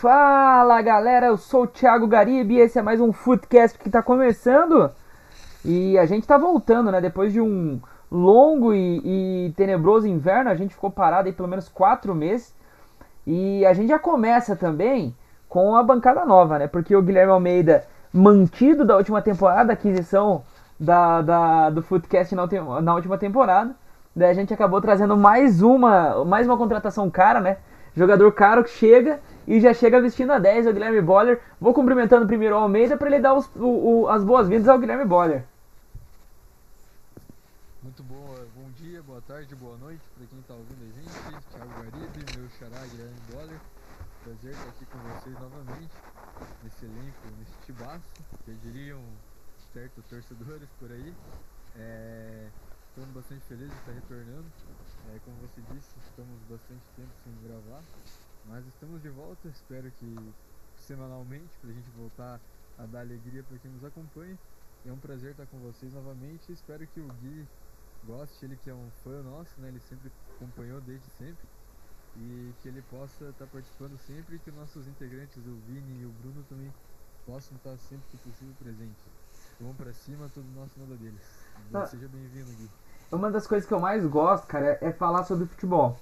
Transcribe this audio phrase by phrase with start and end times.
[0.00, 4.00] Fala galera, eu sou o Thiago Garibe e esse é mais um Footcast que está
[4.00, 4.92] começando.
[5.64, 7.00] E a gente está voltando, né?
[7.00, 11.68] Depois de um longo e, e, tenebroso inverno, a gente ficou parado aí pelo menos
[11.68, 12.54] quatro meses.
[13.26, 15.16] E a gente já começa também
[15.48, 16.68] com a bancada nova, né?
[16.68, 20.44] Porque o Guilherme Almeida, mantido da última temporada, aquisição
[20.78, 22.46] da, da, do Footcast na,
[22.80, 23.74] na última temporada.
[24.14, 27.56] Daí a gente acabou trazendo mais uma, mais uma contratação cara, né?
[27.96, 31.40] Jogador caro que chega e já chega vestindo a 10, o Guilherme Boller.
[31.58, 35.06] Vou cumprimentando primeiro o Almeida para ele dar os, o, o, as boas-vindas ao Guilherme
[35.06, 35.42] Boller.
[37.82, 41.46] Muito bom, bom dia, boa tarde, boa noite para quem está ouvindo a gente.
[41.48, 43.60] Thiago Garibe, meu xará Guilherme Boller.
[44.22, 45.94] Prazer estar aqui com vocês novamente,
[46.62, 48.04] nesse elenco, nesse tibaço,
[48.44, 49.00] que diriam
[49.72, 51.14] certos torcedores por aí.
[51.74, 52.48] É,
[52.90, 54.44] estamos bastante felizes de estar retornando.
[55.08, 57.82] É, como você disse, estamos bastante tempo sem gravar,
[58.48, 59.48] mas estamos de volta.
[59.48, 60.16] Espero que
[60.76, 62.40] semanalmente, para a gente voltar
[62.78, 64.38] a dar alegria para quem nos acompanha.
[64.86, 66.50] É um prazer estar com vocês novamente.
[66.50, 67.46] Espero que o Gui
[68.04, 69.68] goste, ele que é um fã nosso, né?
[69.68, 71.46] Ele sempre acompanhou desde sempre.
[72.16, 76.10] E que ele possa estar participando sempre e que nossos integrantes, o Vini e o
[76.10, 76.72] Bruno, também
[77.26, 79.04] possam estar sempre que possível presentes.
[79.60, 81.20] Vamos para cima, todo nosso nada deles.
[81.74, 81.86] Ah.
[81.86, 82.70] Seja bem-vindo, Gui.
[83.12, 85.98] Uma das coisas que eu mais gosto, cara, é falar sobre futebol.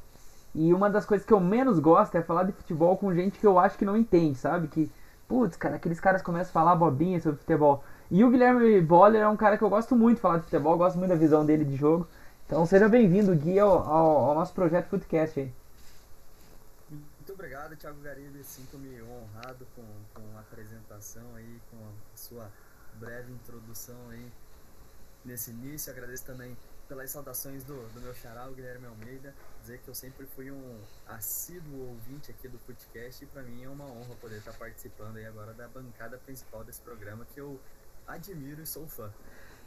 [0.59, 3.47] E uma das coisas que eu menos gosto é falar de futebol com gente que
[3.47, 4.69] eu acho que não entende, sabe?
[4.69, 4.91] Que,
[5.29, 7.85] putz, cara, aqueles caras começam a falar bobinha sobre futebol.
[8.11, 10.79] E o Guilherme Boller é um cara que eu gosto muito de falar de futebol,
[10.79, 12.09] gosto muito da visão dele de jogo.
[12.47, 15.53] Então seja bem-vindo, Gui, ao, ao, ao, nosso projeto Footcast aí.
[16.89, 18.43] Muito obrigado, Thiago Garibe.
[18.43, 22.49] Sinto-me honrado com, com a apresentação aí, com a sua
[22.95, 24.33] breve introdução aí
[25.23, 25.93] nesse início.
[25.93, 26.57] Agradeço também
[26.89, 29.35] pelas saudações do, do meu xará, o Guilherme Almeida.
[29.67, 30.77] Dizer que eu sempre fui um
[31.09, 35.27] assíduo ouvinte aqui do podcast e para mim é uma honra poder estar participando aí
[35.27, 37.59] agora da bancada principal desse programa que eu
[38.07, 39.11] admiro e sou fã.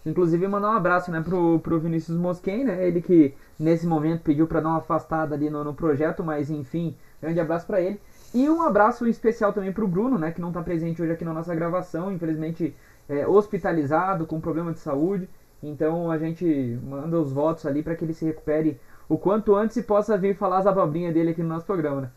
[0.05, 2.87] Inclusive mandar um abraço né, pro, pro Vinícius Mosquen, né?
[2.87, 6.95] Ele que nesse momento pediu para dar uma afastada ali no, no projeto, mas enfim,
[7.21, 7.99] grande abraço para ele.
[8.33, 10.31] E um abraço especial também pro Bruno, né?
[10.31, 12.73] Que não está presente hoje aqui na nossa gravação, infelizmente
[13.09, 15.27] é, hospitalizado, com problema de saúde.
[15.61, 19.75] Então a gente manda os votos ali para que ele se recupere o quanto antes
[19.75, 22.11] e possa vir falar as abobrinhas dele aqui no nosso programa, né?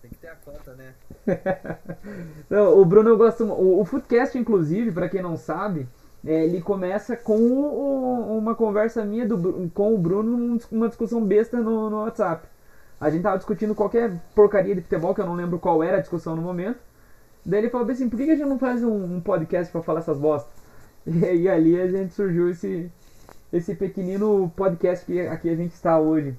[0.00, 0.94] Tem que ter a conta, né?
[2.74, 3.44] O Bruno gosta.
[3.44, 5.88] O, o Footcast, inclusive, para quem não sabe,
[6.24, 11.58] é, ele começa com o, uma conversa minha do, com o Bruno, uma discussão besta
[11.58, 12.46] no, no WhatsApp.
[13.00, 16.00] A gente tava discutindo qualquer porcaria de futebol, que eu não lembro qual era a
[16.00, 16.78] discussão no momento.
[17.44, 20.00] Daí ele falou assim, por que a gente não faz um, um podcast para falar
[20.00, 20.52] essas bostas?
[21.04, 22.88] E, e ali a gente surgiu esse,
[23.52, 26.36] esse pequenino podcast que aqui a gente está hoje.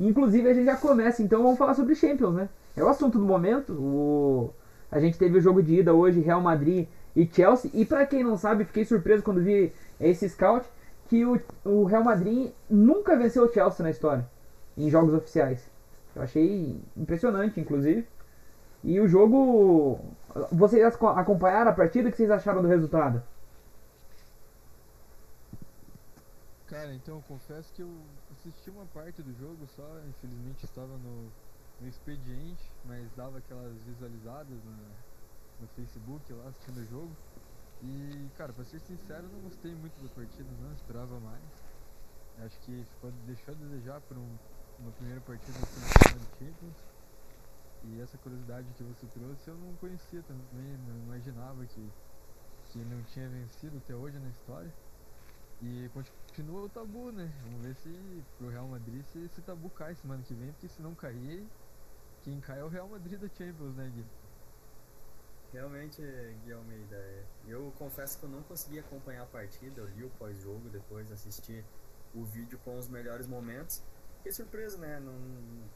[0.00, 2.48] Inclusive a gente já começa, então vamos falar sobre Champions, né?
[2.76, 3.72] É o assunto do momento.
[3.72, 4.50] O...
[4.90, 7.70] A gente teve o jogo de ida hoje, Real Madrid e Chelsea.
[7.74, 10.66] E para quem não sabe, fiquei surpreso quando vi esse scout
[11.08, 14.28] que o, o Real Madrid nunca venceu o Chelsea na história,
[14.76, 15.68] em jogos oficiais.
[16.14, 18.06] Eu achei impressionante, inclusive.
[18.84, 19.98] E o jogo.
[20.52, 22.08] Vocês acompanharam a partida?
[22.08, 23.22] O que vocês acharam do resultado?
[26.68, 27.90] Cara, então eu confesso que eu
[28.30, 31.32] assisti uma parte do jogo só, infelizmente estava no,
[31.80, 34.76] no expediente, mas dava aquelas visualizadas no,
[35.62, 37.16] no Facebook lá assistindo o jogo.
[37.82, 41.42] E, cara, pra ser sincero, não gostei muito da partida, não esperava mais.
[42.44, 44.28] Acho que ficou, deixou a desejar por um,
[44.80, 46.76] uma primeira partida de Champions.
[47.84, 51.88] E essa curiosidade que você trouxe eu não conhecia também, não imaginava que,
[52.66, 54.87] que não tinha vencido até hoje na história.
[55.60, 57.32] E continua o tabu, né?
[57.42, 60.80] Vamos ver se pro Real Madrid se esse tabu cai semana que vem, porque se
[60.80, 61.44] não cair,
[62.22, 64.04] quem cai é o Real Madrid da Champions, né, Gui?
[65.52, 66.02] Realmente,
[66.44, 70.10] Gui Almeida, é, eu confesso que eu não consegui acompanhar a partida, eu li o
[70.10, 71.64] pós-jogo, depois assisti
[72.14, 73.82] o vídeo com os melhores momentos.
[74.18, 75.00] Fiquei surpreso, né?
[75.00, 75.14] Não,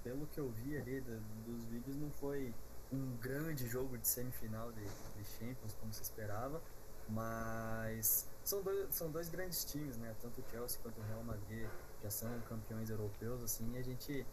[0.05, 2.55] pelo que eu vi ali do, dos vídeos, não foi
[2.93, 6.61] um grande jogo de semifinal de, de Champions como se esperava,
[7.09, 10.15] mas são dois, são dois grandes times, né?
[10.21, 11.69] Tanto o Chelsea quanto o Real Madrid
[12.03, 14.27] já são campeões europeus, assim, e a gente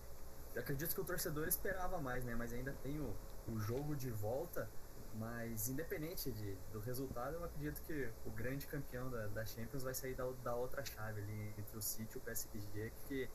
[0.55, 2.35] acredito que o torcedor esperava mais, né?
[2.35, 3.15] Mas ainda tem o,
[3.47, 4.69] o jogo de volta,
[5.15, 9.93] mas independente de, do resultado, eu acredito que o grande campeão da, da Champions vai
[9.93, 13.29] sair da, da outra chave ali entre o City e o PSG, que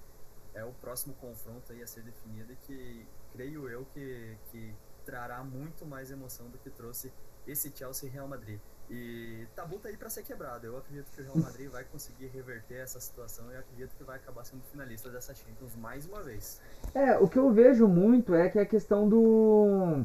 [0.55, 4.75] é o próximo confronto aí a ser definido e que creio eu que, que
[5.05, 7.13] trará muito mais emoção do que trouxe
[7.47, 8.61] esse Chelsea e Real Madrid.
[8.91, 10.67] E tabu tá aí para ser quebrado.
[10.67, 14.17] Eu acredito que o Real Madrid vai conseguir reverter essa situação e acredito que vai
[14.17, 16.61] acabar sendo finalista dessa Champions mais uma vez.
[16.95, 20.05] É, o que eu vejo muito é que a questão do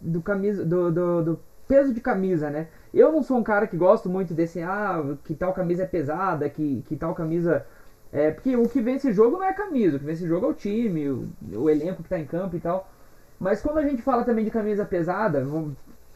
[0.00, 2.68] do camisa do, do, do peso de camisa, né?
[2.94, 6.48] Eu não sou um cara que gosto muito desse ah, que tal camisa é pesada,
[6.48, 7.66] que, que tal camisa
[8.12, 10.48] é, porque o que vence jogo não é a camisa, o que vence jogo é
[10.48, 12.88] o time, o, o elenco que tá em campo e tal.
[13.38, 15.46] Mas quando a gente fala também de camisa pesada,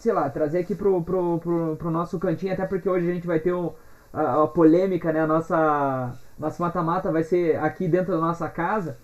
[0.04, 3.26] sei lá, trazer aqui pro, pro, pro, pro nosso cantinho, até porque hoje a gente
[3.26, 3.72] vai ter um,
[4.12, 5.20] a, a, polêmica, né?
[5.20, 8.98] A nossa nosso mata-mata vai ser aqui dentro da nossa casa,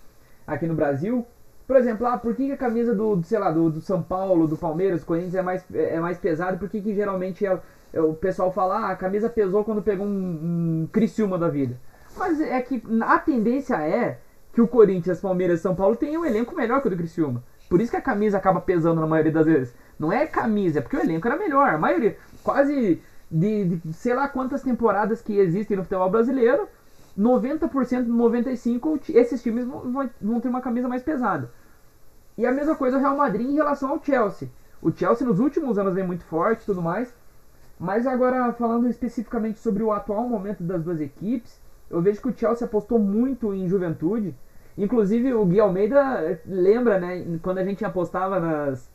[0.47, 1.27] aqui no Brasil.
[1.67, 4.59] Por exemplo, ah, por que a camisa do, sei lá, do, do São Paulo, do
[4.59, 6.59] Palmeiras, do Corinthians é mais, é mais pesada?
[6.59, 7.59] Por que, que geralmente é,
[7.95, 11.79] é, o pessoal fala, ah, a camisa pesou quando pegou um, um Criciúma da vida?
[12.15, 14.19] Mas é que a tendência é
[14.53, 17.43] que o Corinthians, Palmeiras e São Paulo tenham um elenco melhor que o do Criciúma.
[17.71, 19.75] Por isso que a camisa acaba pesando na maioria das vezes.
[20.01, 21.69] Não é camisa, é porque o elenco era melhor.
[21.69, 26.67] A maioria, quase de, de sei lá quantas temporadas que existem no futebol brasileiro,
[27.19, 31.51] 90%, 95% esses times vão, vão ter uma camisa mais pesada.
[32.39, 34.49] E a mesma coisa o Real Madrid em relação ao Chelsea.
[34.81, 37.15] O Chelsea nos últimos anos vem muito forte e tudo mais.
[37.79, 41.61] Mas agora falando especificamente sobre o atual momento das duas equipes,
[41.91, 44.35] eu vejo que o Chelsea apostou muito em juventude.
[44.79, 48.91] Inclusive o Gui Almeida lembra, né, quando a gente apostava nas,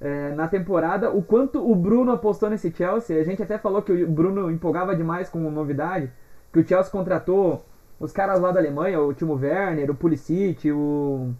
[0.00, 3.20] é, na temporada, o quanto o Bruno apostou nesse Chelsea.
[3.20, 6.10] A gente até falou que o Bruno empolgava demais com novidade,
[6.52, 7.64] que o Chelsea contratou
[7.98, 11.32] os caras lá da Alemanha, o Timo Werner, o Pulisic, o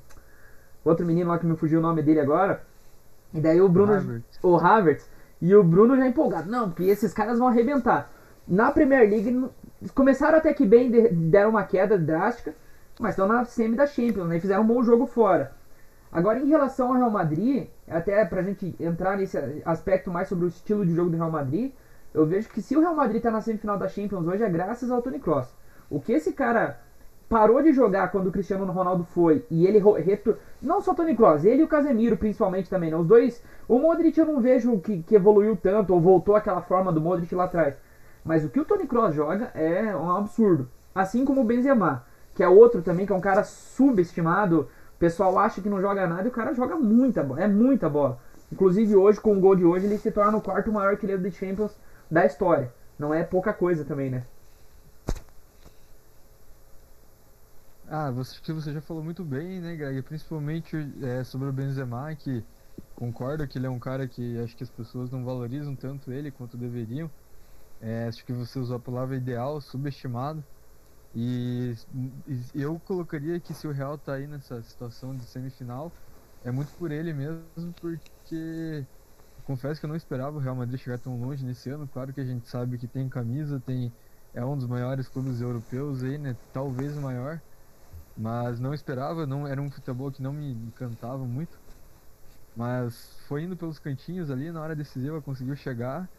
[0.84, 2.62] outro menino lá que me fugiu o nome dele agora.
[3.32, 4.38] E daí o Bruno, Havertz.
[4.42, 5.10] o Havertz,
[5.42, 6.50] e o Bruno já empolgado.
[6.50, 8.10] Não, porque esses caras vão arrebentar.
[8.46, 9.50] Na Premier League
[9.94, 12.54] começaram até que bem, deram uma queda drástica,
[12.98, 14.36] mas estão na semi da Champions, né?
[14.36, 15.52] E fizeram um bom jogo fora.
[16.14, 20.48] Agora, em relação ao Real Madrid, até pra gente entrar nesse aspecto mais sobre o
[20.48, 21.72] estilo de jogo do Real Madrid,
[22.14, 24.92] eu vejo que se o Real Madrid tá na semifinal da Champions hoje é graças
[24.92, 25.48] ao Toni Kroos.
[25.90, 26.78] O que esse cara
[27.28, 30.38] parou de jogar quando o Cristiano Ronaldo foi e ele retor...
[30.62, 32.96] não só o Toni Kroos, ele e o Casemiro principalmente também, né?
[32.96, 36.92] Os dois, o Modric eu não vejo que, que evoluiu tanto ou voltou àquela forma
[36.92, 37.74] do Modric lá atrás.
[38.24, 40.68] Mas o que o Tony Kroos joga é um absurdo.
[40.94, 42.04] Assim como o Benzema,
[42.36, 44.68] que é outro também, que é um cara subestimado.
[45.04, 47.42] Pessoal acha que não joga nada e o cara joga muita bola.
[47.42, 48.18] É muita bola.
[48.50, 51.30] Inclusive hoje, com o gol de hoje, ele se torna o quarto maior artilheiro de
[51.30, 51.76] Champions
[52.10, 52.72] da história.
[52.98, 54.24] Não é pouca coisa também, né?
[57.86, 60.00] Ah, você, você já falou muito bem, né, Greg?
[60.00, 62.42] Principalmente é, sobre o Benzema, que
[62.96, 66.30] concordo que ele é um cara que acho que as pessoas não valorizam tanto ele
[66.30, 67.10] quanto deveriam.
[67.78, 70.42] É, acho que você usou a palavra ideal, subestimado.
[71.14, 71.74] E,
[72.26, 75.94] e, eu colocaria que se o Real tá aí nessa situação de semifinal,
[76.42, 78.88] é muito por ele mesmo, porque
[79.44, 81.88] confesso que eu não esperava o Real Madrid chegar tão longe nesse ano.
[81.88, 83.94] Claro que a gente sabe que tem camisa, tem
[84.32, 86.36] é um dos maiores clubes europeus aí, né?
[86.52, 87.42] Talvez o maior,
[88.16, 91.60] mas não esperava, não era um futebol que não me encantava muito.
[92.54, 96.10] Mas foi indo pelos cantinhos ali, na hora decisiva conseguiu chegar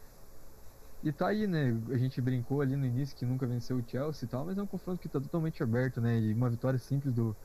[1.08, 1.70] e tá aí, né?
[1.92, 4.62] A gente brincou ali no início que nunca venceu o Chelsea e tal, mas é
[4.62, 6.18] um confronto que tá totalmente aberto, né?
[6.20, 7.38] E uma vitória simples do,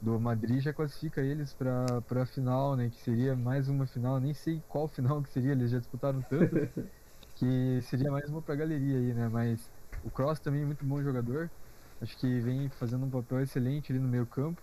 [0.00, 2.90] do Madrid já classifica eles pra, pra final, né?
[2.90, 6.62] Que seria mais uma final, nem sei qual final que seria, eles já disputaram tanto,
[7.34, 9.28] que seria mais uma pra galeria aí, né?
[9.28, 9.70] Mas
[10.02, 11.52] o Cross também é muito bom jogador,
[12.00, 14.62] acho que vem fazendo um papel excelente ali no meio campo.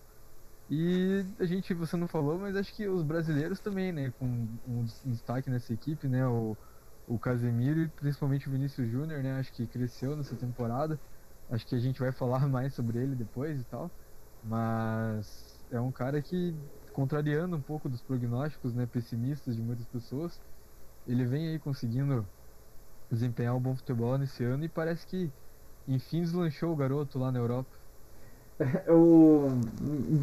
[0.70, 4.12] E a gente, você não falou, mas acho que os brasileiros também, né?
[4.14, 4.26] Com
[4.66, 6.26] um destaque nessa equipe, né?
[6.28, 6.57] O,
[7.11, 9.33] o Casemiro e principalmente o Vinícius Júnior, né?
[9.33, 10.99] Acho que cresceu nessa temporada.
[11.49, 13.91] Acho que a gente vai falar mais sobre ele depois e tal.
[14.41, 16.56] Mas é um cara que,
[16.94, 20.39] contrariando um pouco dos prognósticos né, pessimistas de muitas pessoas,
[21.06, 22.25] ele vem aí conseguindo
[23.09, 25.30] desempenhar um bom futebol nesse ano e parece que
[25.87, 27.75] enfim deslanchou o garoto lá na Europa.
[28.87, 29.49] o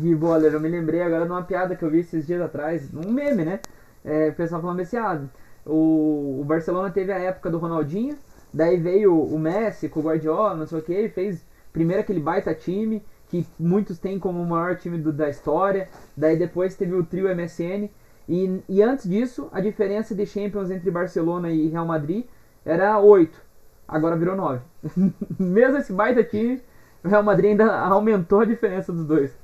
[0.00, 2.92] Gui Boller, eu me lembrei agora de uma piada que eu vi esses dias atrás,
[2.94, 3.60] um meme, né?
[4.04, 5.20] É, o pessoal falando assim, ah,
[5.68, 8.16] o, o Barcelona teve a época do Ronaldinho,
[8.52, 12.54] daí veio o Messi com o Guardiola, não sei o que, fez primeiro aquele baita
[12.54, 17.04] time, que muitos têm como o maior time do, da história, daí depois teve o
[17.04, 17.90] trio MSN,
[18.28, 22.24] e, e antes disso, a diferença de Champions entre Barcelona e Real Madrid
[22.64, 23.40] era 8,
[23.86, 24.60] agora virou 9.
[25.38, 26.62] Mesmo esse baita time,
[27.04, 29.36] o Real Madrid ainda aumentou a diferença dos dois.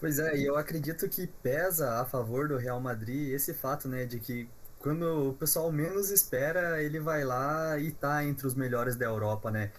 [0.04, 4.06] Pois é, e eu acredito que pesa a favor do Real Madrid esse fato, né,
[4.06, 8.98] de que quando o pessoal menos espera, ele vai lá e tá entre os melhores
[8.98, 9.72] da Europa, né?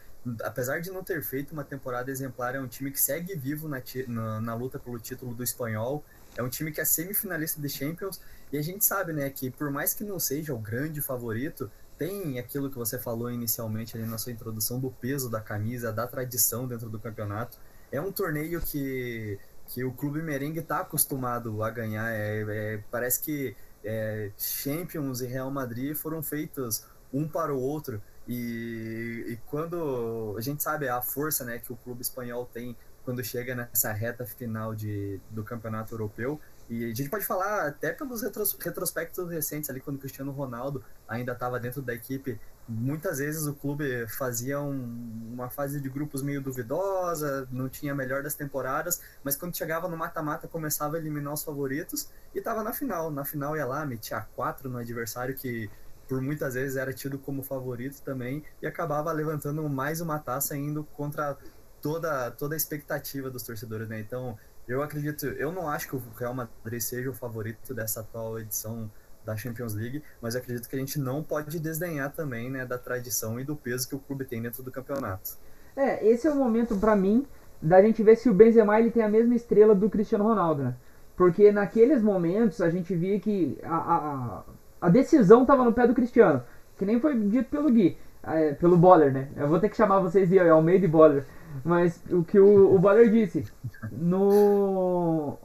[0.43, 3.83] Apesar de não ter feito uma temporada exemplar, é um time que segue vivo na,
[4.09, 6.03] na, na luta pelo título do espanhol.
[6.39, 8.19] É um time que é semifinalista de Champions
[8.51, 12.39] e a gente sabe, né, que por mais que não seja o grande favorito, tem
[12.39, 16.67] aquilo que você falou inicialmente ali na sua introdução do peso da camisa, da tradição
[16.67, 17.59] dentro do campeonato.
[17.93, 22.11] É um torneio que, que o clube merengue está acostumado a ganhar.
[22.13, 28.03] É, é, parece que é, Champions e Real Madrid foram feitos um para o outro.
[28.27, 33.23] E, e, quando a gente sabe a força né, que o clube espanhol tem quando
[33.23, 38.23] chega nessa reta final de, do campeonato europeu, e a gente pode falar até pelos
[38.23, 42.41] retros, retrospectos recentes ali, quando o Cristiano Ronaldo ainda estava dentro da equipe.
[42.67, 47.95] Muitas vezes o clube fazia um, uma fase de grupos meio duvidosa, não tinha a
[47.95, 52.63] melhor das temporadas, mas quando chegava no mata-mata começava a eliminar os favoritos e estava
[52.63, 53.11] na final.
[53.11, 55.71] Na final ia lá, metia quatro no adversário que
[56.09, 60.85] por muitas vezes era tido como favorito também e acabava levantando mais uma taça indo
[60.95, 61.37] contra
[61.83, 64.01] toda, toda a expectativa dos torcedores, né?
[64.01, 68.39] Então, eu acredito, eu não acho que o Real Madrid seja o favorito dessa atual
[68.39, 68.91] edição
[69.25, 73.41] da Champions League, mas acredito que a gente não pode desdenhar também, né, da tradição
[73.41, 75.31] e do peso que o clube tem dentro do campeonato.
[75.77, 77.27] É, esse é o momento para mim
[77.61, 80.75] da gente ver se o Benzema ele tem a mesma estrela do Cristiano Ronaldo, né?
[81.17, 84.43] Porque naqueles momentos a gente via que a, a,
[84.83, 86.43] a decisão estava no pé do Cristiano,
[86.77, 89.29] que nem foi dito pelo Gui, é, pelo Boller, né?
[89.37, 91.25] Eu vou ter que chamar vocês de Almeida e Boller.
[91.63, 93.45] Mas o que o, o disse,
[93.93, 95.37] no,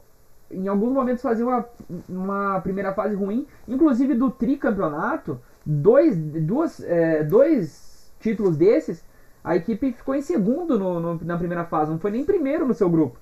[0.49, 1.65] em alguns momentos fazia uma,
[2.07, 9.03] uma primeira fase ruim, inclusive do tricampeonato, dois, duas, é, dois títulos desses,
[9.43, 12.73] a equipe ficou em segundo no, no, na primeira fase, não foi nem primeiro no
[12.73, 13.19] seu grupo.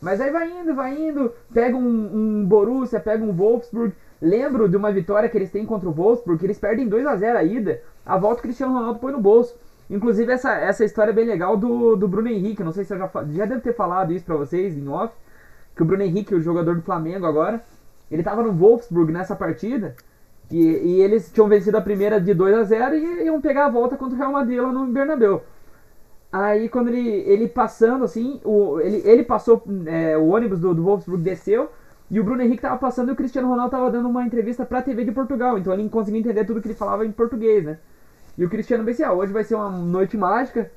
[0.00, 3.94] Mas aí vai indo, vai indo, pega um, um Borussia, pega um Wolfsburg.
[4.20, 7.38] Lembro de uma vitória que eles têm contra o Wolfsburg, eles perdem 2 a 0
[7.38, 9.56] a ida, a volta o Cristiano Ronaldo põe no bolso.
[9.90, 12.62] Inclusive, essa, essa história é bem legal do, do Bruno Henrique.
[12.62, 15.14] Não sei se eu já, já devo ter falado isso pra vocês em off.
[15.76, 17.62] Que o Bruno Henrique, o jogador do Flamengo agora,
[18.10, 19.94] ele tava no Wolfsburg nessa partida.
[20.50, 23.70] E, e eles tinham vencido a primeira de 2 a 0 e iam pegar a
[23.70, 25.42] volta contra o Real Madrid lá no Bernabéu.
[26.30, 30.82] Aí quando ele, ele passando assim, o, ele, ele passou, é, o ônibus do, do
[30.82, 31.70] Wolfsburg desceu
[32.10, 34.82] e o Bruno Henrique tava passando e o Cristiano Ronaldo tava dando uma entrevista pra
[34.82, 35.58] TV de Portugal.
[35.58, 37.78] Então ele não conseguia entender tudo que ele falava em português, né?
[38.36, 40.70] E o Cristiano pensou, ah, hoje vai ser uma noite mágica,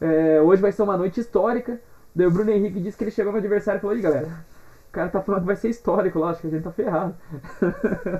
[0.00, 1.80] é, hoje vai ser uma noite histórica.
[2.14, 4.28] Daí o Bruno Henrique disse que ele chegou no adversário e falou, galera,
[4.88, 7.14] o cara tá falando que vai ser histórico lá, acho que a gente tá ferrado.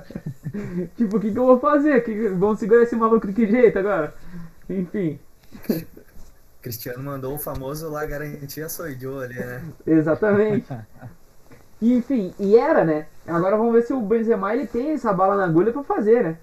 [0.95, 2.01] tipo, o que, que eu vou fazer?
[2.03, 4.13] Que, vamos segurar esse maluco de que jeito agora?
[4.69, 5.19] Enfim.
[6.61, 9.63] Cristiano mandou o famoso lá garantia sou idiota ali, né?
[9.85, 10.67] Exatamente.
[11.81, 13.07] Enfim, e era, né?
[13.25, 16.37] Agora vamos ver se o Benzema ele tem essa bala na agulha para fazer, né?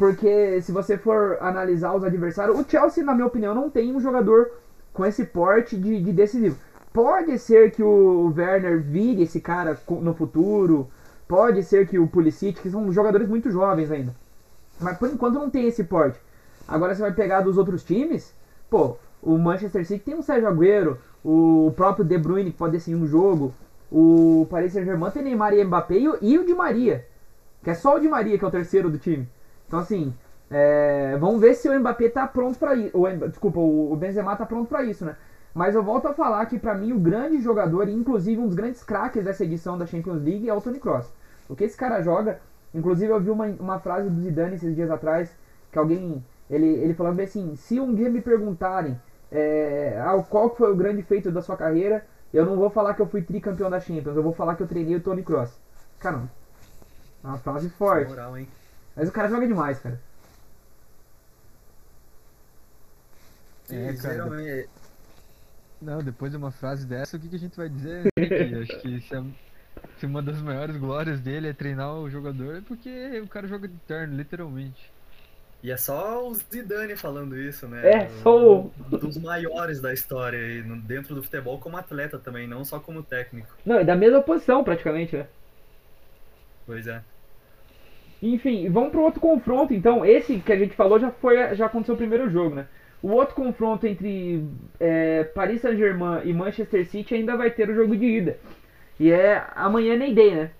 [0.00, 4.00] Porque se você for analisar os adversários, o Chelsea, na minha opinião, não tem um
[4.00, 4.50] jogador
[4.94, 6.56] com esse porte de, de decisivo.
[6.90, 10.88] Pode ser que o Werner vire esse cara no futuro,
[11.28, 14.14] pode ser que o Pulisic, que são jogadores muito jovens ainda.
[14.80, 16.18] Mas por enquanto não tem esse porte.
[16.66, 18.34] Agora você vai pegar dos outros times,
[18.70, 22.96] pô, o Manchester City tem o Sérgio Agüero, o próprio De Bruyne que pode decidir
[22.96, 23.52] um jogo,
[23.92, 27.04] o Paris Saint-Germain tem Neymar e Mbappé e o Di Maria,
[27.62, 29.28] que é só o Di Maria que é o terceiro do time.
[29.70, 30.12] Então, assim,
[30.50, 32.92] é, vamos ver se o Mbappé tá pronto para isso.
[33.28, 35.14] Desculpa, o Benzema tá pronto para isso, né?
[35.54, 38.56] Mas eu volto a falar que para mim o grande jogador, e inclusive um dos
[38.56, 41.14] grandes craques dessa edição da Champions League é o Tony Cross.
[41.48, 42.40] O que esse cara joga,
[42.74, 45.32] inclusive eu vi uma, uma frase do Zidane esses dias atrás,
[45.70, 49.00] que alguém, ele, ele falando assim, se um dia me perguntarem
[49.30, 53.02] é, ah, qual foi o grande feito da sua carreira, eu não vou falar que
[53.02, 55.60] eu fui tricampeão da Champions, eu vou falar que eu treinei o Tony Cross.
[56.00, 56.28] Caramba,
[57.22, 58.08] uma frase forte.
[58.08, 58.48] Moral, hein?
[59.00, 59.98] Mas o cara joga demais, cara.
[63.70, 64.68] É, cara.
[65.80, 68.08] Não, depois de uma frase dessa, o que, que a gente vai dizer?
[68.60, 69.22] acho que se, é,
[69.96, 73.68] se uma das maiores glórias dele é treinar o jogador, é porque o cara joga
[73.68, 74.92] de terno, literalmente.
[75.62, 77.90] E é só o Zidane falando isso, né?
[77.90, 78.72] É, só o...
[78.90, 83.56] Dos maiores da história dentro do futebol como atleta também, não só como técnico.
[83.64, 85.26] Não, é da mesma posição praticamente, né?
[86.66, 87.02] Pois é.
[88.22, 90.04] Enfim, vamos pro outro confronto, então.
[90.04, 92.66] Esse que a gente falou já foi já aconteceu o primeiro jogo, né?
[93.02, 94.44] O outro confronto entre
[94.78, 98.38] é, Paris Saint-Germain e Manchester City ainda vai ter o jogo de ida.
[98.98, 100.50] E é amanhã nem Day, né?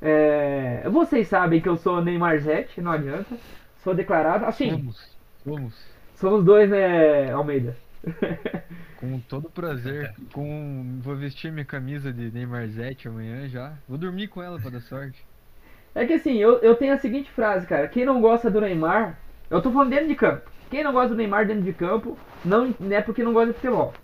[0.00, 3.36] É, vocês sabem que eu sou Neymar Zete, não adianta.
[3.78, 4.44] Sou declarado.
[4.44, 4.70] Assim.
[4.70, 5.16] Somos.
[5.42, 5.98] Somos.
[6.14, 7.76] Somos dois, né, Almeida?
[8.96, 10.14] Com todo prazer.
[10.32, 13.74] Com, vou vestir minha camisa de Neymar Zete amanhã já.
[13.88, 15.24] Vou dormir com ela para dar sorte.
[15.94, 17.88] É que assim, eu, eu tenho a seguinte frase, cara.
[17.88, 19.18] Quem não gosta do Neymar,
[19.50, 20.50] eu tô falando dentro de campo.
[20.70, 23.94] Quem não gosta do Neymar dentro de campo, não, é porque não gosta de futebol.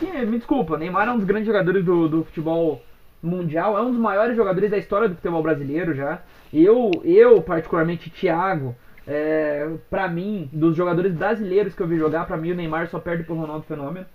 [0.00, 2.82] me desculpa, Neymar é um dos grandes jogadores do, do futebol
[3.22, 6.22] mundial, é um dos maiores jogadores da história do futebol brasileiro já.
[6.52, 8.76] Eu, eu particularmente, Thiago,
[9.06, 12.98] é, pra mim, dos jogadores brasileiros que eu vi jogar, pra mim o Neymar só
[12.98, 14.06] perde pro Ronaldo Fenômeno.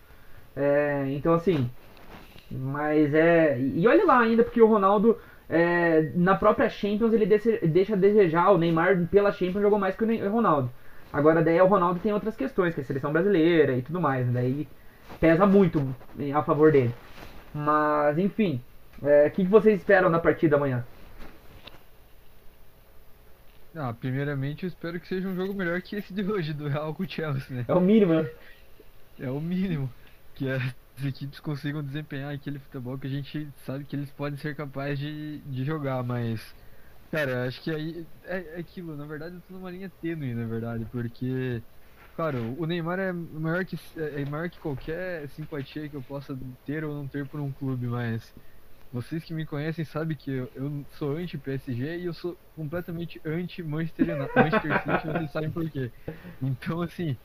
[0.56, 1.70] É, então assim,
[2.52, 3.60] mas é.
[3.60, 5.18] E olha lá ainda, porque o Ronaldo
[5.50, 8.52] é, na própria Champions ele deixa a desejar.
[8.52, 10.72] O Neymar pela Champions jogou mais que o Ronaldo.
[11.12, 14.28] Agora daí o Ronaldo tem outras questões, que é a seleção brasileira e tudo mais.
[14.28, 14.34] Né?
[14.34, 14.68] Daí
[15.20, 15.96] pesa muito
[16.36, 16.94] a favor dele.
[17.54, 18.62] Mas enfim,
[19.04, 20.86] é, o que, que vocês esperam na partida amanhã?
[23.76, 26.94] Ah, primeiramente eu espero que seja um jogo melhor que esse de hoje, do Real
[26.94, 27.66] com o Chelsea, né?
[27.68, 28.30] É o mínimo, né?
[29.20, 29.90] É o mínimo.
[30.36, 30.48] Que
[31.00, 35.00] as equipes consigam desempenhar aquele futebol que a gente sabe que eles podem ser capazes
[35.00, 36.56] de, de jogar, mas.
[37.12, 40.46] Cara, acho que aí é, é aquilo, na verdade eu tô numa linha tênue, na
[40.46, 41.64] verdade, porque.
[42.16, 46.84] Claro, o Neymar é maior que, é maior que qualquer simpatia que eu possa ter
[46.84, 48.34] ou não ter por um clube, mas
[48.92, 54.08] vocês que me conhecem sabem que eu, eu sou anti-PSG e eu sou completamente anti-Manchester
[54.36, 55.92] Manchester City, vocês sabem por quê.
[56.42, 57.18] Então, assim,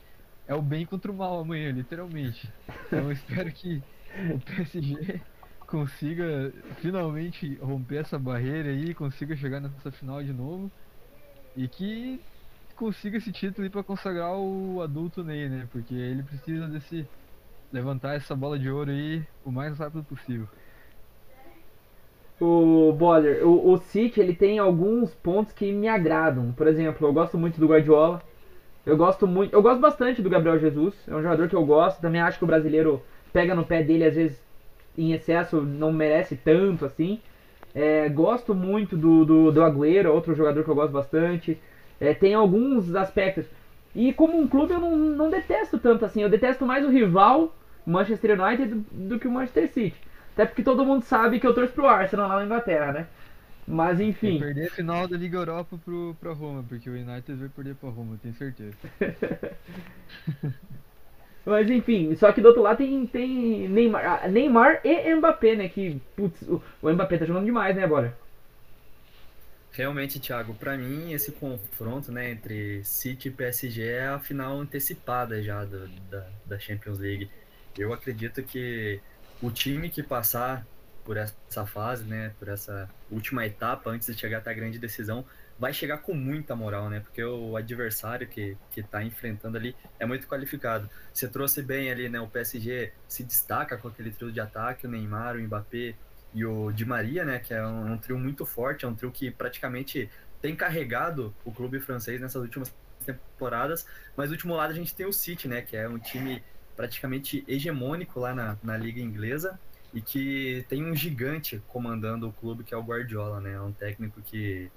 [0.47, 2.51] é o bem contra o mal amanhã, literalmente.
[2.87, 3.83] Então, eu espero que
[4.33, 5.21] o PSG
[5.67, 10.71] consiga finalmente romper essa barreira aí, consiga chegar nessa final de novo
[11.55, 12.21] e que
[12.75, 15.67] consiga esse título para consagrar o adulto Ney, né?
[15.71, 17.07] Porque ele precisa desse
[17.71, 20.47] levantar essa bola de ouro aí o mais rápido possível
[22.39, 26.51] o Boller, o, o City ele tem alguns pontos que me agradam.
[26.53, 28.21] Por exemplo, eu gosto muito do Guardiola.
[28.85, 30.93] Eu gosto muito, eu gosto bastante do Gabriel Jesus.
[31.07, 31.99] É um jogador que eu gosto.
[31.99, 33.01] Também acho que o brasileiro
[33.33, 34.41] pega no pé dele às vezes
[34.97, 37.19] em excesso, não merece tanto assim.
[37.73, 41.59] É, gosto muito do, do, do Agüero, outro jogador que eu gosto bastante.
[41.99, 43.45] É, tem alguns aspectos.
[43.93, 46.21] E como um clube eu não, não detesto tanto assim.
[46.21, 47.53] Eu detesto mais o rival
[47.85, 49.95] Manchester United do, do que o Manchester City.
[50.33, 53.07] Até porque todo mundo sabe que eu torço pro Arsenal lá na Inglaterra, né?
[53.67, 54.37] Mas enfim.
[54.37, 57.75] Vai perder a final da Liga Europa pro, pro Roma, porque o United vai perder
[57.75, 58.77] pra Roma, tenho certeza.
[61.45, 65.69] Mas enfim, só que do outro lado tem, tem Neymar, ah, Neymar e Mbappé, né?
[65.69, 68.17] Que, putz, o, o Mbappé tá jogando demais, né, bora?
[69.71, 75.43] Realmente, Thiago, para mim esse confronto né, entre City e PSG é a final antecipada
[75.43, 77.29] já do, da, da Champions League.
[77.77, 78.99] Eu acredito que
[79.41, 80.65] o time que passar
[81.05, 85.23] por essa fase, né, por essa última etapa antes de chegar até a grande decisão,
[85.57, 86.99] vai chegar com muita moral, né?
[86.99, 90.89] Porque o adversário que que está enfrentando ali é muito qualificado.
[91.13, 92.19] Você trouxe bem ali, né?
[92.19, 95.95] O PSG se destaca com aquele trio de ataque, o Neymar, o Mbappé
[96.33, 97.39] e o Di Maria, né?
[97.39, 100.09] Que é um, um trio muito forte, é um trio que praticamente
[100.41, 102.73] tem carregado o clube francês nessas últimas
[103.05, 103.87] temporadas.
[104.17, 105.61] Mas do último lado a gente tem o City, né?
[105.61, 106.43] Que é um time
[106.75, 109.57] praticamente hegemônico lá na, na liga inglesa
[109.95, 113.53] e que tem um gigante comandando o clube que é o Guardiola, né?
[113.53, 114.69] É um técnico que,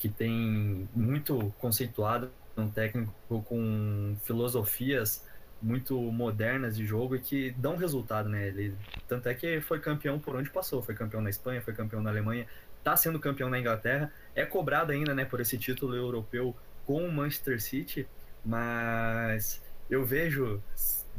[0.00, 5.24] que tem muito conceituado, um técnico com filosofias
[5.62, 8.48] muito modernas de jogo e que dão resultado, né?
[8.48, 8.74] Ele,
[9.06, 12.10] tanto é que foi campeão por onde passou, foi campeão na Espanha, foi campeão na
[12.10, 12.44] Alemanha,
[12.78, 17.12] está sendo campeão na Inglaterra, é cobrado ainda, né, por esse título europeu com o
[17.12, 18.08] Manchester City,
[18.44, 20.60] mas eu vejo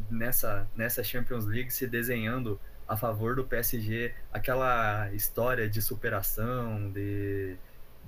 [0.09, 7.55] nessa, nessa Champions League se desenhando a favor do PSG aquela história de superação, de,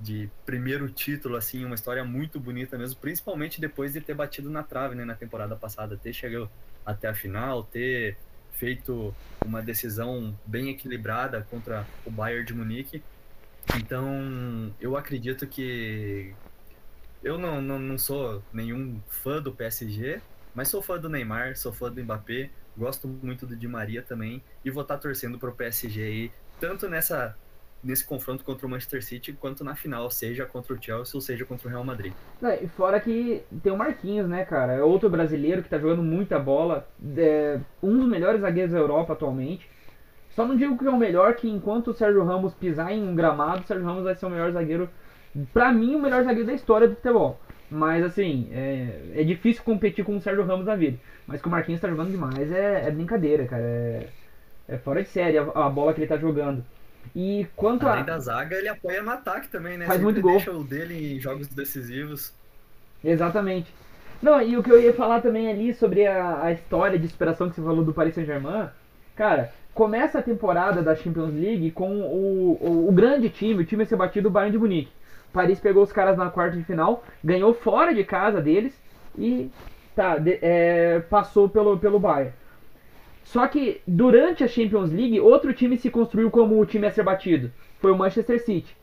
[0.00, 4.64] de primeiro título, assim, uma história muito bonita mesmo, principalmente depois de ter batido na
[4.64, 6.50] trave né, na temporada passada, ter chegado
[6.84, 8.16] até a final, ter
[8.54, 9.14] feito
[9.46, 13.02] uma decisão bem equilibrada contra o Bayern de Munique.
[13.76, 16.34] Então, eu acredito que
[17.22, 20.20] eu não, não, não sou nenhum fã do PSG,
[20.52, 24.42] mas sou fã do Neymar, sou fã do Mbappé, gosto muito do Di Maria também
[24.64, 27.36] e vou estar tá torcendo pro PSG aí, tanto nessa
[27.82, 31.44] nesse confronto contra o Manchester City quanto na final, seja contra o Chelsea ou seja
[31.44, 32.12] contra o Real Madrid.
[32.40, 34.74] É, fora que tem o Marquinhos, né, cara?
[34.74, 39.14] É outro brasileiro que tá jogando muita bola, é um dos melhores zagueiros da Europa
[39.14, 39.68] atualmente.
[40.30, 43.14] Só não digo que é o melhor, que enquanto o Sérgio Ramos pisar em um
[43.14, 44.88] gramado, o Sérgio Ramos vai ser o melhor zagueiro,
[45.52, 47.38] pra mim, o melhor zagueiro da história do futebol.
[47.72, 50.98] Mas assim, é, é difícil competir com o Sérgio Ramos na vida.
[51.26, 53.62] Mas que o Marquinhos tá jogando demais é, é brincadeira, cara.
[53.62, 54.08] É,
[54.68, 56.62] é, fora de série a, a, bola que ele tá jogando.
[57.16, 58.06] E quanto Além a.
[58.06, 59.86] da zaga, ele apoia no ataque também, né?
[59.86, 60.32] Faz Sempre muito gol.
[60.32, 62.34] deixa o dele em jogos decisivos.
[63.02, 63.72] Exatamente.
[64.20, 67.48] Não, e o que eu ia falar também ali sobre a, a história de inspiração
[67.48, 68.68] que você falou do Paris Saint-Germain,
[69.16, 73.82] cara, começa a temporada da Champions League com o, o, o grande time, o time
[73.82, 74.92] a ser batido, o Bayern de Munique.
[75.32, 78.78] Paris pegou os caras na quarta de final, ganhou fora de casa deles
[79.16, 79.50] e
[79.94, 82.32] tá, de, é, passou pelo, pelo Bayern.
[83.24, 87.02] Só que durante a Champions League, outro time se construiu como o time a ser
[87.02, 87.50] batido.
[87.80, 88.76] Foi o Manchester City.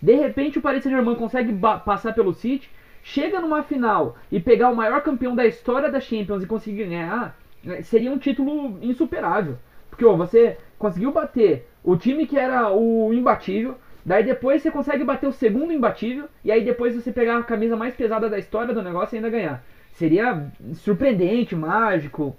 [0.00, 1.52] De repente o Paris Saint-Germain consegue
[1.84, 2.68] passar pelo City,
[3.02, 7.36] chega numa final e pegar o maior campeão da história da Champions e conseguir ganhar,
[7.62, 9.56] né, seria um título insuperável.
[9.88, 15.28] Porque você conseguiu bater o time que era o imbatível, daí depois você consegue bater
[15.28, 18.82] o segundo imbatível, e aí depois você pegar a camisa mais pesada da história do
[18.82, 19.64] negócio e ainda ganhar.
[19.94, 22.36] Seria surpreendente, mágico.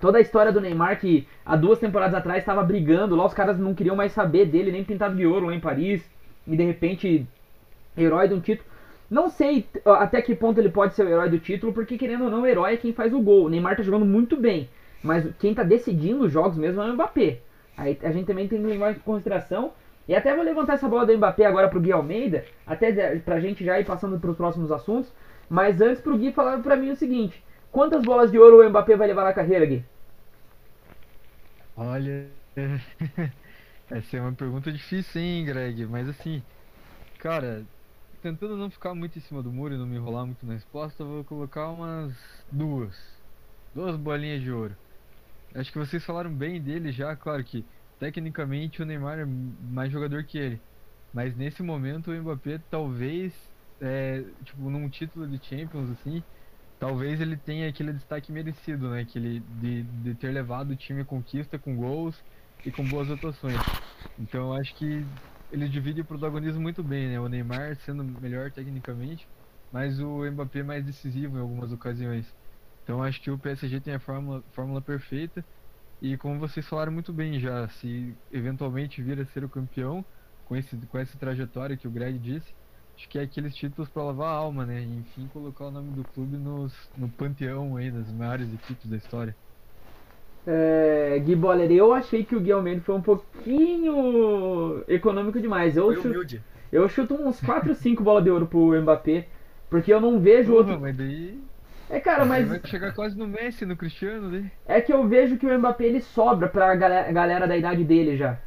[0.00, 3.58] Toda a história do Neymar que há duas temporadas atrás estava brigando, lá os caras
[3.58, 6.02] não queriam mais saber dele, nem pintado de ouro lá em Paris,
[6.46, 7.26] e de repente
[7.96, 8.68] herói de um título.
[9.10, 12.30] Não sei até que ponto ele pode ser o herói do título, porque querendo ou
[12.30, 13.46] não, o herói é quem faz o gol.
[13.46, 14.68] O Neymar tá jogando muito bem,
[15.02, 17.38] mas quem tá decidindo os jogos mesmo é o Mbappé.
[17.76, 19.72] Aí a gente também tem que levar em consideração.
[20.08, 23.62] E até vou levantar essa bola do Mbappé agora pro Gui Almeida, até pra gente
[23.62, 25.12] já ir passando pros próximos assuntos.
[25.50, 28.96] Mas antes pro Gui falar pra mim o seguinte: quantas bolas de ouro o Mbappé
[28.96, 29.84] vai levar na carreira, Gui?
[31.76, 32.26] Olha,
[33.90, 35.84] essa é uma pergunta difícil, hein, Greg?
[35.86, 36.42] Mas assim,
[37.18, 37.62] cara,
[38.22, 41.02] tentando não ficar muito em cima do muro e não me enrolar muito na resposta,
[41.02, 42.12] eu vou colocar umas
[42.50, 42.96] duas.
[43.74, 44.74] Duas bolinhas de ouro.
[45.54, 47.64] Acho que vocês falaram bem dele já, claro que
[47.98, 50.64] tecnicamente o Neymar é mais jogador que ele.
[51.12, 56.24] Mas nesse momento o Mbappé talvez, é, tipo, num título de Champions assim,
[56.78, 59.04] talvez ele tenha aquele destaque merecido, né?
[59.06, 62.24] Que ele, de, de ter levado o time à conquista com gols
[62.64, 63.70] e com boas atuações.
[64.16, 65.10] Então eu acho que
[65.50, 67.20] ele divide o protagonismo muito bem, né?
[67.20, 69.30] O Neymar sendo melhor tecnicamente,
[69.70, 72.34] mas o Mbappé mais decisivo em algumas ocasiões.
[72.82, 75.46] Então acho que o PSG tem a fórmula, fórmula perfeita
[76.00, 80.04] e como vocês falaram muito bem já, se eventualmente vir a ser o campeão
[80.46, 82.54] com, esse, com essa trajetória que o Greg disse,
[82.96, 84.80] acho que é aqueles títulos para lavar a alma, né?
[84.80, 88.96] E, enfim, colocar o nome do clube nos, no panteão aí das maiores equipes da
[88.96, 89.36] história.
[90.46, 95.76] É, Gui Boller, eu achei que o Gui Almeida foi um pouquinho econômico demais.
[95.76, 96.40] Eu, foi chuto,
[96.72, 99.28] eu chuto uns 4 ou 5 bolas de ouro pro Mbappé,
[99.68, 100.80] porque eu não vejo Porra, outro.
[100.80, 101.38] Mas daí...
[101.90, 102.48] É, cara, mas.
[102.48, 104.50] Vai chegar quase no Messi, no Cristiano, né?
[104.66, 108.16] É que eu vejo que o Mbappé ele sobra pra galera, galera da idade dele
[108.16, 108.38] já.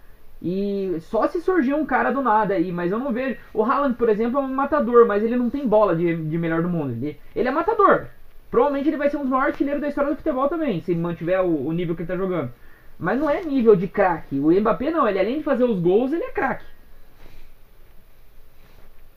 [0.41, 3.37] E só se surgir um cara do nada aí, mas eu não vejo.
[3.53, 6.63] O Haaland, por exemplo, é um matador, mas ele não tem bola de, de melhor
[6.63, 6.91] do mundo.
[6.93, 8.07] Ele, ele é matador.
[8.49, 10.99] Provavelmente ele vai ser um dos maiores artilheiros da história do futebol também, se ele
[10.99, 12.51] mantiver o, o nível que ele tá jogando.
[12.97, 14.39] Mas não é nível de craque.
[14.39, 16.65] O Mbappé não, ele além de fazer os gols, ele é craque.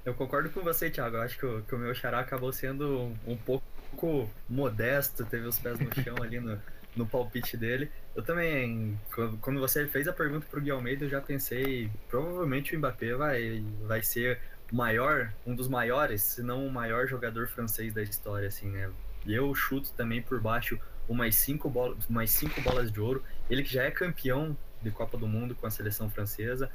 [0.05, 1.17] Eu concordo com você, Thiago.
[1.17, 3.65] Eu acho que o, que o meu xará acabou sendo um, um pouco
[4.49, 6.61] modesto, teve os pés no chão ali no,
[6.97, 7.91] no palpite dele.
[8.15, 8.99] Eu também,
[9.41, 13.65] quando você fez a pergunta pro Gui Almeida, eu já pensei, provavelmente o Mbappé vai,
[13.83, 14.41] vai ser
[14.73, 18.91] maior, um dos maiores, se não o maior jogador francês da história, assim, né?
[19.27, 20.79] Eu chuto também por baixo
[21.09, 23.23] umas cinco, bolas, umas cinco bolas de ouro.
[23.49, 26.71] Ele que já é campeão de Copa do Mundo com a seleção francesa,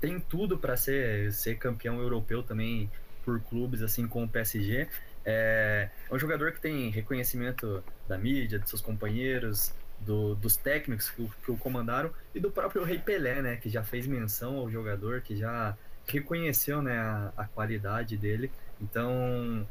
[0.00, 2.90] tem tudo para ser, ser campeão europeu também
[3.24, 4.88] por clubes, assim como o PSG.
[5.24, 11.10] É, é um jogador que tem reconhecimento da mídia, de seus companheiros, do, dos técnicos
[11.10, 14.56] que o, que o comandaram e do próprio Rei Pelé, né, que já fez menção
[14.56, 18.50] ao jogador, que já reconheceu né, a, a qualidade dele.
[18.80, 19.66] Então,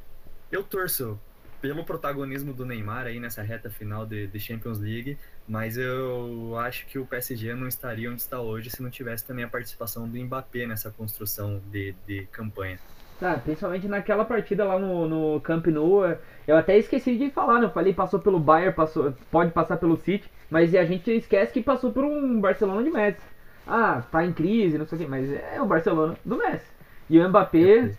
[0.52, 1.20] eu torço
[1.62, 6.86] pelo protagonismo do Neymar aí nessa reta final de, de, Champions League, mas eu acho
[6.88, 10.18] que o PSG não estaria onde está hoje se não tivesse também a participação do
[10.18, 12.78] Mbappé nessa construção de, de campanha.
[13.24, 16.04] Ah, principalmente naquela partida lá no, no Camp Nou,
[16.46, 17.68] eu até esqueci de falar, né?
[17.68, 21.64] Eu falei passou pelo Bayern, passou, pode passar pelo City, mas a gente esquece que
[21.64, 23.22] passou por um Barcelona de Messi.
[23.66, 26.66] Ah, tá em crise, não sei o que, mas é o Barcelona do Messi.
[27.10, 27.94] E o Mbappé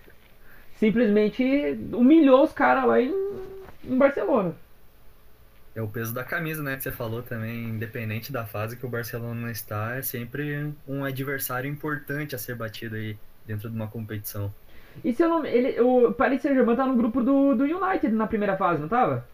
[0.77, 1.43] simplesmente
[1.93, 3.15] humilhou os caras lá em,
[3.83, 4.55] em Barcelona.
[5.75, 8.89] É o peso da camisa, né, que você falou também, independente da fase que o
[8.91, 14.53] Barcelona está, é sempre um adversário importante a ser batido aí dentro de uma competição.
[15.03, 15.45] E se eu não.
[15.45, 19.27] Ele, o Paris Saint-Germain tá no grupo do, do United na primeira fase, não tava?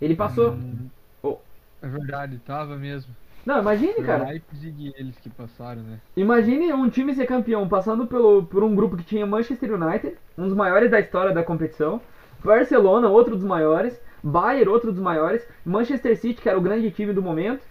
[0.00, 0.52] Ele passou.
[0.52, 0.88] Hum,
[1.22, 1.38] oh.
[1.80, 3.14] É verdade, tava mesmo.
[3.46, 4.24] Não, imagine, Foi cara.
[4.24, 6.00] Leipzig eles que passaram, né?
[6.16, 10.48] Imagine um time ser campeão passando pelo, por um grupo que tinha Manchester United, um
[10.48, 12.00] dos maiores da história da competição,
[12.44, 17.12] Barcelona, outro dos maiores, Bayern, outro dos maiores, Manchester City, que era o grande time
[17.12, 17.62] do momento,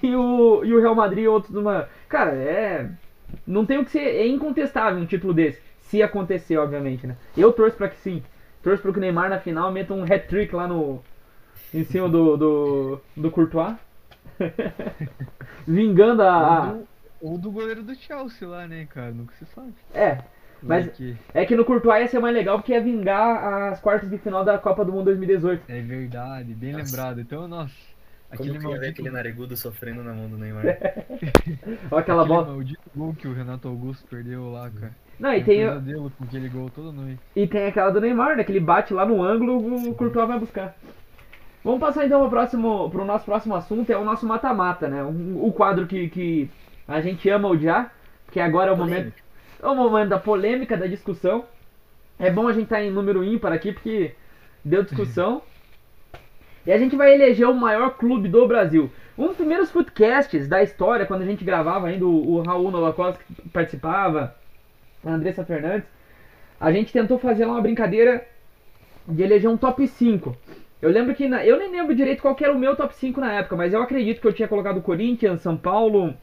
[0.00, 1.88] e o, e o Real Madrid, outro dos maiores.
[2.08, 2.88] Cara, é.
[3.46, 4.00] Não tem o que ser.
[4.00, 5.60] É incontestável um título desse.
[5.82, 7.16] Se acontecer, obviamente, né?
[7.36, 8.22] Eu torço pra que sim.
[8.62, 11.02] Torço pra que o Neymar na final meta um hat-trick lá no.
[11.72, 12.36] Em cima do.
[12.36, 13.00] do.
[13.16, 13.76] do Courtois.
[15.66, 16.68] Vingando a.
[16.68, 16.88] Ou do,
[17.20, 19.10] ou do goleiro do Chelsea lá, né, cara?
[19.10, 19.74] Nunca se sabe.
[19.94, 20.18] É.
[20.62, 20.90] Mas
[21.34, 24.44] é que no Courtois ia ser mais legal porque ia vingar as quartas de final
[24.44, 25.64] da Copa do Mundo 2018.
[25.68, 26.84] É verdade, bem nossa.
[26.84, 27.20] lembrado.
[27.20, 27.74] Então, nossa,
[28.36, 30.74] Como Aquele que ia ver maldito, aquele narigudo sofrendo na mão do Neymar?
[31.90, 32.44] Olha aquela aquele bola.
[32.44, 34.96] maldito gol que o Renato Augusto perdeu lá, cara.
[35.18, 37.20] Não, e Um tem, pesadelo com aquele gol toda noite.
[37.36, 38.44] e tem aquela do Neymar, né?
[38.44, 40.76] Que ele bate lá no ângulo, o Courtois vai buscar.
[41.62, 45.02] Vamos passar então pro, próximo, pro nosso próximo assunto, é o nosso mata-mata, né?
[45.02, 46.50] O, o quadro que, que
[46.86, 47.92] a gente ama odiar,
[48.30, 49.12] que agora é o momento,
[49.62, 51.44] é o momento da polêmica, da discussão.
[52.18, 54.14] É bom a gente estar em número ímpar aqui, porque
[54.64, 55.42] deu discussão.
[56.66, 58.90] E a gente vai eleger o maior clube do Brasil.
[59.16, 63.22] Um dos primeiros podcasts da história, quando a gente gravava ainda, o, o Raul Novakoski
[63.52, 64.34] participava,
[65.04, 65.86] a Andressa Fernandes,
[66.60, 68.26] a gente tentou fazer lá uma brincadeira
[69.06, 70.36] de eleger um top 5.
[70.80, 73.20] Eu lembro que, na, eu nem lembro direito qual que era o meu top 5
[73.20, 76.14] na época, mas eu acredito que eu tinha colocado o Corinthians, São Paulo,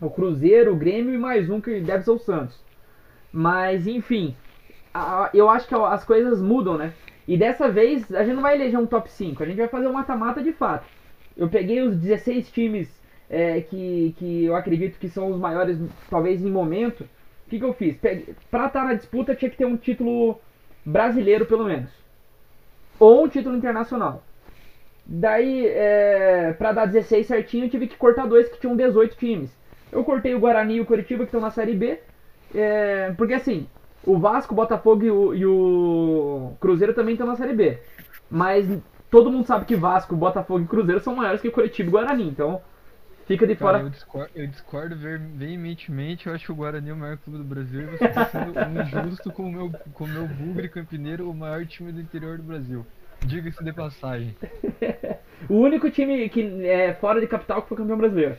[0.00, 2.58] o Cruzeiro, o Grêmio e mais um que deve ser o Santos.
[3.32, 4.36] Mas, enfim,
[4.94, 6.92] a- eu acho que as coisas mudam, né?
[7.28, 9.86] E dessa vez a gente não vai eleger um top 5, a gente vai fazer
[9.86, 10.86] um mata-mata de fato.
[11.36, 12.88] Eu peguei os 16 times
[13.28, 17.02] é, que, que eu acredito que são os maiores, talvez em momento.
[17.02, 17.98] O que, que eu fiz?
[17.98, 20.40] Peguei, pra estar na disputa tinha que ter um título
[20.82, 21.90] brasileiro, pelo menos.
[22.98, 24.24] Ou um título internacional.
[25.04, 29.54] Daí, é, pra dar 16 certinho, eu tive que cortar dois que tinham 18 times.
[29.92, 31.98] Eu cortei o Guarani e o Curitiba, que estão na Série B.
[32.54, 33.66] é, porque assim,
[34.04, 37.78] o Vasco, o Botafogo e o, e o Cruzeiro também estão na Série B.
[38.30, 38.66] Mas
[39.10, 42.28] todo mundo sabe que Vasco, Botafogo e Cruzeiro são maiores que o Curitiba e Guarani.
[42.28, 42.60] Então,
[43.26, 43.84] fica de Cara, fora.
[43.84, 44.96] eu discordo, eu discordo
[45.34, 46.26] veementemente.
[46.26, 48.52] Eu acho que o Guarani é o maior clube do Brasil e você tá sendo
[48.80, 52.42] injusto com o meu, com o meu Bugre Campineiro, o maior time do interior do
[52.42, 52.86] Brasil.
[53.24, 54.36] Diga-se de passagem.
[55.48, 58.36] O único time que é fora de capital que foi campeão brasileiro.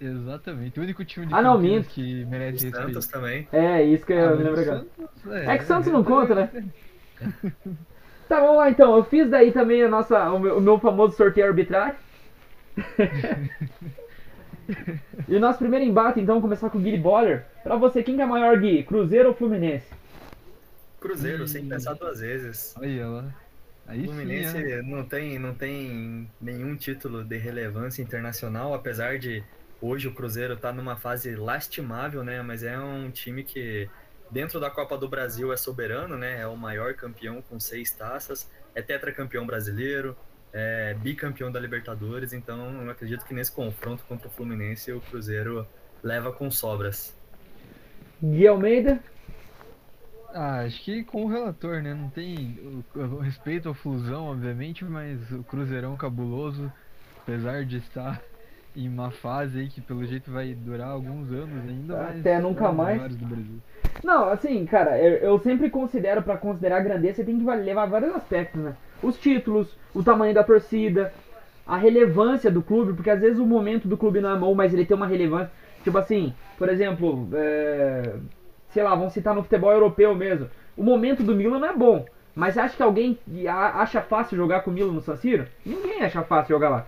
[0.00, 0.78] Exatamente.
[0.78, 1.88] O único time de Ah, não, Campinas minto.
[1.88, 2.70] que merece respeito.
[2.70, 3.48] Santos também.
[3.52, 4.86] É, isso que Ah, eu mas me lembro agora.
[4.96, 6.50] Santos, É que Santos não conta, né?
[8.28, 8.94] Tá, vamos lá então.
[8.96, 11.96] Eu fiz daí também a nossa, o, meu, o meu famoso sorteio arbitrário.
[15.26, 17.46] e o nosso primeiro embate, então, começar com o Guilherme Boller.
[17.62, 18.82] Pra você, quem que é maior, Gui?
[18.84, 19.86] Cruzeiro ou Fluminense?
[21.00, 22.74] Cruzeiro, sem pensar duas vezes.
[22.76, 23.34] Aí ela.
[23.86, 24.82] Aí Fluminense sim, é.
[24.82, 29.42] não, tem, não tem nenhum título de relevância internacional, apesar de
[29.80, 32.42] hoje o Cruzeiro tá numa fase lastimável, né?
[32.42, 33.88] Mas é um time que,
[34.30, 36.40] dentro da Copa do Brasil, é soberano, né?
[36.40, 40.16] É o maior campeão com seis taças, é tetracampeão brasileiro,
[40.52, 45.66] é bicampeão da Libertadores, então eu acredito que nesse confronto contra o Fluminense o Cruzeiro
[46.02, 47.16] leva com sobras.
[48.22, 49.00] Gui Almeida?
[50.34, 51.94] Ah, acho que com o relator, né?
[51.94, 56.72] Não tem o, respeito à fusão, obviamente, mas o Cruzeirão cabuloso,
[57.22, 58.20] apesar de estar
[58.78, 63.02] em uma fase aí que pelo jeito vai durar alguns anos ainda, Até nunca mais.
[64.04, 68.14] Não, assim, cara, eu, eu sempre considero, pra considerar grandeza, você tem que levar vários
[68.14, 68.74] aspectos, né?
[69.02, 71.12] Os títulos, o tamanho da torcida,
[71.66, 74.72] a relevância do clube, porque às vezes o momento do clube não é bom, mas
[74.72, 75.50] ele tem uma relevância.
[75.82, 78.14] Tipo assim, por exemplo, é,
[78.70, 80.48] sei lá, vamos citar no futebol europeu mesmo.
[80.76, 84.36] O momento do Milan não é bom, mas você acha que alguém a- acha fácil
[84.36, 85.46] jogar com o Milan no San Siro?
[85.66, 86.86] Ninguém acha fácil jogar lá.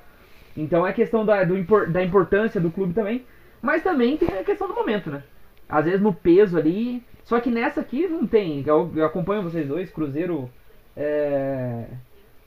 [0.56, 1.54] Então é questão da, do
[1.88, 3.24] da importância do clube também,
[3.62, 5.22] mas também tem a questão do momento, né?
[5.68, 7.02] Às vezes no peso ali.
[7.24, 8.64] Só que nessa aqui não tem.
[8.66, 10.50] Eu, eu acompanho vocês dois, Cruzeiro
[10.96, 11.84] é,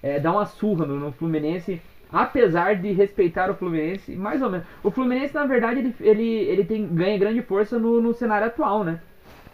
[0.01, 4.67] é, dá uma surra no, no Fluminense, apesar de respeitar o Fluminense, mais ou menos.
[4.83, 8.83] O Fluminense, na verdade, ele, ele, ele tem, ganha grande força no, no cenário atual,
[8.83, 8.99] né?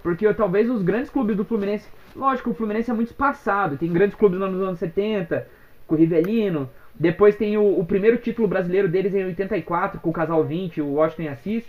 [0.02, 1.88] Porque talvez os grandes clubes do Fluminense.
[2.16, 3.78] Lógico, o Fluminense é muito espaçado.
[3.78, 5.48] Tem grandes clubes nos anos 70,
[5.86, 6.70] com o Rivelino.
[7.00, 10.96] Depois tem o, o primeiro título brasileiro deles em 84, com o Casal 20, o
[10.96, 11.66] Washington Assis.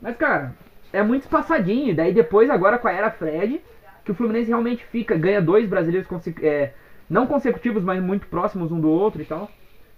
[0.00, 0.54] Mas, cara,
[0.92, 1.94] é muito espaçadinho.
[1.94, 3.60] Daí depois, agora com a Era Fred,
[4.02, 6.08] que o Fluminense realmente fica, ganha dois brasileiros
[6.42, 6.72] é,
[7.08, 9.50] não consecutivos, mas muito próximos um do outro e tal.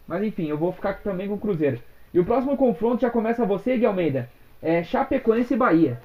[0.08, 1.80] Mas enfim, eu vou ficar também com o Cruzeiro.
[2.12, 4.28] E o próximo confronto já começa você, Gui Almeida.
[4.60, 6.00] É Chapecoense e Bahia.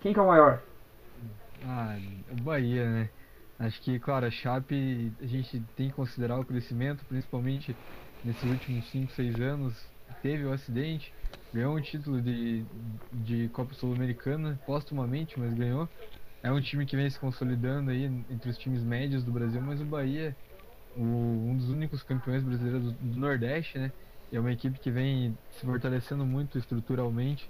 [0.00, 0.62] Quem que é o maior?
[1.64, 1.96] Ah,
[2.30, 3.08] o Bahia, né?
[3.58, 7.76] Acho que, claro, a Chape, a gente tem que considerar o crescimento, principalmente
[8.24, 9.74] nesses últimos 5, 6 anos.
[10.22, 11.12] Teve o acidente,
[11.52, 12.64] ganhou um título de,
[13.12, 15.88] de Copa Sul-Americana, postumamente, mas ganhou.
[16.42, 19.80] É um time que vem se consolidando aí entre os times médios do Brasil, mas
[19.80, 20.36] o Bahia,
[20.96, 23.92] o, um dos únicos campeões brasileiros do, do Nordeste, né?
[24.32, 27.48] É uma equipe que vem se fortalecendo muito estruturalmente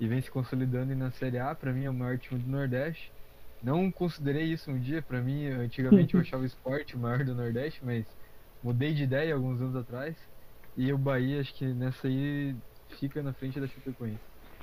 [0.00, 1.54] e vem se consolidando aí na Série A.
[1.54, 3.12] Para mim, é o maior time do Nordeste.
[3.62, 7.34] Não considerei isso um dia, pra mim, antigamente eu achava o esporte o maior do
[7.34, 8.06] Nordeste, mas
[8.62, 10.16] mudei de ideia alguns anos atrás.
[10.76, 12.54] E o Bahia, acho que nessa aí
[12.98, 14.20] fica na frente da Chapecoense.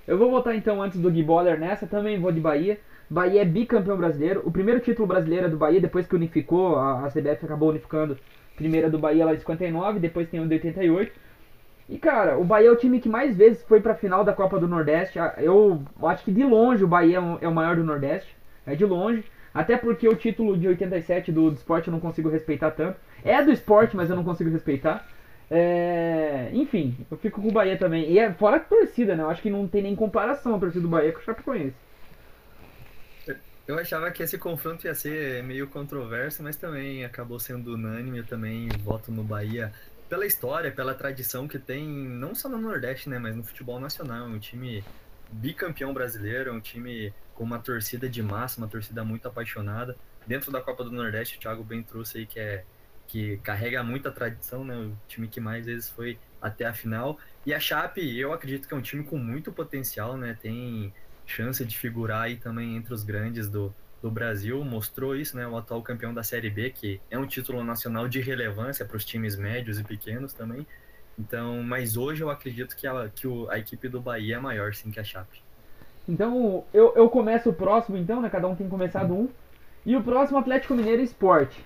[0.08, 2.80] Eu vou votar então antes do Gui Boller nessa, também vou de Bahia.
[3.10, 4.42] Bahia é bicampeão brasileiro.
[4.46, 8.18] O primeiro título brasileiro é do Bahia, depois que unificou, a, a CBF acabou unificando.
[8.56, 11.12] Primeiro é do Bahia lá de 59, depois tem o de 88.
[11.90, 14.60] E cara, o Bahia é o time que mais vezes foi pra final da Copa
[14.60, 15.20] do Nordeste.
[15.38, 18.36] Eu acho que de longe o Bahia é é o maior do Nordeste.
[18.66, 19.24] É de longe.
[19.54, 23.00] Até porque o título de 87 do, do esporte eu não consigo respeitar tanto.
[23.24, 25.08] É do esporte, mas eu não consigo respeitar.
[25.50, 28.10] É, Enfim, eu fico com o Bahia também.
[28.12, 29.24] E é fora a torcida, né?
[29.24, 31.76] Eu acho que não tem nem comparação a torcida do Bahia com o Chapecoense.
[33.68, 38.18] Eu achava que esse confronto ia ser meio controverso, mas também acabou sendo unânime.
[38.20, 39.72] Eu também voto no Bahia
[40.10, 44.26] pela história, pela tradição que tem, não só no Nordeste, né, mas no futebol nacional.
[44.26, 44.84] Um time
[45.32, 49.96] bicampeão brasileiro, um time com uma torcida de massa, uma torcida muito apaixonada.
[50.28, 52.66] Dentro da Copa do Nordeste, o Thiago bem trouxe aí que é
[53.08, 54.76] que carrega muita tradição, né?
[54.76, 57.18] O time que mais vezes foi até a final.
[57.46, 60.38] E a Chape, eu acredito que é um time com muito potencial, né?
[60.40, 60.94] Tem
[61.26, 64.62] chance de figurar aí também entre os grandes do, do Brasil.
[64.66, 65.48] Mostrou isso, né?
[65.48, 69.06] O atual campeão da Série B, que é um título nacional de relevância para os
[69.06, 70.68] times médios e pequenos também.
[71.18, 74.74] Então, mas hoje eu acredito que a, que o, a equipe do Bahia é maior,
[74.74, 75.42] sim, que a Chape.
[76.10, 78.30] Então, eu, eu começo o próximo, então, né?
[78.32, 79.30] Cada um tem começado um.
[79.86, 81.64] E o próximo Atlético Mineiro Esporte.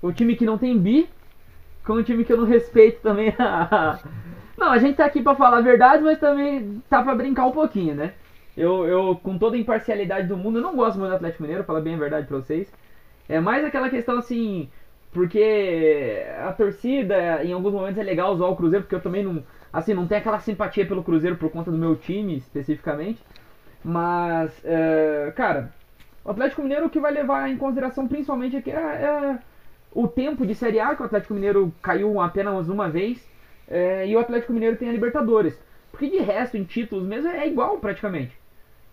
[0.00, 1.08] O time que não tem bi,
[1.84, 3.34] com um time que eu não respeito também.
[4.56, 7.50] não, a gente tá aqui pra falar a verdade, mas também tá pra brincar um
[7.50, 8.12] pouquinho, né?
[8.56, 11.64] Eu, eu, com toda a imparcialidade do mundo, eu não gosto muito do Atlético Mineiro,
[11.64, 12.72] falar bem a verdade pra vocês.
[13.28, 14.70] É mais aquela questão assim,
[15.10, 19.42] porque a torcida, em alguns momentos é legal zoar o Cruzeiro, porque eu também não,
[19.76, 23.22] assim, não tenho aquela simpatia pelo Cruzeiro por conta do meu time, especificamente.
[23.84, 25.70] Mas, é, cara,
[26.24, 29.38] o Atlético Mineiro o que vai levar em consideração principalmente aqui é, é
[29.92, 33.22] o tempo de Série A, que o Atlético Mineiro caiu apenas uma vez,
[33.68, 35.60] é, e o Atlético Mineiro tem a Libertadores.
[35.92, 38.32] Porque de resto, em títulos mesmo, é igual praticamente.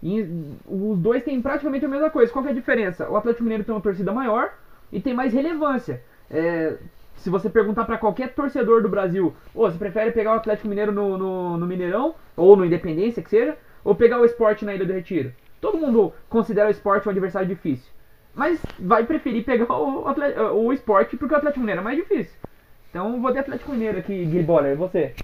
[0.01, 0.21] E
[0.67, 2.31] os dois têm praticamente a mesma coisa.
[2.31, 3.09] Qual é a diferença?
[3.09, 4.53] O Atlético Mineiro tem uma torcida maior
[4.91, 6.01] e tem mais relevância.
[6.29, 6.77] É,
[7.15, 10.91] se você perguntar para qualquer torcedor do Brasil, oh, você prefere pegar o Atlético Mineiro
[10.91, 14.85] no, no, no Mineirão, ou no Independência, que seja, ou pegar o esporte na Ilha
[14.85, 15.33] do Retiro?
[15.61, 17.91] Todo mundo considera o esporte um adversário difícil.
[18.33, 20.05] Mas vai preferir pegar o,
[20.55, 22.37] o esporte porque o Atlético Mineiro é mais difícil.
[22.89, 25.15] Então vou de Atlético Mineiro aqui, Gui Boller, você.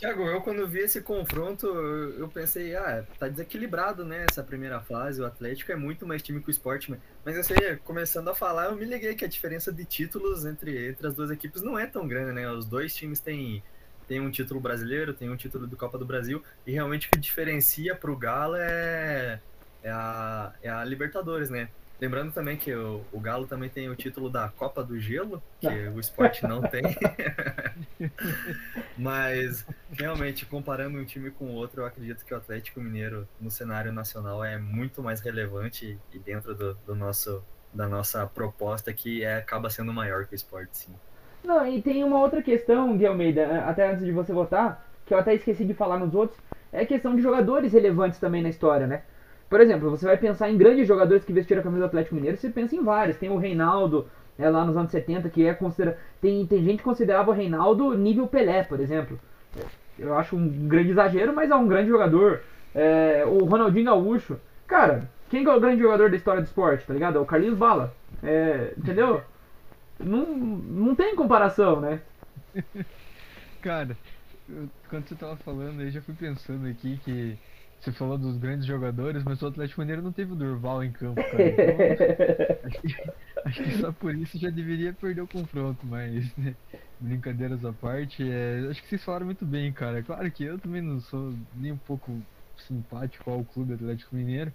[0.00, 5.20] Tiago, eu quando vi esse confronto, eu pensei, ah, tá desequilibrado, né, essa primeira fase,
[5.20, 6.88] o Atlético é muito mais time que o Sport,
[7.22, 10.88] mas- eu sei, começando a falar, eu me liguei que a diferença de títulos entre,
[10.88, 13.62] entre as duas equipes não é tão grande, né, os dois times têm,
[14.08, 17.18] têm um título brasileiro, têm um título do Copa do Brasil, e realmente o que
[17.18, 19.42] diferencia pro Galo é,
[19.82, 21.68] é, a, é a Libertadores, né,
[22.00, 25.68] Lembrando também que o, o Galo também tem o título da Copa do Gelo, que
[25.68, 26.82] o Sport não tem.
[28.96, 33.50] Mas realmente, comparando um time com o outro, eu acredito que o Atlético Mineiro no
[33.50, 39.22] cenário nacional é muito mais relevante e dentro do, do nosso, da nossa proposta que
[39.22, 40.94] é, acaba sendo maior que o esporte, sim.
[41.44, 45.18] Não, e tem uma outra questão, Gui Almeida, até antes de você votar, que eu
[45.18, 46.40] até esqueci de falar nos outros,
[46.72, 49.02] é a questão de jogadores relevantes também na história, né?
[49.50, 52.38] Por exemplo, você vai pensar em grandes jogadores que vestiram a camisa do Atlético Mineiro,
[52.38, 53.18] você pensa em vários.
[53.18, 54.08] Tem o Reinaldo,
[54.38, 55.98] é, lá nos anos 70, que é considerado.
[56.22, 59.20] Tem, tem gente que considerava o Reinaldo nível Pelé, por exemplo.
[59.98, 62.42] Eu acho um grande exagero, mas é um grande jogador.
[62.74, 64.38] É, o Ronaldinho Gaúcho.
[64.66, 67.18] Cara, quem que é o grande jogador da história do esporte, tá ligado?
[67.18, 67.94] É o Carlinhos Bala.
[68.22, 69.22] É, entendeu?
[69.98, 72.00] Não, não tem comparação, né?
[73.60, 73.96] Cara,
[74.48, 77.38] eu- quando você tava falando aí, já fui pensando aqui que
[77.80, 81.24] você falou dos grandes jogadores, mas o Atlético Mineiro não teve o Durval em campo,
[81.26, 81.48] cara.
[81.52, 81.86] Então,
[82.62, 82.88] acho, que,
[83.44, 86.56] acho que só por isso já deveria perder o confronto, mas né,
[86.98, 90.02] brincadeiras à parte, é, acho que vocês falaram muito bem, cara.
[90.04, 92.26] Claro que eu também não sou nem um pouco
[92.58, 94.54] simpático ao clube Atlético Mineiro.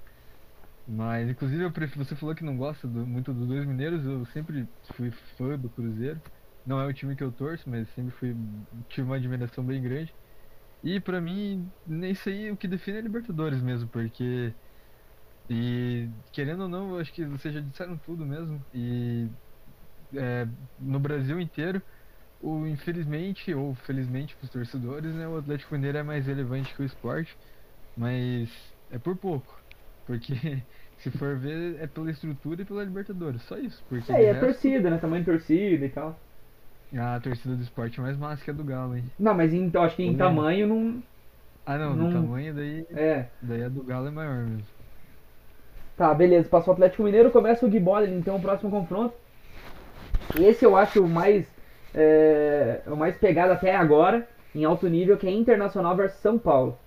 [0.87, 4.25] Mas, inclusive, eu prefiro, você falou que não gosta do- muito dos dois mineiros, eu
[4.27, 6.21] sempre fui fã do Cruzeiro.
[6.63, 8.35] Não é o time que eu torço, mas sempre fui,
[8.89, 10.15] tive uma admiração bem grande.
[10.85, 11.73] E pra mim,
[12.11, 14.57] isso aí o que define é Libertadores mesmo, porque.
[15.49, 18.65] E querendo ou não, eu acho que vocês já disseram tudo mesmo.
[18.73, 19.31] E
[20.15, 20.45] é,
[20.77, 21.83] no Brasil inteiro,
[22.39, 26.81] o infelizmente, ou felizmente para os torcedores, né, o Atlético Mineiro é mais relevante que
[26.83, 27.37] o esporte,
[27.95, 28.51] mas
[28.89, 29.63] é por pouco.
[30.05, 30.33] Porque
[30.97, 33.83] se for ver, é pela estrutura e pela Libertadores, só isso.
[33.87, 34.97] Porque É, e resto, torcida, né?
[34.99, 36.24] Tamanho de torcida e tal.
[36.97, 39.11] A torcida do esporte é mais massa que a do Galo, hein?
[39.19, 41.03] Não, mas em, eu acho que em tamanho não.
[41.65, 43.25] Ah não, Não- do tamanho daí, É.
[43.41, 44.65] daí a do Galo é maior mesmo.
[45.97, 46.49] Tá, beleza.
[46.49, 49.15] Passou o Atlético Mineiro, começa o Gui Boller, então o próximo confronto.
[50.39, 51.45] Esse eu acho o mais.
[51.93, 56.77] É, o mais pegado até agora, em alto nível, que é Internacional versus São Paulo.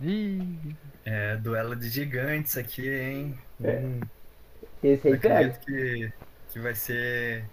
[0.00, 3.38] Ih, É, duelo de gigantes aqui, hein?
[3.62, 3.82] É.
[3.82, 4.00] Hum,
[4.82, 5.38] Esse aí pega.
[5.38, 6.12] acredito que,
[6.48, 7.50] que vai ser.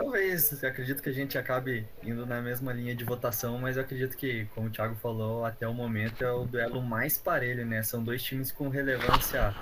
[0.00, 4.16] Talvez, acredito que a gente acabe indo na mesma linha de votação, mas eu acredito
[4.16, 7.82] que, como o Thiago falou, até o momento é o duelo mais parelho, né?
[7.82, 9.54] São dois times com relevância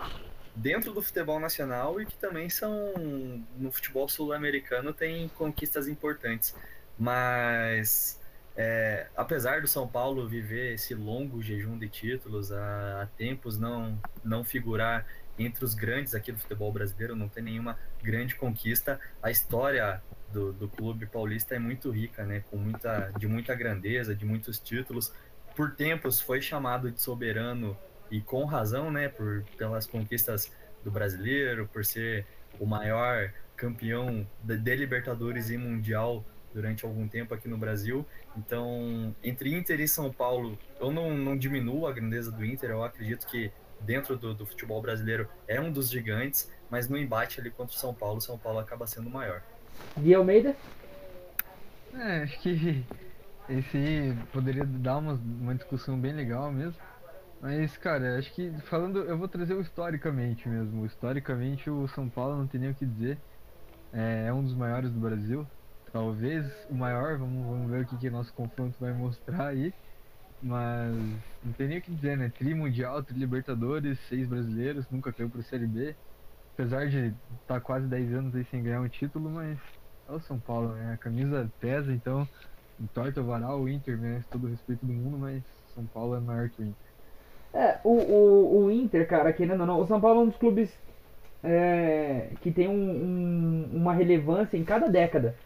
[0.55, 2.95] dentro do futebol nacional e que também são,
[3.57, 6.55] no futebol sul-americano, tem conquistas importantes.
[6.97, 8.21] Mas,
[8.57, 14.01] é, apesar do São Paulo viver esse longo jejum de títulos, há, há tempos não,
[14.23, 15.05] não figurar
[15.37, 20.01] entre os grandes aqui do futebol brasileiro, não tem nenhuma grande conquista, a história
[20.33, 22.43] do, do clube paulista é muito rica, né?
[22.51, 25.13] Com muita, de muita grandeza, de muitos títulos.
[25.57, 27.77] Por tempos foi chamado de soberano
[28.11, 29.09] e com razão, né?
[29.09, 30.53] Por, pelas conquistas
[30.85, 32.27] do brasileiro, por ser
[32.59, 36.25] o maior campeão de, de Libertadores e Mundial
[36.55, 38.07] durante algum tempo aqui no Brasil.
[38.37, 42.83] Então, entre Inter e São Paulo, eu não, não diminuo a grandeza do Inter, eu
[42.83, 47.51] acredito que dentro do, do futebol brasileiro é um dos gigantes, mas no embate ali
[47.51, 49.43] contra o São Paulo, São Paulo acaba sendo maior.
[49.99, 50.57] Gui Almeida?
[51.95, 52.85] É, acho que
[53.49, 56.81] esse poderia dar uma, uma discussão bem legal mesmo.
[57.41, 60.85] Mas, cara, acho que falando, eu vou trazer o historicamente mesmo.
[60.85, 63.19] Historicamente, o São Paulo não tem nem o que dizer.
[63.93, 65.47] É, é um dos maiores do Brasil.
[65.93, 69.73] Talvez o maior, vamos, vamos ver o que, que nosso confronto vai mostrar aí.
[70.43, 70.95] Mas
[71.43, 72.31] não tem nem o que dizer, né?
[72.31, 75.97] Tri Mundial, Tri Libertadores, seis brasileiros, nunca caiu pro Série B.
[76.59, 79.57] Apesar de estar tá quase 10 anos aí sem ganhar um título, mas
[80.09, 80.93] é o São Paulo, né?
[80.93, 82.27] A camisa pesa, então
[82.81, 85.41] entorta o varal, o Inter merece todo o respeito do mundo, mas
[85.73, 86.93] São Paulo é maior que o Inter.
[87.55, 90.37] É, o, o, o Inter, cara, querendo ou não, o São Paulo é um dos
[90.37, 90.77] clubes
[91.45, 95.37] é, que tem um, um, uma relevância em cada década,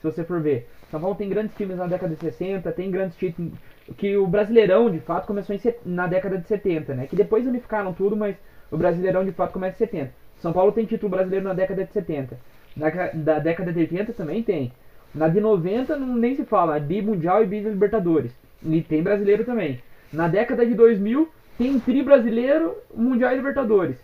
[0.00, 0.70] se você for ver.
[0.88, 3.52] São Paulo tem grandes times na década de 60, tem grandes títulos.
[3.96, 7.08] Que o Brasileirão, de fato, começou em, na década de 70, né?
[7.08, 8.36] Que depois unificaram tudo, mas
[8.70, 10.19] o Brasileirão, de fato, começa em 70.
[10.40, 12.36] São Paulo tem título brasileiro na década de 70.
[12.76, 14.72] Na da década de 80 também tem.
[15.14, 18.32] Na de 90 não, nem se fala, bi mundial e bi libertadores.
[18.62, 19.80] E tem brasileiro também.
[20.12, 21.28] Na década de 2000
[21.58, 23.96] tem tri brasileiro, mundial e libertadores.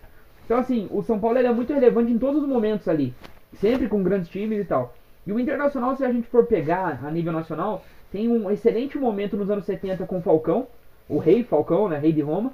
[0.45, 3.15] Então assim, o São Paulo é muito relevante em todos os momentos ali,
[3.55, 4.95] sempre com grandes times e tal.
[5.27, 9.37] E o Internacional, se a gente for pegar a nível nacional, tem um excelente momento
[9.37, 10.69] nos anos 70 com o Falcão,
[11.09, 12.53] o rei Falcão, né, rei de Roma.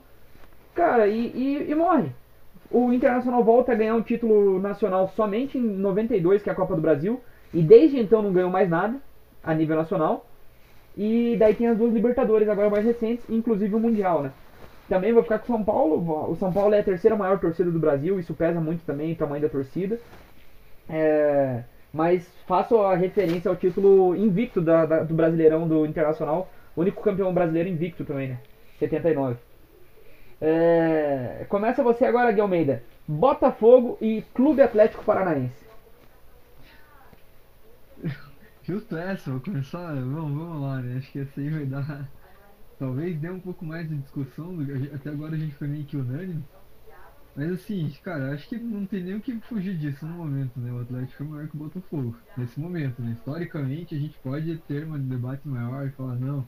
[0.75, 2.11] Cara, e, e, e morre
[2.73, 6.75] o Internacional volta a ganhar um título nacional somente em 92, que é a Copa
[6.75, 7.21] do Brasil,
[7.53, 8.97] e desde então não ganhou mais nada
[9.45, 10.27] a nível nacional.
[10.97, 14.33] E daí tem as duas Libertadores agora mais recentes, inclusive o Mundial, né?
[14.89, 16.31] Também vou ficar com o São Paulo.
[16.31, 19.17] O São Paulo é a terceira maior torcida do Brasil, isso pesa muito também o
[19.17, 19.99] tamanho da torcida.
[20.89, 21.63] É,
[21.93, 27.33] mas faço a referência ao título invicto da, da, do Brasileirão do Internacional, único campeão
[27.33, 28.39] brasileiro invicto também, né?
[28.79, 29.37] 79.
[30.45, 31.47] É...
[31.49, 32.83] Começa você agora, Gui Almeida.
[33.07, 35.65] Botafogo e Clube Atlético Paranaense.
[38.65, 39.95] Justo essa, vou começar.
[39.95, 40.99] Vamos, vamos lá, né?
[40.99, 42.09] Acho que essa aí vai dar.
[42.77, 44.59] Talvez dê um pouco mais de discussão.
[44.93, 46.45] Até agora a gente foi meio que unânime.
[47.37, 50.73] Mas assim, cara, acho que não tem nem o que fugir disso no momento, né?
[50.73, 52.17] O Atlético é maior que o Botafogo.
[52.37, 53.13] Nesse momento, né?
[53.13, 56.47] Historicamente a gente pode ter um debate maior e falar, não,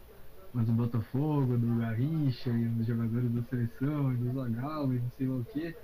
[0.54, 5.10] mas o Botafogo, do Garrincha e dos jogadores da seleção e do Zagallo e não
[5.10, 5.76] sei lá o que.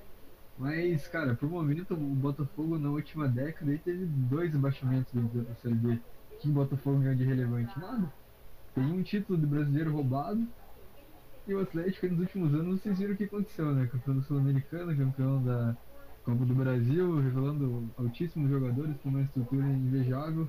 [0.57, 5.99] Mas, cara, por momento o Botafogo na última década teve dois abaixamentos da Série B.
[6.39, 7.79] Que o Botafogo ganhou de relevante?
[7.81, 8.13] Nada.
[8.75, 10.47] Tem um título de brasileiro roubado.
[11.49, 13.87] E o Atlético nos últimos anos vocês viram o que aconteceu, né?
[13.87, 15.77] Campeão da Sul-Americana, campeão da
[16.23, 20.49] Copa do Brasil, revelando altíssimos jogadores com uma estrutura invejável.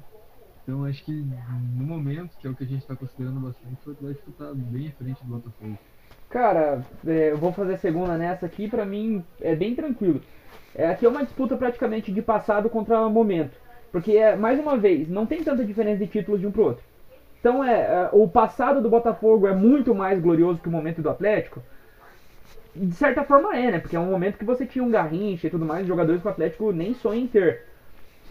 [0.64, 3.92] Então acho que no momento, que é o que a gente está considerando bastante, o
[3.92, 5.78] Atlético está bem à frente do Botafogo.
[6.30, 10.22] Cara, é, eu vou fazer segunda nessa aqui, pra mim é bem tranquilo.
[10.74, 13.60] É, aqui é uma disputa praticamente de passado contra momento.
[13.92, 16.84] Porque, é, mais uma vez, não tem tanta diferença de títulos de um pro outro.
[17.40, 21.10] Então, é, é, o passado do Botafogo é muito mais glorioso que o momento do
[21.10, 21.62] Atlético.
[22.74, 23.80] De certa forma é, né?
[23.80, 26.32] Porque é um momento que você tinha um Garrincha e tudo mais, jogadores que o
[26.32, 27.66] Atlético nem sonha em ter.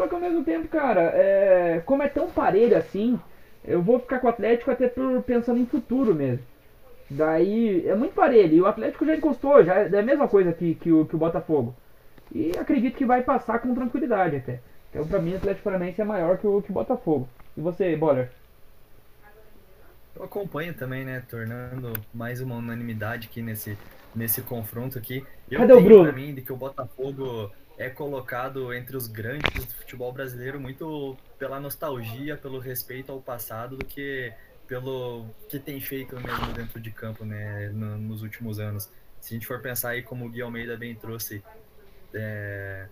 [0.00, 3.20] Só que ao mesmo tempo, cara, é, como é tão parelho assim,
[3.62, 6.42] eu vou ficar com o Atlético até por pensando em futuro mesmo.
[7.10, 8.54] Daí é muito parelho.
[8.54, 11.18] E o Atlético já encostou, já é a mesma coisa que, que, o, que o
[11.18, 11.74] Botafogo.
[12.32, 14.60] E acredito que vai passar com tranquilidade até.
[14.88, 17.28] Então pra mim o Atlético Paranaense é maior que o, que o Botafogo.
[17.54, 18.30] E você, Boller?
[20.16, 21.22] Eu acompanho também, né?
[21.28, 23.76] Tornando mais uma unanimidade aqui nesse,
[24.16, 25.22] nesse confronto aqui.
[25.50, 26.04] Eu Cadê o Bruno?
[26.04, 31.16] pra mim de que o Botafogo é colocado entre os grandes do futebol brasileiro muito
[31.38, 34.30] pela nostalgia, pelo respeito ao passado, do que
[34.68, 38.90] pelo que tem feito mesmo dentro de campo, né, no, nos últimos anos.
[39.18, 41.42] Se a gente for pensar aí como o Gui Almeida bem trouxe,
[42.12, 42.86] é,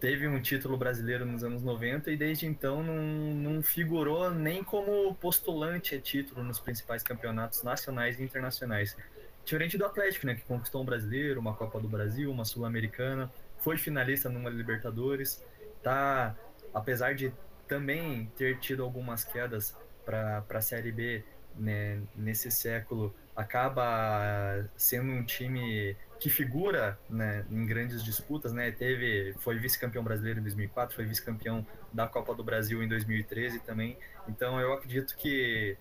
[0.00, 5.14] teve um título brasileiro nos anos 90 e desde então não, não figurou nem como
[5.16, 8.96] postulante a título nos principais campeonatos nacionais e internacionais.
[9.44, 13.30] Diferente do Atlético, né, que conquistou um brasileiro, uma Copa do Brasil, uma Sul-Americana,
[13.64, 15.42] foi finalista numa Libertadores,
[15.82, 16.36] tá,
[16.72, 17.32] apesar de
[17.66, 21.24] também ter tido algumas quedas para a Série B
[21.56, 28.70] né, nesse século, acaba sendo um time que figura né, em grandes disputas, né?
[28.70, 33.96] Teve, foi vice-campeão brasileiro em 2004, foi vice-campeão da Copa do Brasil em 2013 também.
[34.28, 35.76] Então eu acredito que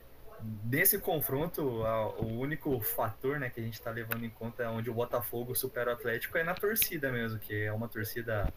[0.64, 4.94] nesse confronto o único fator, né, que a gente está levando em conta onde o
[4.94, 8.52] Botafogo supera o Atlético é na torcida mesmo, que é uma torcida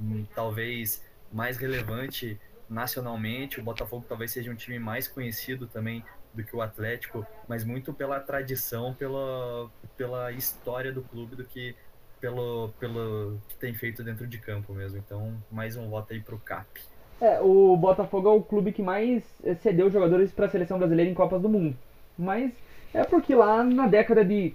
[0.00, 1.02] hum, talvez
[1.32, 3.60] mais relevante nacionalmente.
[3.60, 7.92] O Botafogo talvez seja um time mais conhecido também do que o Atlético, mas muito
[7.92, 11.76] pela tradição, pela, pela história do clube do que
[12.20, 14.98] pelo, pelo que tem feito dentro de campo mesmo.
[14.98, 16.80] Então, mais um voto aí pro CAP.
[17.20, 19.24] É, o Botafogo é o clube que mais
[19.60, 21.76] cedeu jogadores para a seleção brasileira em Copas do Mundo.
[22.18, 22.52] Mas
[22.92, 24.54] é porque lá na década de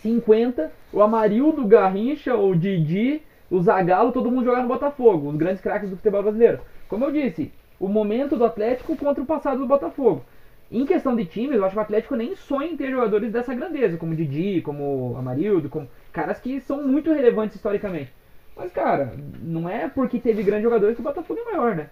[0.00, 5.60] 50, o Amarildo, Garrincha, o Didi, o Zagallo, todo mundo jogava no Botafogo, os grandes
[5.60, 6.60] craques do futebol brasileiro.
[6.88, 10.24] Como eu disse, o momento do Atlético contra o passado do Botafogo.
[10.70, 13.54] Em questão de times, eu acho que o Atlético nem sonha em ter jogadores dessa
[13.54, 18.10] grandeza, como Didi, como Amarildo, como caras que são muito relevantes historicamente.
[18.56, 21.88] Mas, cara, não é porque teve grandes jogadores que o Botafogo é maior, né?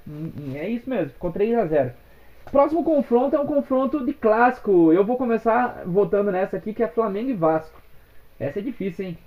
[0.54, 1.92] É isso mesmo, ficou 3 a 0
[2.50, 4.92] Próximo confronto é um confronto de clássico.
[4.92, 7.80] Eu vou começar votando nessa aqui, que é Flamengo e Vasco.
[8.38, 9.18] Essa é difícil, hein?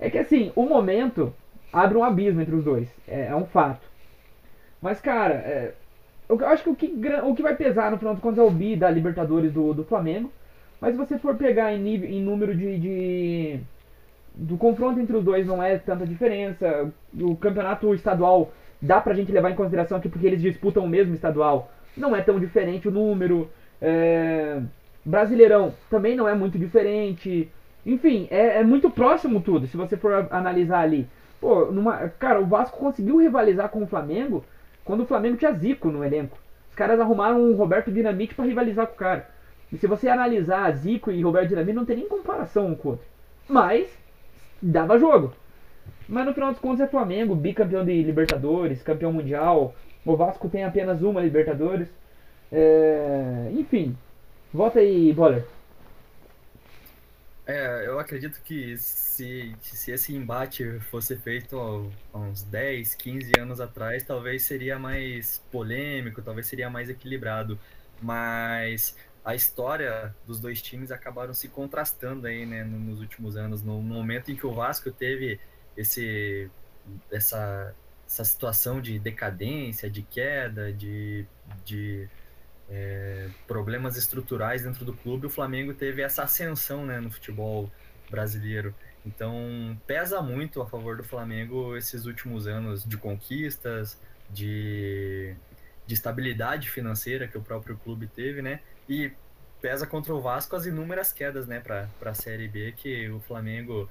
[0.00, 1.34] É que assim, o momento
[1.72, 2.88] abre um abismo entre os dois.
[3.06, 3.86] É, é um fato.
[4.80, 5.74] Mas, cara, é,
[6.28, 6.94] eu acho que o que,
[7.24, 10.32] o que vai pesar no de contas é o bi da Libertadores do, do Flamengo.
[10.80, 13.60] Mas se você for pegar em, nível, em número de, de,
[14.34, 16.90] do confronto entre os dois, não é tanta diferença.
[17.20, 21.14] O campeonato estadual dá pra gente levar em consideração aqui porque eles disputam o mesmo
[21.14, 21.70] estadual.
[21.96, 23.50] Não é tão diferente o número.
[23.80, 24.60] É,
[25.04, 27.50] Brasileirão também não é muito diferente.
[27.84, 31.08] Enfim, é, é, muito próximo tudo, se você for analisar ali.
[31.40, 34.44] Pô, numa, cara, o Vasco conseguiu rivalizar com o Flamengo
[34.84, 36.38] quando o Flamengo tinha Zico no elenco.
[36.70, 39.28] Os caras arrumaram um Roberto Dinamite para rivalizar com o cara.
[39.72, 42.90] E se você analisar Zico e Roberto Dinamite, não tem nem comparação um com o
[42.92, 43.06] outro.
[43.48, 43.98] Mas,
[44.62, 45.34] dava jogo.
[46.08, 49.74] Mas no final dos contos é Flamengo, bicampeão de Libertadores, campeão mundial.
[50.04, 51.88] O Vasco tem apenas uma Libertadores.
[52.50, 53.50] É...
[53.52, 53.96] Enfim,
[54.52, 55.44] volta aí, Boller.
[57.44, 63.60] É, eu acredito que se, se esse embate fosse feito há uns 10, 15 anos
[63.60, 67.58] atrás, talvez seria mais polêmico, talvez seria mais equilibrado.
[68.00, 73.62] Mas a história dos dois times acabaram se contrastando aí, né, nos últimos anos.
[73.62, 75.38] No momento em que o Vasco teve
[75.76, 76.50] esse,
[77.10, 77.74] essa,
[78.06, 81.24] essa situação de decadência, de queda, de,
[81.64, 82.08] de
[82.68, 87.70] é, problemas estruturais dentro do clube, o Flamengo teve essa ascensão né, no futebol
[88.10, 88.74] brasileiro.
[89.06, 94.00] Então pesa muito a favor do Flamengo esses últimos anos de conquistas,
[94.30, 95.34] de,
[95.86, 98.60] de estabilidade financeira que o próprio clube teve, né?
[98.92, 99.10] E
[99.62, 103.88] pesa contra o Vasco as inúmeras quedas, né, para a Série B que o Flamengo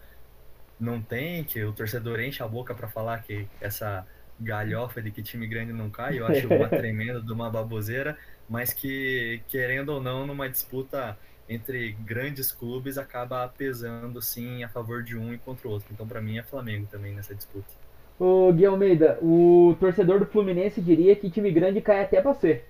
[0.79, 4.05] não tem, que o torcedor enche a boca para falar que essa
[4.39, 8.15] galhofa de que time grande não cai, eu acho uma tremenda de uma baboseira,
[8.47, 11.17] mas que, querendo ou não, numa disputa
[11.49, 15.87] entre grandes clubes, acaba pesando sim a favor de um e contra o outro.
[15.91, 17.67] Então, para mim, é Flamengo também nessa disputa.
[18.19, 22.67] Ô, Gui Almeida, o torcedor do Fluminense diria que time grande cai até pra ser.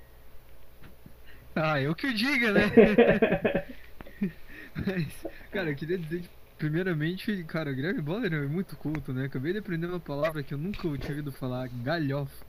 [1.56, 2.62] Ah, eu que o diga, né?
[4.76, 6.30] Mas, cara, eu queria dizer que
[6.62, 9.26] Primeiramente, cara, o Guilherme Boller é muito culto, né?
[9.26, 12.46] Acabei de aprender uma palavra que eu nunca tinha ouvido falar, galhofa.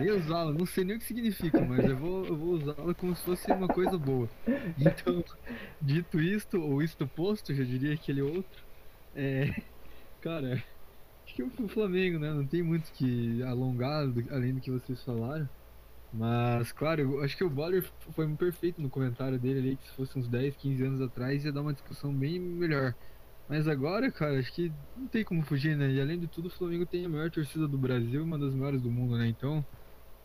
[0.00, 3.14] Nem usá-la, não sei nem o que significa, mas eu vou, eu vou usá-la como
[3.14, 4.28] se fosse uma coisa boa.
[4.76, 5.22] Então,
[5.80, 8.60] dito isto, ou isto posto, já diria aquele outro,
[9.14, 9.54] é.
[10.20, 10.60] Cara,
[11.24, 12.32] acho que o Flamengo, né?
[12.32, 15.48] Não tem muito que alongar além do que vocês falaram.
[16.12, 19.94] Mas, claro, eu acho que o Boller foi perfeito no comentário dele ali, que se
[19.94, 22.94] fosse uns 10, 15 anos atrás ia dar uma discussão bem melhor.
[23.48, 25.90] Mas agora, cara, acho que não tem como fugir, né?
[25.90, 28.54] E além de tudo, o Flamengo tem a maior torcida do Brasil e uma das
[28.54, 29.26] maiores do mundo, né?
[29.26, 29.64] Então,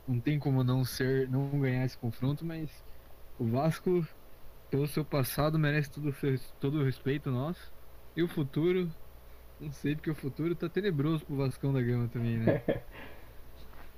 [0.07, 2.83] não tem como não ser, não ganhar esse confronto, mas
[3.39, 4.05] o Vasco,
[4.69, 6.13] pelo seu passado, merece todo,
[6.59, 7.71] todo o respeito nosso.
[8.15, 8.91] E o futuro,
[9.59, 12.61] não sei, porque o futuro tá tenebroso pro Vascão da Gama também, né?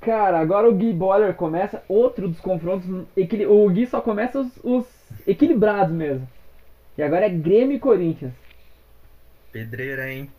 [0.02, 2.88] Cara, agora o Gui Boller começa outro dos confrontos.
[2.88, 4.86] O Gui só começa os, os
[5.26, 6.28] equilibrados mesmo.
[6.98, 8.34] E agora é Grêmio e Corinthians.
[9.52, 10.30] Pedreira, hein?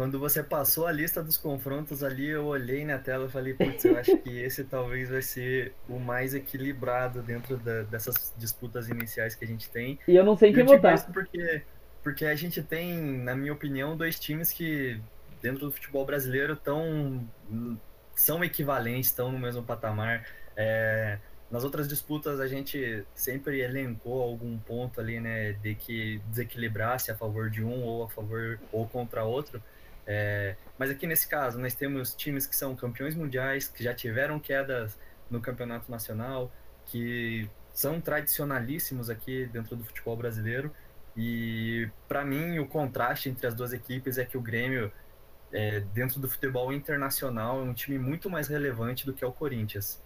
[0.00, 3.84] quando você passou a lista dos confrontos ali, eu olhei na tela e falei, putz,
[3.84, 9.34] eu acho que esse talvez vai ser o mais equilibrado dentro da, dessas disputas iniciais
[9.34, 9.98] que a gente tem.
[10.08, 11.04] E eu não sei quem votar.
[11.12, 11.62] Porque,
[12.02, 14.98] porque a gente tem, na minha opinião, dois times que
[15.42, 17.22] dentro do futebol brasileiro tão,
[18.20, 20.26] são equivalentes, estão no mesmo patamar.
[20.54, 21.18] É,
[21.50, 27.16] nas outras disputas a gente sempre elencou algum ponto ali, né, de que desequilibrasse a
[27.16, 29.62] favor de um ou a favor ou contra outro.
[30.06, 34.38] É, mas aqui nesse caso nós temos times que são campeões mundiais, que já tiveram
[34.38, 34.98] quedas
[35.30, 36.52] no campeonato nacional,
[36.86, 40.70] que são tradicionalíssimos aqui dentro do futebol brasileiro.
[41.16, 44.92] E para mim o contraste entre as duas equipes é que o Grêmio
[45.52, 49.32] é, dentro do futebol internacional é um time muito mais relevante do que é o
[49.32, 50.00] Corinthians.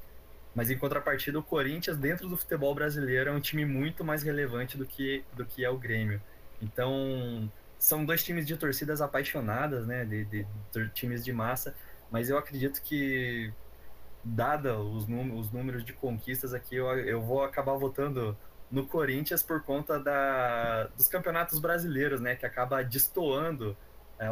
[0.54, 4.78] Mas em contrapartida, o Corinthians, dentro do futebol brasileiro, é um time muito mais relevante
[4.78, 6.22] do que, do que é o Grêmio.
[6.62, 10.04] Então, são dois times de torcidas apaixonadas, né?
[10.04, 11.74] De, de, de times de massa.
[12.08, 13.52] Mas eu acredito que,
[14.22, 18.36] dada os, os números de conquistas aqui, eu, eu vou acabar votando
[18.70, 22.36] no Corinthians por conta da, dos campeonatos brasileiros, né?
[22.36, 23.76] Que acaba destoando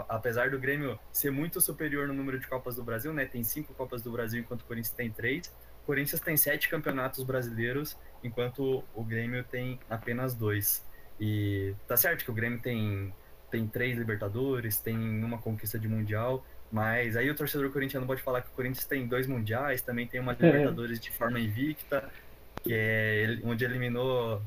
[0.09, 3.25] apesar do Grêmio ser muito superior no número de Copas do Brasil, né?
[3.25, 5.47] Tem cinco Copas do Brasil, enquanto o Corinthians tem três.
[5.83, 10.85] O Corinthians tem sete campeonatos brasileiros, enquanto o Grêmio tem apenas dois.
[11.21, 13.13] E tá certo que o Grêmio tem,
[13.51, 18.43] tem três Libertadores, tem uma conquista de Mundial, mas aí o torcedor corintiano pode falar
[18.43, 20.37] que o Corinthians tem dois Mundiais, também tem uma é.
[20.41, 22.09] Libertadores de forma invicta,
[22.63, 24.43] que é onde eliminou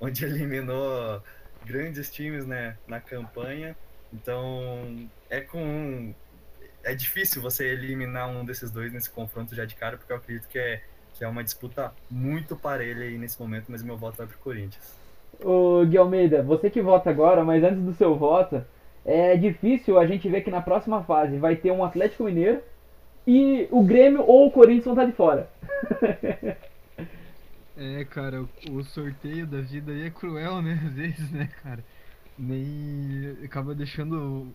[0.00, 1.22] onde eliminou
[1.64, 3.76] grandes times né, na campanha.
[4.14, 6.14] Então, é com
[6.84, 10.46] é difícil você eliminar um desses dois nesse confronto já de cara, porque eu acredito
[10.48, 10.82] que é,
[11.14, 14.94] que é uma disputa muito parelha aí nesse momento, mas meu voto vai pro Corinthians.
[15.42, 18.62] Ô Gui Almeida, você que vota agora, mas antes do seu voto,
[19.04, 22.60] é difícil a gente ver que na próxima fase vai ter um Atlético Mineiro
[23.26, 25.48] e o Grêmio ou o Corinthians vão estar de fora.
[27.76, 30.80] é, cara, o sorteio da vida aí é cruel, né?
[30.86, 31.82] Às vezes, né, cara?
[32.38, 34.52] Nem acaba deixando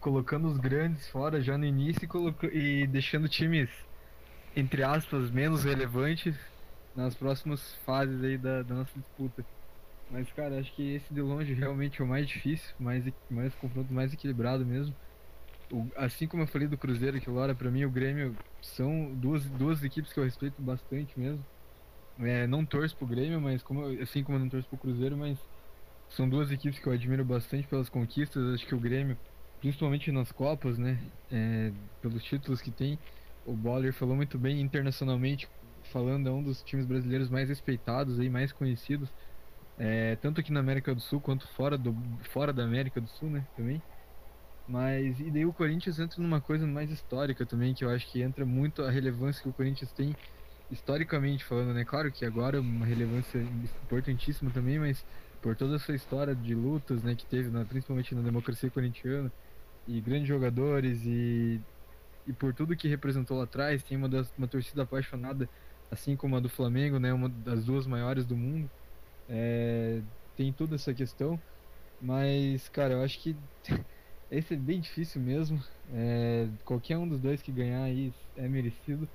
[0.00, 2.46] colocando os grandes fora já no início e, coloca...
[2.46, 3.68] e deixando times,
[4.54, 6.36] entre aspas, menos relevantes
[6.94, 9.44] nas próximas fases aí da, da nossa disputa.
[10.10, 13.92] Mas, cara, acho que esse de longe realmente é o mais difícil, mais, mais confronto
[13.92, 14.94] mais equilibrado mesmo.
[15.70, 19.44] O, assim como eu falei do Cruzeiro que Laura, para mim o Grêmio são duas,
[19.44, 21.44] duas equipes que eu respeito bastante mesmo.
[22.20, 25.38] É, não torço pro Grêmio, mas como, assim como eu não torço pro Cruzeiro, mas
[26.10, 28.54] são duas equipes que eu admiro bastante pelas conquistas.
[28.54, 29.16] Acho que o Grêmio
[29.60, 30.98] principalmente nas Copas, né?
[31.30, 32.98] É, pelos títulos que tem.
[33.44, 35.48] O Boller falou muito bem internacionalmente,
[35.84, 39.08] falando é um dos times brasileiros mais respeitados e mais conhecidos,
[39.78, 41.96] é, tanto aqui na América do Sul quanto fora, do,
[42.30, 43.46] fora da América do Sul, né?
[43.56, 43.80] Também.
[44.66, 48.20] Mas e daí o Corinthians entra numa coisa mais histórica também, que eu acho que
[48.20, 50.14] entra muito a relevância que o Corinthians tem
[50.70, 51.84] historicamente falando, né?
[51.84, 55.02] Claro que agora é uma relevância importantíssima também, mas
[55.40, 59.32] por toda essa história de lutas, né, que teve, na, principalmente na democracia corintiana,
[59.86, 61.60] e grandes jogadores e,
[62.26, 65.48] e por tudo que representou lá atrás, tem uma, das, uma torcida apaixonada,
[65.90, 68.70] assim como a do Flamengo, né, uma das duas maiores do mundo.
[69.28, 70.00] É,
[70.36, 71.40] tem toda essa questão,
[72.00, 73.36] mas cara, eu acho que
[74.30, 75.62] esse é bem difícil mesmo.
[75.92, 79.08] É, qualquer um dos dois que ganhar aí é merecido.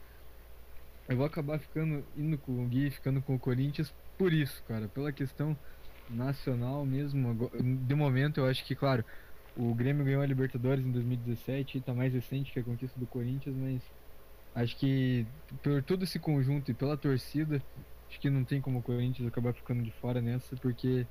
[1.08, 4.88] Eu vou acabar ficando indo com o Gui, ficando com o Corinthians por isso, cara,
[4.88, 5.58] pela questão
[6.10, 7.50] nacional mesmo.
[7.62, 9.04] De momento, eu acho que, claro,
[9.56, 13.56] o Grêmio ganhou a Libertadores em 2017, está mais recente que a conquista do Corinthians,
[13.56, 13.82] mas
[14.56, 15.26] acho que
[15.62, 17.62] por todo esse conjunto e pela torcida,
[18.10, 21.06] acho que não tem como o Corinthians acabar ficando de fora nessa, porque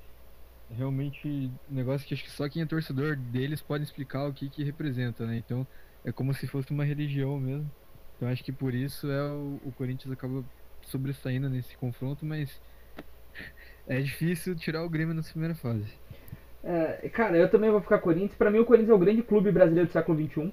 [0.70, 4.48] realmente um negócio que acho que só quem é torcedor deles pode explicar o que
[4.48, 5.36] que representa, né?
[5.36, 5.66] Então
[6.04, 7.70] é como se fosse uma religião mesmo.
[8.16, 10.44] Então acho que por isso é o, o Corinthians acaba
[10.86, 12.60] sobressaindo nesse confronto, mas
[13.86, 15.86] é difícil tirar o Grêmio nessa primeira fase.
[16.64, 18.34] É, cara, eu também vou ficar Corinthians.
[18.34, 20.52] Pra mim, o Corinthians é o grande clube brasileiro do século XXI.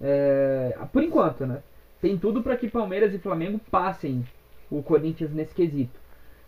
[0.00, 1.62] É, por enquanto, né?
[2.00, 4.24] Tem tudo para que Palmeiras e Flamengo passem
[4.70, 5.98] o Corinthians nesse quesito.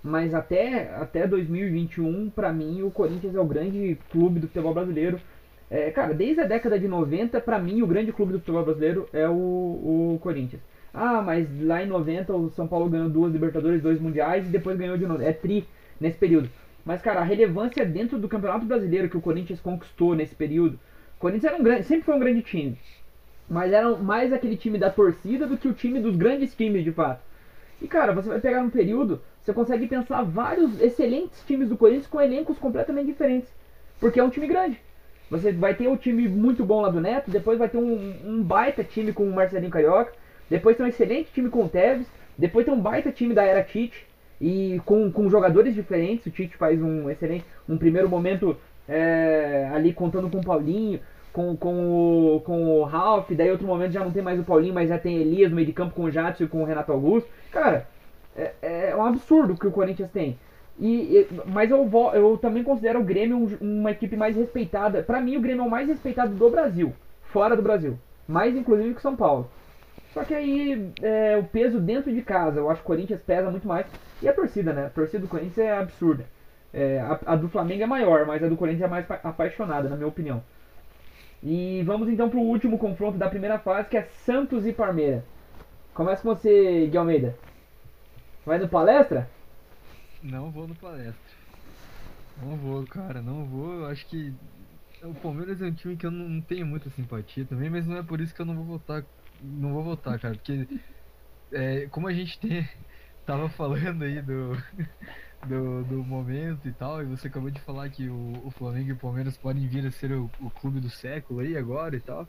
[0.02, 5.20] Mas até, até 2021, para mim, o Corinthians é o grande clube do futebol brasileiro.
[5.70, 9.08] É, cara, desde a década de 90, para mim, o grande clube do futebol brasileiro
[9.12, 9.32] é o,
[10.14, 10.62] o Corinthians.
[10.92, 14.76] Ah, mas lá em 90 o São Paulo ganhou duas Libertadores, dois Mundiais e depois
[14.76, 15.22] ganhou de novo.
[15.22, 15.66] É tri
[16.01, 16.51] nesse período.
[16.84, 20.80] Mas, cara, a relevância dentro do Campeonato Brasileiro que o Corinthians conquistou nesse período.
[21.16, 22.78] O Corinthians era um grande, sempre foi um grande time.
[23.48, 26.92] Mas era mais aquele time da torcida do que o time dos grandes times, de
[26.92, 27.20] fato.
[27.82, 32.07] E, cara, você vai pegar um período, você consegue pensar vários excelentes times do Corinthians
[32.07, 33.53] com elencos completamente diferentes.
[33.98, 34.80] Porque é um time grande.
[35.30, 38.42] Você vai ter um time muito bom lá do Neto, depois vai ter um, um
[38.42, 40.12] baita time com o Marcelinho Carioca,
[40.48, 43.62] depois tem um excelente time com o Tevez, depois tem um baita time da era
[43.62, 44.07] Tite,
[44.41, 48.57] e com, com jogadores diferentes, o Tite faz um excelente, um primeiro momento
[48.88, 51.01] é, ali contando com o Paulinho,
[51.32, 54.74] com, com, o, com o Ralph, daí outro momento já não tem mais o Paulinho,
[54.74, 56.91] mas já tem Elias no meio de campo com o Jadson e com o Renato
[56.91, 57.28] Augusto.
[57.53, 57.86] Cara,
[58.36, 60.38] é, é um absurdo que o Corinthians tem.
[60.78, 65.03] E, e, mas eu, vou, eu também considero o Grêmio um, uma equipe mais respeitada.
[65.03, 66.93] Para mim, o Grêmio é o mais respeitado do Brasil,
[67.24, 67.99] fora do Brasil.
[68.26, 69.51] Mais inclusive que o São Paulo.
[70.14, 73.51] Só que aí é, o peso dentro de casa, eu acho que o Corinthians pesa
[73.51, 73.86] muito mais.
[74.22, 74.86] E a torcida, né?
[74.86, 76.26] A torcida do Corinthians é absurda.
[76.72, 79.96] É, a, a, do Flamengo é maior, mas a do Corinthians é mais apaixonada, na
[79.96, 80.42] minha opinião.
[81.42, 85.22] E vamos então pro último confronto da primeira fase, que é Santos e Palmeiras.
[85.94, 87.36] Começa com você, Gui Almeida.
[88.44, 89.28] Vai no palestra?
[90.22, 91.40] Não vou no palestra.
[92.42, 93.80] Não vou, cara, não vou.
[93.80, 94.32] Eu acho que
[95.02, 98.02] o Palmeiras é um time que eu não tenho muita simpatia também, mas não é
[98.02, 99.04] por isso que eu não vou votar.
[99.42, 100.66] Não vou votar, cara, porque
[101.52, 102.68] é, como a gente tem,
[103.31, 104.57] tava falando aí do,
[105.47, 108.93] do, do momento e tal, e você acabou de falar que o, o Flamengo e
[108.93, 112.26] o Palmeiras podem vir a ser o, o clube do século aí agora e tal.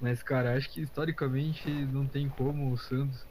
[0.00, 3.24] Mas, cara, acho que historicamente não tem como o Santos.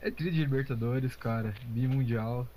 [0.00, 2.48] É tri de Libertadores, cara, bimundial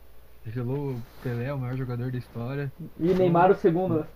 [0.45, 2.71] revelou o Pelé, o maior jogador da história.
[2.97, 4.07] E Neymar o segundo.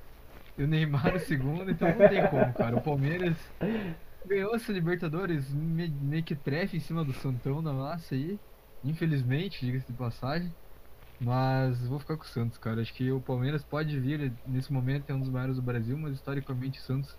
[0.57, 2.77] E o Neymar o segundo, então não tem como, cara.
[2.77, 3.35] O Palmeiras
[4.25, 8.39] ganhou essa Libertadores meio que trefe em cima do Santão na massa aí.
[8.83, 10.55] Infelizmente, diga-se de passagem.
[11.19, 12.81] Mas vou ficar com o Santos, cara.
[12.81, 16.15] Acho que o Palmeiras pode vir, nesse momento, é um dos maiores do Brasil, mas
[16.17, 17.17] historicamente o Santos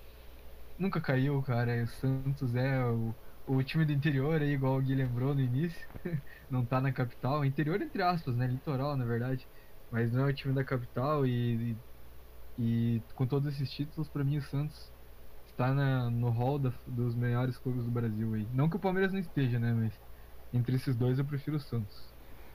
[0.78, 1.82] nunca caiu, cara.
[1.84, 5.86] O Santos é o o time do interior aí, igual o Gui lembrou no início,
[6.50, 9.48] não tá na capital, interior entre aspas, né, litoral na verdade,
[9.90, 11.80] mas não é o time da capital e,
[12.58, 14.92] e, e com todos esses títulos, para mim o Santos
[15.46, 18.48] está na, no hall da, dos melhores clubes do Brasil aí.
[18.52, 20.00] Não que o Palmeiras não esteja, né, mas
[20.54, 22.12] entre esses dois eu prefiro o Santos.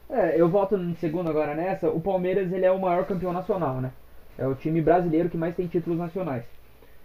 [0.09, 3.79] É, eu volto em segundo agora nessa, o Palmeiras ele é o maior campeão nacional,
[3.79, 3.91] né,
[4.37, 6.43] é o time brasileiro que mais tem títulos nacionais.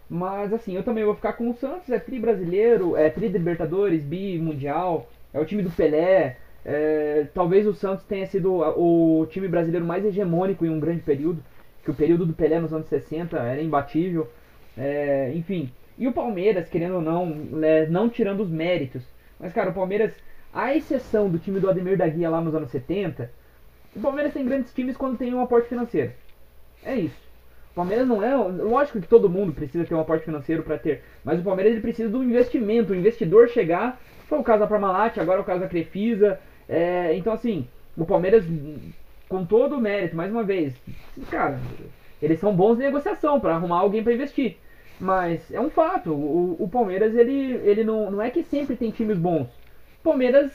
[0.09, 4.05] Mas assim, eu também vou ficar com o Santos, é tri brasileiro, é tri Libertadores,
[4.05, 6.36] bi mundial, é o time do Pelé.
[6.64, 11.42] É, talvez o Santos tenha sido o time brasileiro mais hegemônico em um grande período,
[11.82, 14.30] que o período do Pelé nos anos 60 era imbatível.
[14.76, 19.03] É, enfim, e o Palmeiras, querendo ou não, é, não tirando os méritos,
[19.38, 20.14] mas cara, o Palmeiras,
[20.55, 23.31] à exceção do time do Ademir da Guia lá nos anos 70,
[23.95, 26.13] o Palmeiras tem grandes times quando tem um aporte financeiro.
[26.85, 27.25] É isso.
[27.73, 28.35] O Palmeiras não é.
[28.37, 31.03] Lógico que todo mundo precisa ter um aporte financeiro para ter.
[31.25, 34.01] Mas o Palmeiras ele precisa do investimento, o investidor chegar.
[34.29, 36.39] Foi o caso da Parmalat, agora é o caso da Crefisa.
[36.69, 38.45] É, então, assim, o Palmeiras,
[39.29, 40.75] com todo o mérito, mais uma vez,
[41.31, 41.59] cara,
[42.23, 44.57] eles são bons em negociação para arrumar alguém para investir.
[45.01, 48.91] Mas é um fato, o, o Palmeiras ele, ele não, não é que sempre tem
[48.91, 49.49] times bons.
[50.05, 50.53] Palmeiras,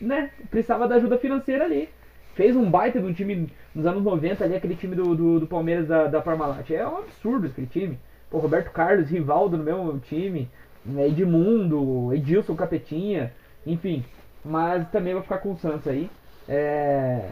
[0.00, 1.88] né, precisava da ajuda financeira ali
[2.34, 5.46] fez um baita de um time nos anos 90 ali, aquele time do, do, do
[5.46, 6.70] Palmeiras da, da Parmalat.
[6.70, 7.98] É um absurdo aquele time.
[8.30, 10.50] Pô, Roberto Carlos, Rivaldo no mesmo time,
[10.84, 13.32] né, Edmundo, Edilson Capetinha,
[13.64, 14.04] enfim.
[14.44, 16.10] Mas também vou ficar com o Santos aí.
[16.48, 17.30] É...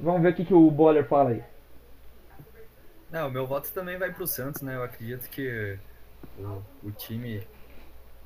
[0.00, 1.42] Vamos ver o que, que o Boller fala aí.
[3.10, 4.74] Não, o meu voto também vai pro Santos, né?
[4.74, 5.78] Eu acredito que
[6.36, 7.46] o, o time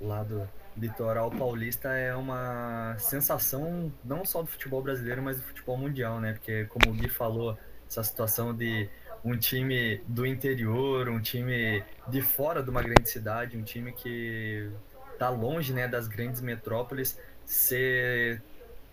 [0.01, 0.49] lá do,
[0.81, 6.33] litoral paulista é uma sensação não só do futebol brasileiro, mas do futebol mundial, né?
[6.35, 7.59] Porque, como o Gui falou,
[7.89, 8.89] essa situação de
[9.25, 14.71] um time do interior, um time de fora de uma grande cidade, um time que
[15.19, 18.41] tá longe, né, das grandes metrópoles, ser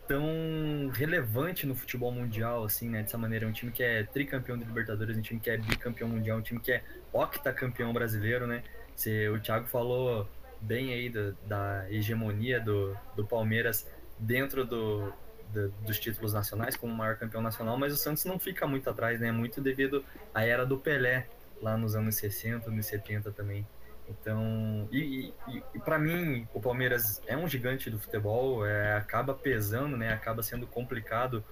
[0.08, 4.64] tão relevante no futebol mundial, assim, né, dessa maneira, um time que é tricampeão de
[4.64, 8.64] Libertadores, um time que é bicampeão mundial, um time que é octacampeão brasileiro, né,
[8.96, 10.28] se o Thiago falou
[10.66, 13.88] bem aí da, da hegemonia do, do Palmeiras
[14.18, 15.14] dentro do,
[15.54, 19.20] do, dos títulos nacionais, como maior campeão nacional, mas o Santos não fica muito atrás,
[19.20, 19.32] né?
[19.32, 20.04] Muito devido
[20.34, 21.28] à era do Pelé,
[21.62, 23.66] lá nos anos 60, anos 70 também.
[24.08, 29.34] Então, e, e, e para mim, o Palmeiras é um gigante do futebol, é, acaba
[29.34, 30.14] pesando, né?
[30.14, 31.44] Acaba sendo complicado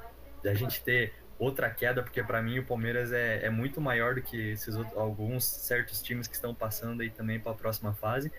[0.46, 4.22] a gente ter outra queda, porque para mim o Palmeiras é, é muito maior do
[4.22, 8.32] que esses outros, alguns certos times que estão passando aí também para a próxima fase.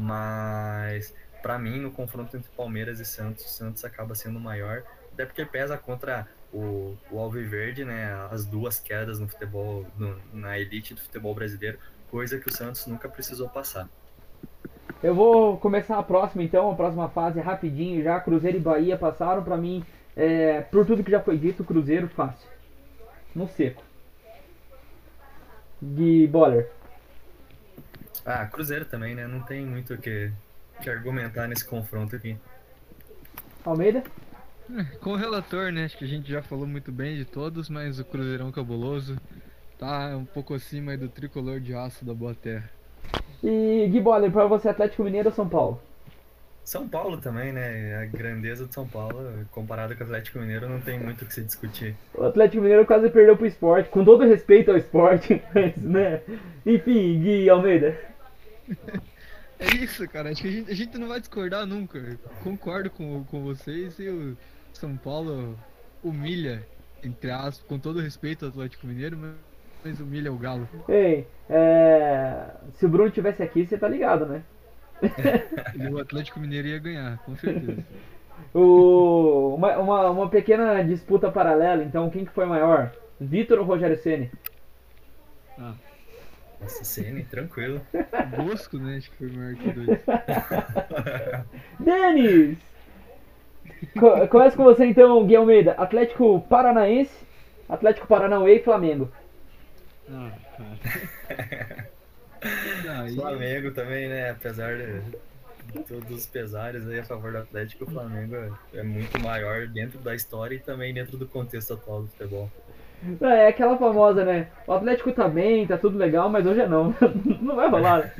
[0.00, 4.82] Mas para mim, no confronto entre Palmeiras e Santos, o Santos acaba sendo maior,
[5.12, 8.12] até porque pesa contra o, o Alviverde, né?
[8.30, 11.78] As duas quedas no futebol, no, na elite do futebol brasileiro,
[12.10, 13.88] coisa que o Santos nunca precisou passar.
[15.02, 18.18] Eu vou começar a próxima então, a próxima fase rapidinho já.
[18.18, 19.84] Cruzeiro e Bahia passaram para mim,
[20.16, 22.48] é, por tudo que já foi dito, Cruzeiro fácil.
[23.34, 23.82] No seco.
[25.80, 26.70] De Boller.
[28.30, 29.26] Ah, Cruzeiro também, né?
[29.26, 30.30] Não tem muito o que,
[30.82, 32.36] que argumentar nesse confronto aqui.
[33.64, 34.04] Almeida?
[34.70, 35.86] É, Com o relator, né?
[35.86, 39.16] Acho que a gente já falou muito bem de todos, mas o Cruzeirão cabuloso
[39.78, 42.68] tá um pouco acima aí do tricolor de aço da Boa Terra.
[43.42, 45.80] E Gui Boller, pra você, Atlético Mineiro ou São Paulo?
[46.62, 47.96] São Paulo também, né?
[47.96, 51.32] A grandeza de São Paulo, comparado com o Atlético Mineiro, não tem muito o que
[51.32, 51.96] se discutir.
[52.12, 56.20] O Atlético Mineiro quase perdeu pro esporte, com todo respeito ao esporte, mas, né?
[56.66, 58.07] Enfim, Gui Almeida.
[59.60, 60.30] É isso, cara.
[60.30, 62.16] Acho que a gente, a gente não vai discordar nunca.
[62.44, 64.36] Concordo com, com vocês e o
[64.72, 65.58] São Paulo
[66.02, 66.64] humilha,
[67.02, 69.34] entre aspas, com todo respeito ao Atlético Mineiro, mas,
[69.84, 70.68] mas humilha o Galo.
[70.88, 72.50] Ei, é...
[72.74, 74.42] se o Bruno tivesse aqui, você tá ligado, né?
[75.74, 77.84] E o Atlético Mineiro ia ganhar, com certeza.
[78.54, 79.56] O...
[79.56, 82.92] Uma, uma, uma pequena disputa paralela, então, quem que foi maior?
[83.20, 84.30] Vitor ou Rogério Ceni?
[85.58, 85.74] Ah,
[86.60, 87.80] Nossa, CN, tranquilo.
[88.36, 88.96] Bosco, né?
[88.96, 90.00] Acho que foi maior que dois.
[91.78, 92.58] Denis!
[93.98, 95.72] Co começa com você então, Gui Almeida.
[95.72, 97.14] Atlético Paranaense,
[97.68, 99.10] Atlético Paranauê e Flamengo.
[100.10, 101.90] Ah, cara.
[102.84, 104.30] Daí, Flamengo também, né?
[104.30, 105.02] Apesar de
[105.86, 110.14] todos os pesares aí a favor do Atlético, o Flamengo é muito maior dentro da
[110.14, 112.50] história e também dentro do contexto atual do futebol.
[113.20, 114.48] É aquela famosa, né?
[114.66, 116.94] O Atlético tá bem, tá tudo legal, mas hoje é não.
[117.40, 118.12] Não vai rolar.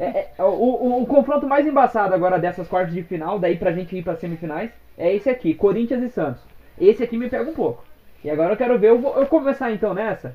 [0.00, 3.72] É, é, o, o, o confronto mais embaçado agora dessas quartas de final, daí pra
[3.72, 6.42] gente ir pra semifinais, é esse aqui, Corinthians e Santos.
[6.80, 7.84] Esse aqui me pega um pouco.
[8.24, 10.34] E agora eu quero ver, eu vou eu começar então nessa,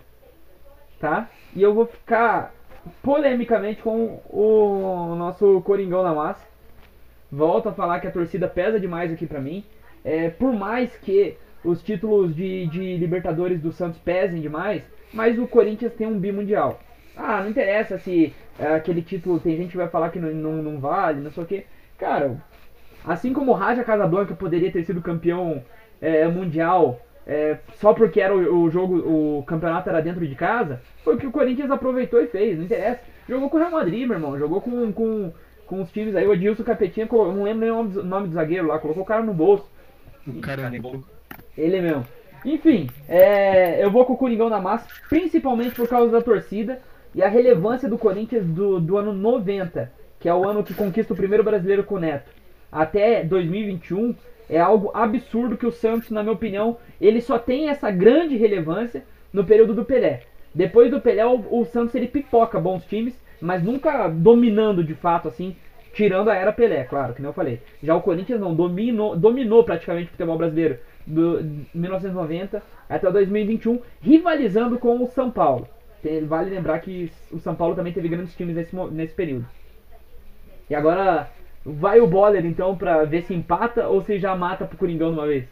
[0.99, 1.27] tá?
[1.55, 2.53] E eu vou ficar
[3.01, 6.45] polemicamente com o nosso Coringão na massa.
[7.31, 9.65] Volto a falar que a torcida pesa demais aqui pra mim.
[10.03, 14.84] É, por mais que os títulos de, de Libertadores do Santos pesem demais,
[15.14, 16.80] mas o Corinthians tem um bimundial.
[17.16, 20.64] Ah, não interessa se é, aquele título, tem gente que vai falar que não, não,
[20.64, 21.66] não vale, não sei o que.
[21.97, 22.38] Cara,
[23.05, 25.64] assim como o Raja Casablanca poderia ter sido campeão
[26.01, 28.97] é, mundial é, só porque era o, o jogo,
[29.39, 32.66] o campeonato era dentro de casa, foi o que o Corinthians aproveitou e fez, não
[32.66, 33.01] interessa.
[33.28, 35.34] Jogou com o Real Madrid, meu irmão, jogou com, com,
[35.66, 38.80] com os times aí, o Adilson Capetinha, não lembro nem o nome do- zagueiro lá,
[38.80, 39.70] colocou o cara no bolso.
[40.26, 41.03] o cara é bom.
[41.58, 42.05] Ele mesmo.
[42.45, 46.80] Enfim, é, eu vou com o Coringão na massa, principalmente por causa da torcida
[47.14, 51.14] e a relevância do Corinthians do, do ano 90, que é o ano que conquista
[51.14, 52.30] o primeiro brasileiro com o Neto,
[52.72, 54.16] até 2021,
[54.49, 59.03] é algo absurdo que o Santos, na minha opinião, ele só tem essa grande relevância
[59.34, 60.22] no período do Pelé.
[60.53, 65.28] Depois do Pelé, o, o Santos ele pipoca bons times, mas nunca dominando de fato
[65.28, 65.55] assim,
[65.93, 67.62] tirando a era Pelé, claro, que nem eu falei.
[67.84, 75.03] Já o Corinthians não dominou, dominou praticamente o futebol brasileiro 1990 até 2021, rivalizando com
[75.03, 75.68] o São Paulo.
[76.28, 79.47] Vale lembrar que o São Paulo também teve grandes times nesse, nesse período.
[80.70, 81.30] E agora
[81.66, 85.18] vai o Boller então pra ver se empata ou se já mata pro Coringão de
[85.18, 85.47] uma vez.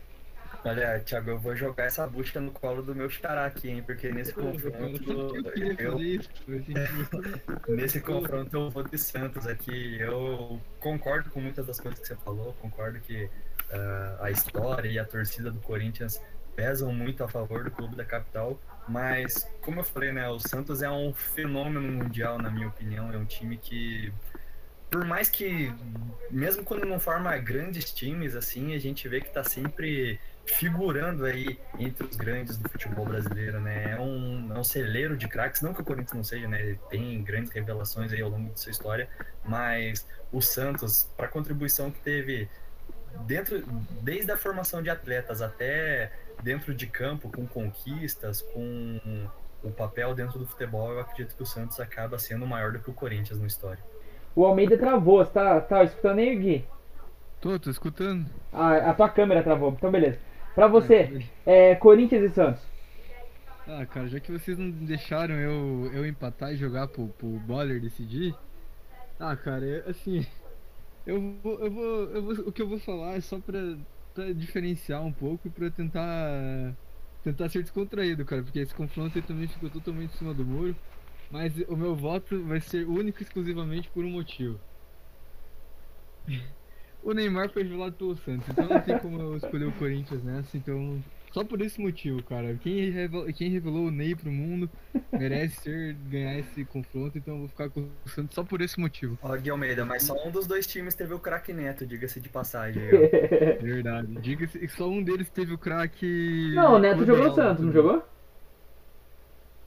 [0.64, 3.84] Olha, Thiago, eu vou jogar essa busca no colo do meu xará aqui, hein?
[3.86, 5.36] Porque nesse confronto
[5.78, 6.00] Eu
[7.70, 10.00] Nesse confronto eu vou de Santos aqui.
[10.00, 13.30] Eu concordo com muitas das coisas que você falou, concordo que
[13.76, 16.22] ah, a história e a torcida do Corinthians
[16.56, 20.82] pesam muito a favor do clube da capital, mas como eu falei, né, o Santos
[20.82, 24.14] é um fenômeno mundial, na minha opinião, é um time que
[24.90, 25.74] por mais que
[26.32, 31.60] mesmo quando não forma grandes times assim, a gente vê que tá sempre figurando aí
[31.80, 33.92] entre os grandes do futebol brasileiro, né?
[33.94, 36.62] É um, é um celeiro de craques, não que o Corinthians não seja, né?
[36.62, 39.10] Ele tem grandes revelações aí ao longo de sua história,
[39.44, 42.48] mas o Santos, para a contribuição que teve
[43.22, 43.64] dentro,
[44.02, 46.12] desde a formação de atletas até
[46.44, 49.00] dentro de campo, com conquistas, com
[49.64, 52.90] o papel dentro do futebol, eu acredito que o Santos acaba sendo maior do que
[52.90, 53.84] o Corinthians na história.
[54.36, 56.66] O Almeida travou, você tá, tá escutando aí, Gui?
[57.42, 58.26] Tô, tô escutando.
[58.52, 60.20] Ah, a tua câmera travou, então beleza.
[60.54, 62.62] Pra você, é, Corinthians e Santos.
[63.68, 67.82] Ah, cara, já que vocês não deixaram eu, eu empatar e jogar pro, pro Boller
[67.82, 68.36] decidir.
[69.20, 70.26] Ah, cara, é, assim.
[71.06, 72.34] Eu vou, eu vou, eu vou.
[72.48, 73.60] O que eu vou falar é só pra,
[74.14, 76.76] pra diferenciar um pouco e pra tentar.
[77.24, 80.76] Tentar ser descontraído, cara, porque esse confronto também ficou totalmente em cima do muro.
[81.30, 84.60] Mas o meu voto vai ser único e exclusivamente por um motivo.
[87.04, 90.58] O Neymar foi revelado pelo Santos, então não tem como eu escolher o Corinthians nessa,
[90.58, 91.04] então.
[91.36, 92.54] Só por esse motivo, cara.
[92.64, 94.70] Quem revelou, quem revelou o Ney pro mundo
[95.12, 98.80] merece ser, ganhar esse confronto, então eu vou ficar com o Santos só por esse
[98.80, 99.20] motivo.
[99.22, 102.30] Ó, Gui Almeida, mas só um dos dois times teve o craque Neto, diga-se de
[102.30, 102.82] passagem.
[102.84, 103.60] aí, ó.
[103.62, 104.16] Verdade.
[104.22, 106.54] Diga-se que só um deles teve o craque.
[106.56, 108.02] Não, o Neto jogou no Santos, não jogou?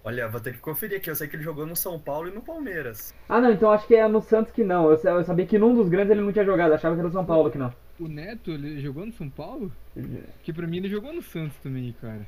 [0.04, 1.10] Olha, vou ter que conferir aqui.
[1.10, 3.12] Eu sei que ele jogou no São Paulo e no Palmeiras.
[3.28, 4.90] Ah, não, então acho que é no Santos que não.
[4.90, 7.08] Eu, sa- eu sabia que num dos grandes ele não tinha jogado, achava que era
[7.08, 7.74] o São Paulo que não.
[8.01, 9.72] O Neto, ele jogou no São Paulo?
[10.42, 12.26] Que pra mim ele jogou no Santos também, cara.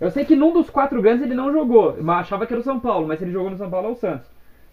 [0.00, 2.64] Eu sei que num dos quatro grandes ele não jogou, mas achava que era o
[2.64, 4.28] São Paulo, mas se ele jogou no São Paulo é o Santos.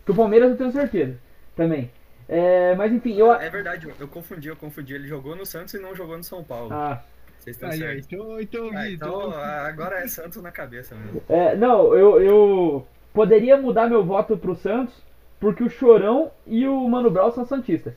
[0.05, 1.17] Que o Palmeiras eu tenho certeza
[1.55, 1.91] também.
[2.27, 3.31] É, mas enfim, eu.
[3.33, 4.93] É verdade, eu- confundi, eu confundi.
[4.93, 6.71] Ele jogou no Santos e não jogou no São Paulo.
[6.73, 7.03] Ah,
[7.37, 8.05] Vocês estão Aí, certos.
[8.05, 11.21] então, então, Ah, então então- ah, agora é Santos na cabeça mesmo.
[11.27, 14.93] é, não, eu, eu poderia mudar meu voto pro Santos,
[15.39, 17.93] porque o Chorão e o Mano Brown são santistas.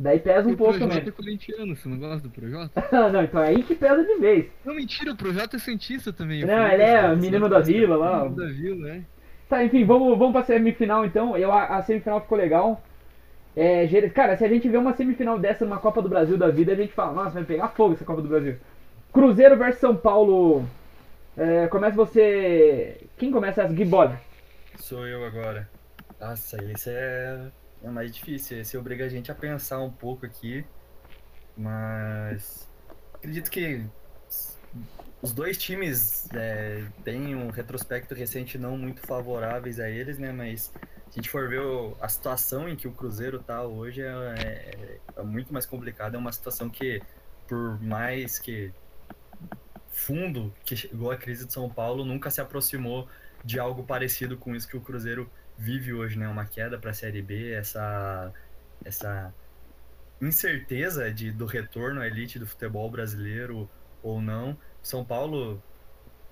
[0.00, 1.08] Daí pesa um o pouco Projota também.
[1.08, 2.82] é corintiano, você não gosta do Projota?
[2.90, 4.46] Ah, não, então é aí que pesa de vez.
[4.64, 6.42] Não, mentira, o Projota é Santista também.
[6.42, 8.24] Não, ele é isso, menino da vila lá.
[8.24, 9.02] Menino da vila, é.
[9.46, 11.36] Tá, enfim, vamos, vamos pra semifinal então.
[11.36, 12.82] Eu, a, a semifinal ficou legal.
[13.54, 16.72] É, cara, se a gente vê uma semifinal dessa numa Copa do Brasil da vida,
[16.72, 18.56] a gente fala, nossa, vai pegar fogo essa Copa do Brasil.
[19.12, 20.64] Cruzeiro versus São Paulo.
[21.36, 23.06] É, começa você.
[23.18, 23.74] Quem começa essa?
[23.74, 24.16] Guibode.
[24.76, 25.68] Sou eu agora.
[26.18, 27.38] Nossa, esse é,
[27.82, 28.58] é mais difícil.
[28.60, 30.64] Esse obriga a gente a pensar um pouco aqui.
[31.56, 32.68] Mas
[33.14, 33.84] acredito que
[35.22, 40.32] os dois times é, têm um retrospecto recente não muito favoráveis a eles, né?
[40.32, 40.72] Mas se
[41.10, 41.60] a gente for ver
[42.00, 46.16] a situação em que o Cruzeiro tá hoje, é, é- é muito mais complicada.
[46.16, 47.02] É uma situação que,
[47.46, 48.72] por mais que
[49.88, 53.08] fundo que chegou a crise de São Paulo, nunca se aproximou
[53.44, 55.30] de algo parecido com isso que o Cruzeiro
[55.60, 56.26] vive hoje, né?
[56.28, 58.32] Uma queda para a Série B, essa
[58.84, 59.34] essa
[60.20, 63.68] incerteza de, do retorno à elite do futebol brasileiro
[64.02, 64.56] ou não.
[64.82, 65.62] São Paulo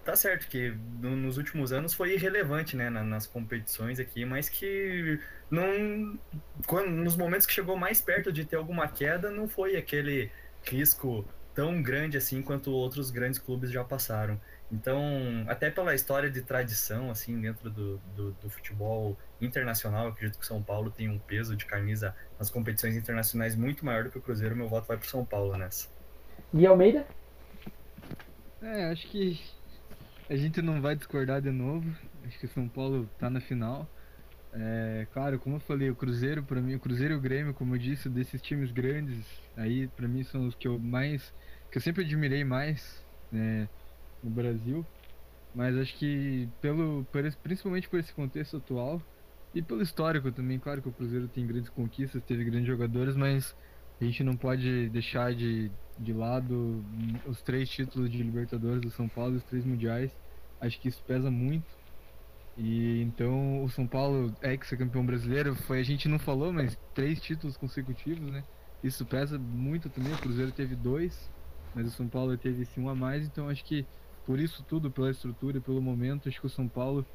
[0.05, 0.71] tá certo que
[1.01, 5.21] no- nos últimos anos foi irrelevante, né, na- nas competições aqui, mas que
[5.51, 6.19] não
[6.67, 10.31] quando, nos momentos que chegou mais perto de ter alguma queda, não foi aquele
[10.63, 11.27] risco
[11.59, 14.41] tão grande assim quanto outros grandes clubes já passaram.
[14.71, 20.39] Então, até pela história de tradição, assim, dentro do, do, do futebol internacional, eu acredito
[20.39, 24.19] que São Paulo tem um peso de camisa nas competições internacionais muito maior do que
[24.19, 24.55] o Cruzeiro.
[24.55, 25.89] Meu voto vai pro São Paulo nessa.
[26.55, 27.05] Gui Almeida?
[28.63, 29.41] É, acho que
[30.31, 31.93] a gente não vai discordar de novo.
[32.25, 33.85] Acho que o São Paulo tá na final.
[34.53, 37.75] É, claro, como eu falei, o Cruzeiro, pra mim, o Cruzeiro e o Grêmio, como
[37.75, 41.35] eu disse, desses times grandes, aí pra mim são os que eu mais,
[41.71, 43.69] que eu sempre admirei mais, né,
[44.23, 44.87] no Brasil.
[45.55, 49.03] Mas acho que pelo, por esse- principalmente por esse contexto atual
[49.55, 53.57] e pelo histórico também, claro que o Cruzeiro tem grandes conquistas, teve grandes jogadores, mas
[54.01, 56.85] a gente não pode deixar de, de lado
[57.27, 60.17] os três títulos de Libertadores do São Paulo os três mundiais.
[60.61, 61.67] Acho que isso pesa muito.
[62.57, 67.21] E então o São Paulo é ex-campeão brasileiro, foi a gente não falou, mas três
[67.21, 68.45] títulos consecutivos, né?
[68.83, 70.13] Isso pesa muito também.
[70.13, 71.33] O Cruzeiro teve dois,
[71.79, 73.25] mas o São Paulo teve esse um a mais.
[73.25, 73.87] Então acho que
[74.27, 77.07] por isso tudo, pela estrutura e pelo momento, acho que o São Paulo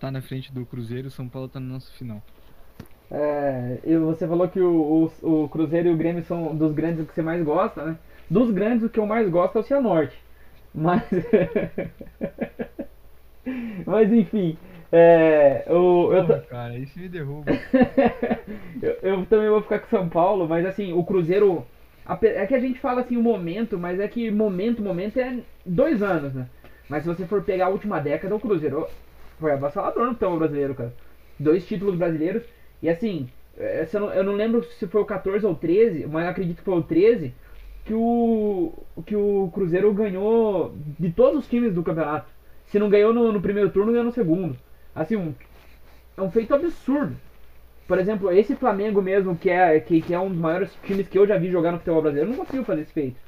[0.00, 2.20] tá na frente do Cruzeiro e o São Paulo tá na nossa final.
[3.10, 7.06] É, e você falou que o, o, o Cruzeiro e o Grêmio são dos grandes
[7.06, 7.98] que você mais gosta, né?
[8.28, 10.16] Dos grandes, o que eu mais gosto é o Cianorte.
[10.74, 11.02] Mas.
[13.86, 14.56] Mas enfim.
[14.90, 17.50] É, o, eu, Porra, ta- cara, isso me derruba.
[18.82, 21.64] eu, eu também vou ficar com São Paulo, mas assim, o Cruzeiro.
[22.24, 26.02] É que a gente fala assim o momento, mas é que momento, momento é dois
[26.02, 26.48] anos, né?
[26.88, 28.86] Mas se você for pegar a última década, o Cruzeiro
[29.38, 30.92] foi avassalador no futebol brasileiro, cara.
[31.38, 32.42] Dois títulos brasileiros.
[32.82, 36.64] E assim, é, eu, não, lembro se foi o 14 ou 13, mas acredito que
[36.64, 37.32] foi o 13,
[37.84, 38.72] que o,
[39.06, 42.30] que o Cruzeiro ganhou de todos os times do campeonato.
[42.66, 44.56] Se não ganhou no, no primeiro turno, ganhou no segundo.
[44.94, 45.34] Assim, um,
[46.16, 47.16] é um feito absurdo.
[47.86, 51.18] Por exemplo, esse Flamengo mesmo, que é, que, que é um dos maiores times que
[51.18, 53.20] eu já vi jogar no futebol brasileiro, não conseguiu fazer esse feito.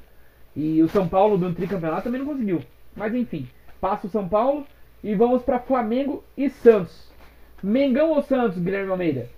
[0.55, 2.65] E o São Paulo do tricampeonato também não conseguiu.
[2.95, 3.49] Mas enfim,
[3.79, 4.65] passa o São Paulo
[5.03, 7.13] e vamos para Flamengo e Santos.
[7.61, 9.29] Mengão ou Santos, Guilherme Almeida?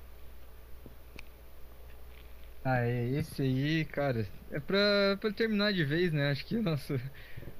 [2.63, 4.27] Ah, é esse aí, cara.
[4.51, 6.31] É pra, pra terminar de vez, né?
[6.31, 6.95] Acho que o nosso,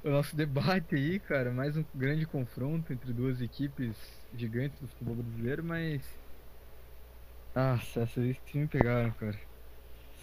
[0.04, 3.96] o nosso debate aí, cara, mais um grande confronto entre duas equipes
[4.34, 6.02] gigantes do futebol brasileiro, mas.
[7.58, 9.36] Nossa, essas aí que me pegaram, cara.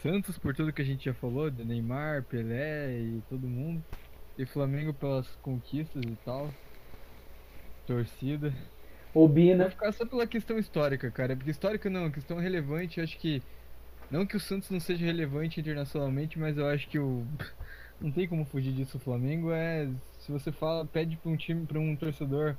[0.00, 3.82] Santos por tudo que a gente já falou, de Neymar, Pelé e todo mundo.
[4.38, 6.48] E Flamengo pelas conquistas e tal.
[7.88, 8.54] Torcida.
[9.12, 9.68] Ou Vou Bina?
[9.68, 11.34] ficar só pela questão histórica, cara.
[11.34, 13.42] Porque histórica não, questão relevante, eu acho que.
[14.08, 17.26] Não que o Santos não seja relevante internacionalmente, mas eu acho que o.
[18.00, 18.96] Não tem como fugir disso.
[18.96, 19.88] O Flamengo é.
[20.18, 22.56] Se você fala, pede pra um time, pra um torcedor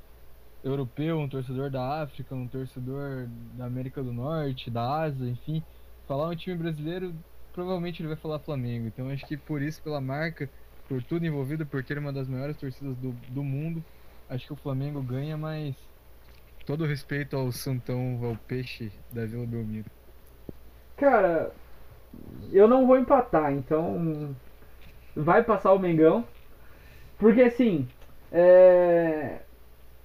[0.66, 5.64] europeu, um torcedor da África, um torcedor da América do Norte, da Ásia, enfim,
[6.08, 7.14] falar um time brasileiro,
[7.54, 8.88] provavelmente ele vai falar Flamengo.
[8.88, 10.50] Então acho que por isso, pela marca,
[10.90, 13.84] por tudo envolvido, por ter uma das maiores torcidas do, do mundo,
[14.28, 15.76] acho que o Flamengo ganha, mas
[16.66, 19.90] todo respeito ao Santão, ao peixe da Vila Belmiro.
[20.98, 21.52] Cara,
[22.52, 24.36] eu não vou empatar, então
[25.16, 26.26] vai passar o Mengão.
[27.20, 27.88] Porque assim,
[28.32, 29.45] é...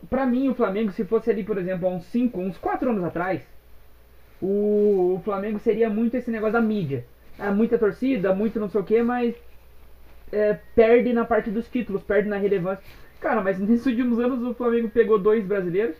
[0.08, 3.04] pra mim o Flamengo, se fosse ali, por exemplo, há uns 5, uns 4 anos
[3.04, 3.42] atrás,
[4.40, 5.16] o...
[5.16, 7.04] o Flamengo seria muito esse negócio da mídia.
[7.38, 9.34] É muita torcida, muito não sei o que, mas
[10.32, 12.84] é, perde na parte dos títulos, perde na relevância.
[13.20, 15.96] Cara, mas nesses últimos anos o Flamengo pegou dois brasileiros,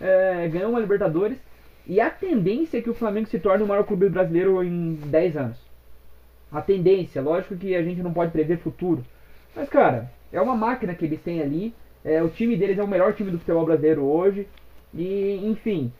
[0.00, 1.38] é, ganhou uma Libertadores,
[1.86, 5.36] e a tendência é que o Flamengo se torne o maior clube brasileiro em 10
[5.36, 5.58] anos.
[6.50, 9.04] A tendência, lógico que a gente não pode prever futuro.
[9.54, 11.74] Mas, cara, é uma máquina que eles têm ali.
[12.04, 14.48] É, o time deles é o melhor time do futebol brasileiro hoje.
[14.94, 15.92] E, enfim,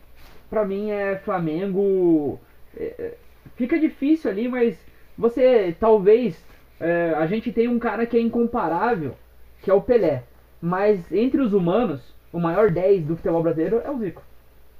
[0.51, 2.41] pra mim é Flamengo.
[2.77, 3.15] É, é
[3.57, 4.77] fica difícil ali, mas
[5.17, 6.37] você talvez.
[6.81, 9.17] É, a gente tem um cara que é incomparável,
[9.63, 10.25] que é o Pelé.
[10.61, 14.23] Mas entre os humanos, o maior 10 do futebol brasileiro é o Zico,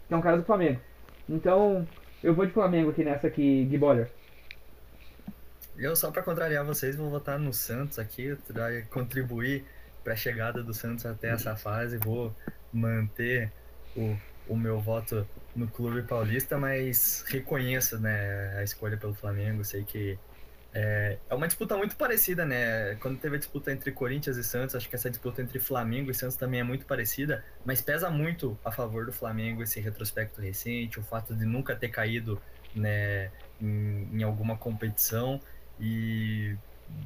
[0.09, 0.81] que é um cara do Flamengo.
[1.29, 1.87] Então,
[2.23, 4.11] eu vou de Flamengo aqui nessa aqui, Gui Boller.
[5.77, 9.65] Eu, só para contrariar vocês, vou votar no Santos aqui, para contribuir
[10.03, 11.99] para a chegada do Santos até essa fase.
[11.99, 12.35] Vou
[12.73, 13.53] manter
[13.97, 14.17] o,
[14.49, 19.65] o meu voto no Clube Paulista, mas reconheço né, a escolha pelo Flamengo.
[19.65, 20.19] Sei que
[20.75, 22.95] é, é uma disputa muito parecida, né?
[22.97, 26.15] Quando teve a disputa entre Corinthians e Santos, acho que essa disputa entre Flamengo e
[26.15, 30.99] Santos também é muito parecida, mas pesa muito a favor do Flamengo esse retrospecto recente,
[30.99, 32.41] o fato de nunca ter caído
[32.75, 33.31] né,
[33.61, 35.39] em, em alguma competição
[35.79, 36.57] e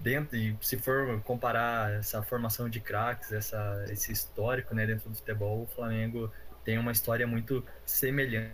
[0.03, 5.17] dentro e se for comparar essa formação de craques, essa esse histórico, né, dentro do
[5.17, 6.31] futebol, o Flamengo
[6.65, 8.53] tem uma história muito semelhante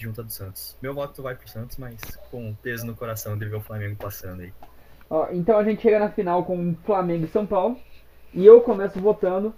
[0.00, 0.76] junto do Santos.
[0.80, 2.00] Meu voto vai pro Santos, mas
[2.30, 4.52] com peso no coração de ver o Flamengo passando aí.
[5.08, 7.78] Ó, então a gente chega na final com Flamengo e São Paulo.
[8.34, 9.54] E eu começo votando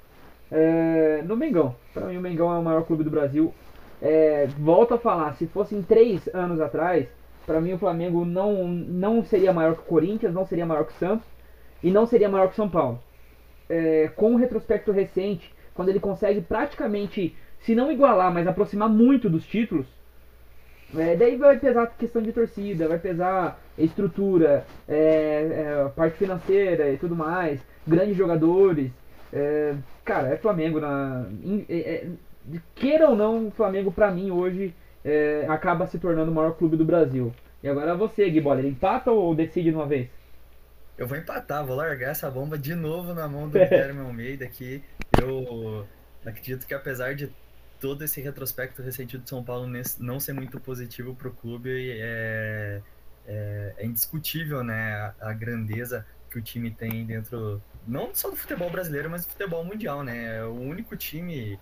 [0.51, 1.75] é, no Mengão.
[1.93, 3.53] Para mim o Mengão é o maior clube do Brasil.
[4.01, 7.09] É, volto a falar, se fossem três anos atrás,
[7.49, 10.93] para mim o Flamengo não, não seria maior que o Corinthians, não seria maior que
[10.93, 11.27] o Santos
[11.83, 13.03] e não seria maior que o São Paulo.
[13.71, 19.31] É, com o retrospecto recente, quando ele consegue praticamente, se não igualar, mas aproximar muito
[19.31, 19.87] dos títulos,
[20.95, 26.93] é, daí vai pesar a questão de torcida, vai pesar estrutura, é, é, parte financeira
[26.93, 28.91] e tudo mais, grandes jogadores.
[29.33, 29.75] É,
[30.05, 31.27] cara, é Flamengo na.
[31.67, 32.07] É, é,
[32.75, 34.75] queira ou não, o Flamengo pra mim hoje
[35.49, 37.33] acaba se tornando o maior clube do Brasil.
[37.63, 40.09] E agora você, Gui Boller, empata ou decide de uma vez?
[40.97, 44.83] Eu vou empatar, vou largar essa bomba de novo na mão do Guilherme Almeida aqui.
[45.21, 45.87] Eu
[46.25, 47.31] acredito que apesar de
[47.81, 52.83] todo esse retrospecto recente do São Paulo não ser muito positivo para o clube é,
[53.27, 54.95] é, é, indiscutível, né?
[55.21, 59.31] A, a, grandeza que o time tem dentro, não só do futebol brasileiro, mas do
[59.31, 60.39] futebol mundial, né?
[60.39, 61.59] É o único time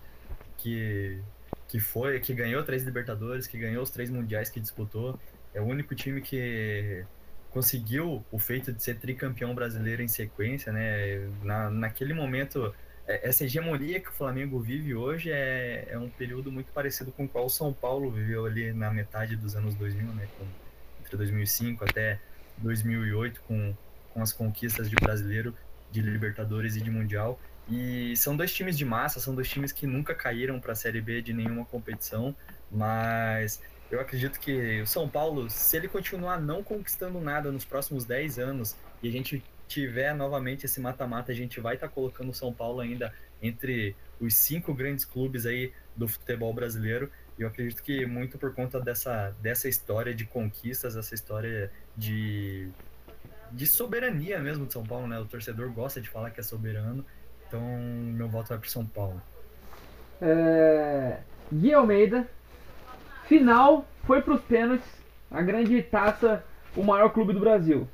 [0.57, 1.21] que,
[1.67, 5.19] que foi, que ganhou três Libertadores, que ganhou os três mundiais que disputou.
[5.53, 7.05] É o único time que
[7.49, 11.27] conseguiu o feito de ser tricampeão brasileiro em sequência, né?
[11.43, 12.73] Na, naquele momento
[13.07, 17.23] é, essa hegemonia que o Flamengo vive hoje é, é um período muito parecido com
[17.23, 20.27] o qual o São Paulo viveu ali na metade dos anos 2000, né?
[20.37, 20.45] Com,
[21.01, 22.19] entre 2005 até
[22.57, 23.73] 2008, com,
[24.13, 25.55] com as conquistas de brasileiro,
[25.89, 27.39] de Libertadores e de Mundial.
[27.69, 31.01] E são dois times de massa, são dois times que nunca caíram para a Série
[31.01, 32.35] B de nenhuma competição,
[32.71, 33.61] mas
[33.91, 38.39] eu acredito que o São Paulo, se ele continuar não conquistando nada nos próximos 10
[38.39, 42.33] anos e a gente tiver novamente esse mata-mata, a gente vai estar tá colocando o
[42.33, 47.11] São Paulo ainda entre os cinco grandes clubes aí do futebol brasileiro.
[47.37, 52.69] E eu acredito que muito por conta dessa, dessa história de conquistas, essa história de,
[53.51, 55.19] de soberania mesmo de São Paulo, né?
[55.19, 57.05] O torcedor gosta de falar que é soberano.
[57.47, 59.21] Então, meu voto vai para São Paulo.
[60.21, 61.17] É...
[61.51, 62.27] Gui Almeida,
[63.25, 64.87] final foi para os pênaltis,
[65.31, 66.43] a grande taça,
[66.75, 67.87] o maior clube do Brasil.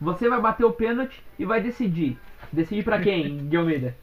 [0.00, 2.18] Você vai bater o pênalti e vai decidir.
[2.52, 3.94] Decidir pra quem, Guilherme?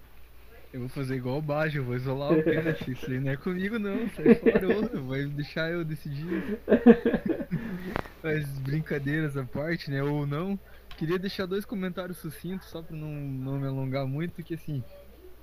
[0.72, 2.91] Eu vou fazer igual o Baixo, vou isolar o pênalti.
[2.91, 6.60] Isso aí não é comigo não, sai fora, vai deixar eu decidir.
[8.24, 10.03] Mas brincadeiras à parte, né?
[10.03, 10.60] Ou não.
[10.99, 14.84] Queria deixar dois comentários sucintos, só pra não, não me alongar muito, que assim,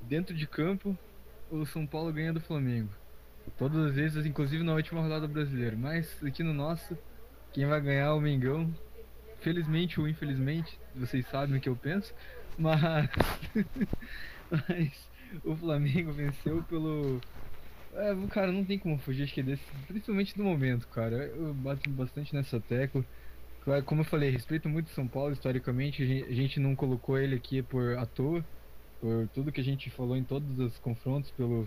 [0.02, 0.94] dentro de campo,
[1.50, 2.90] o São Paulo ganha do Flamengo.
[3.56, 5.74] Todas as vezes, inclusive na última rodada brasileira.
[5.74, 6.94] Mas aqui no nosso,
[7.54, 8.70] quem vai ganhar é o Mengão
[9.40, 12.12] felizmente ou infelizmente, vocês sabem o que eu penso,
[12.58, 13.08] mas,
[14.50, 15.10] mas
[15.42, 17.18] o Flamengo venceu pelo.
[17.94, 21.16] É, cara, não tem como fugir, acho que é desse, principalmente do momento, cara.
[21.16, 23.02] Eu bato bastante nessa tecla.
[23.84, 27.98] Como eu falei, respeito muito São Paulo historicamente, a gente não colocou ele aqui por
[27.98, 28.44] à toa,
[29.00, 31.66] por tudo que a gente falou em todos os confrontos, pelo,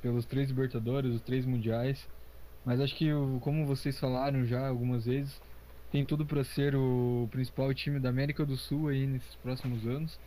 [0.00, 2.08] pelos três Libertadores, os três Mundiais.
[2.64, 3.08] Mas acho que,
[3.40, 5.40] como vocês falaram já algumas vezes,
[5.92, 10.18] tem tudo para ser o principal time da América do Sul aí nesses próximos anos.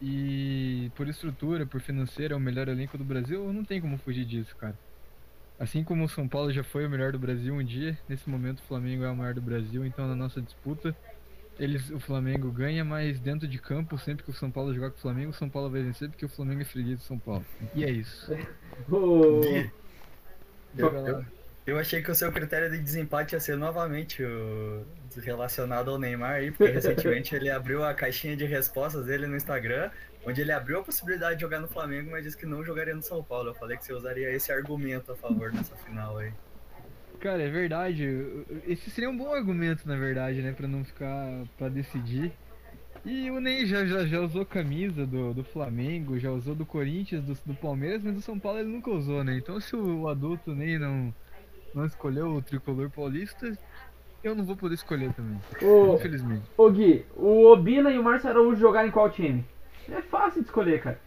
[0.00, 4.24] E por estrutura, por financeiro, é o melhor elenco do Brasil, não tem como fugir
[4.24, 4.76] disso, cara.
[5.58, 8.60] Assim como o São Paulo já foi o melhor do Brasil um dia, nesse momento
[8.60, 10.94] o Flamengo é o maior do Brasil, então na nossa disputa,
[11.58, 14.98] eles, o Flamengo ganha, mas dentro de campo, sempre que o São Paulo jogar com
[14.98, 17.44] o Flamengo, o São Paulo vai vencer porque o Flamengo é freguês do São Paulo.
[17.74, 18.30] E é isso.
[18.90, 19.70] O- Gui,
[20.76, 21.24] eu, eu,
[21.66, 24.86] eu achei que o seu critério de desempate ia ser novamente o
[25.16, 29.90] relacionado ao Neymar aí, porque recentemente ele abriu a caixinha de respostas dele no Instagram,
[30.24, 33.02] onde ele abriu a possibilidade de jogar no Flamengo, mas disse que não jogaria no
[33.02, 33.50] São Paulo.
[33.50, 36.32] Eu falei que você usaria esse argumento a favor dessa final aí.
[37.18, 38.44] Cara, é verdade.
[38.66, 40.52] Esse seria um bom argumento, na verdade, né?
[40.52, 42.32] Pra não ficar pra decidir.
[43.04, 47.24] E o Ney já, já, já usou camisa do, do Flamengo, já usou do Corinthians,
[47.24, 49.36] do, do Palmeiras, mas do São Paulo ele nunca usou, né?
[49.36, 51.14] Então se o adulto Ney não,
[51.76, 53.52] não escolheu o tricolor paulista,
[54.24, 55.38] eu não vou poder escolher também.
[55.60, 56.44] o, Infelizmente.
[56.56, 59.44] Ô Gui, o Obina e o Márcio Araújo jogarem em qual time?
[59.90, 60.98] É fácil de escolher, cara.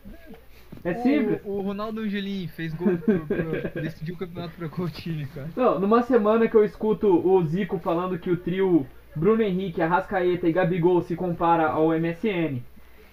[0.83, 1.41] É simples.
[1.43, 5.49] O, Ronaldo Angelim fez gol, pro, pro, decidiu o campeonato pra qual time, cara?
[5.55, 8.85] Não, numa semana que eu escuto o Zico falando que o trio
[9.15, 12.61] Bruno Henrique, Arrascaeta e Gabigol se compara ao MSN.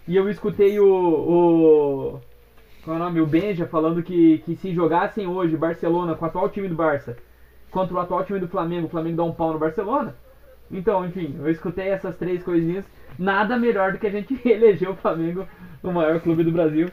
[0.07, 0.87] E eu escutei o.
[0.87, 2.21] o
[2.85, 3.21] qual é o nome?
[3.21, 7.17] O Benja falando que, que se jogassem hoje Barcelona com o atual time do Barça
[7.71, 10.15] contra o atual time do Flamengo, o Flamengo dá um pau no Barcelona.
[10.71, 12.85] Então, enfim, eu escutei essas três coisinhas.
[13.19, 15.47] Nada melhor do que a gente eleger o Flamengo
[15.83, 16.91] o maior clube do Brasil.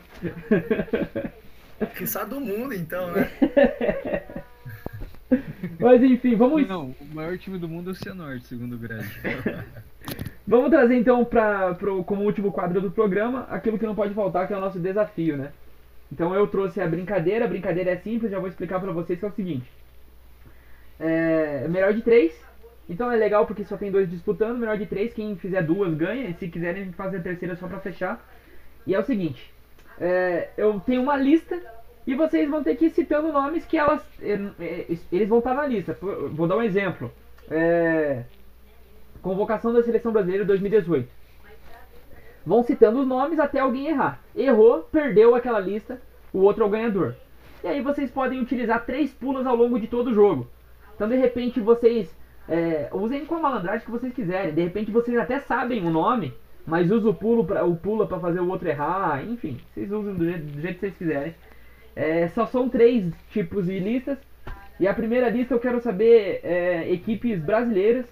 [1.95, 3.29] Quiçá do mundo, então, né?
[5.79, 9.09] Mas enfim, vamos Não, o maior time do mundo é o Cianorte, segundo o grade.
[10.45, 14.45] Vamos trazer então pra, pro, como último quadro do programa aquilo que não pode faltar,
[14.45, 15.51] que é o nosso desafio, né?
[16.11, 19.25] Então eu trouxe a brincadeira, a brincadeira é simples, já vou explicar pra vocês que
[19.25, 19.71] é o seguinte.
[20.99, 22.33] É melhor de três,
[22.89, 26.29] então é legal porque só tem dois disputando, melhor de três, quem fizer duas ganha,
[26.29, 28.23] e se quiserem a gente faz a terceira só pra fechar.
[28.85, 29.53] E é o seguinte,
[29.99, 31.59] é, eu tenho uma lista
[32.05, 35.53] e vocês vão ter que ir citando nomes que elas, é, é, eles vão estar
[35.53, 35.97] na lista.
[36.31, 37.11] Vou dar um exemplo.
[37.49, 38.23] É,
[39.21, 41.09] Convocação da Seleção Brasileira 2018.
[42.45, 44.19] Vão citando os nomes até alguém errar.
[44.35, 46.01] Errou, perdeu aquela lista,
[46.33, 47.15] o outro é o ganhador.
[47.63, 50.49] E aí vocês podem utilizar três pulas ao longo de todo o jogo.
[50.95, 52.15] Então de repente vocês
[52.47, 54.53] é, usem com a malandragem que vocês quiserem.
[54.53, 56.33] De repente vocês até sabem o nome,
[56.65, 59.23] mas usam o pulo pra, o pula para fazer o outro errar.
[59.25, 61.35] Enfim, vocês usam do jeito, do jeito que vocês quiserem.
[61.95, 64.17] É, só são três tipos de listas.
[64.79, 68.05] E a primeira lista eu quero saber é, equipes brasileiras.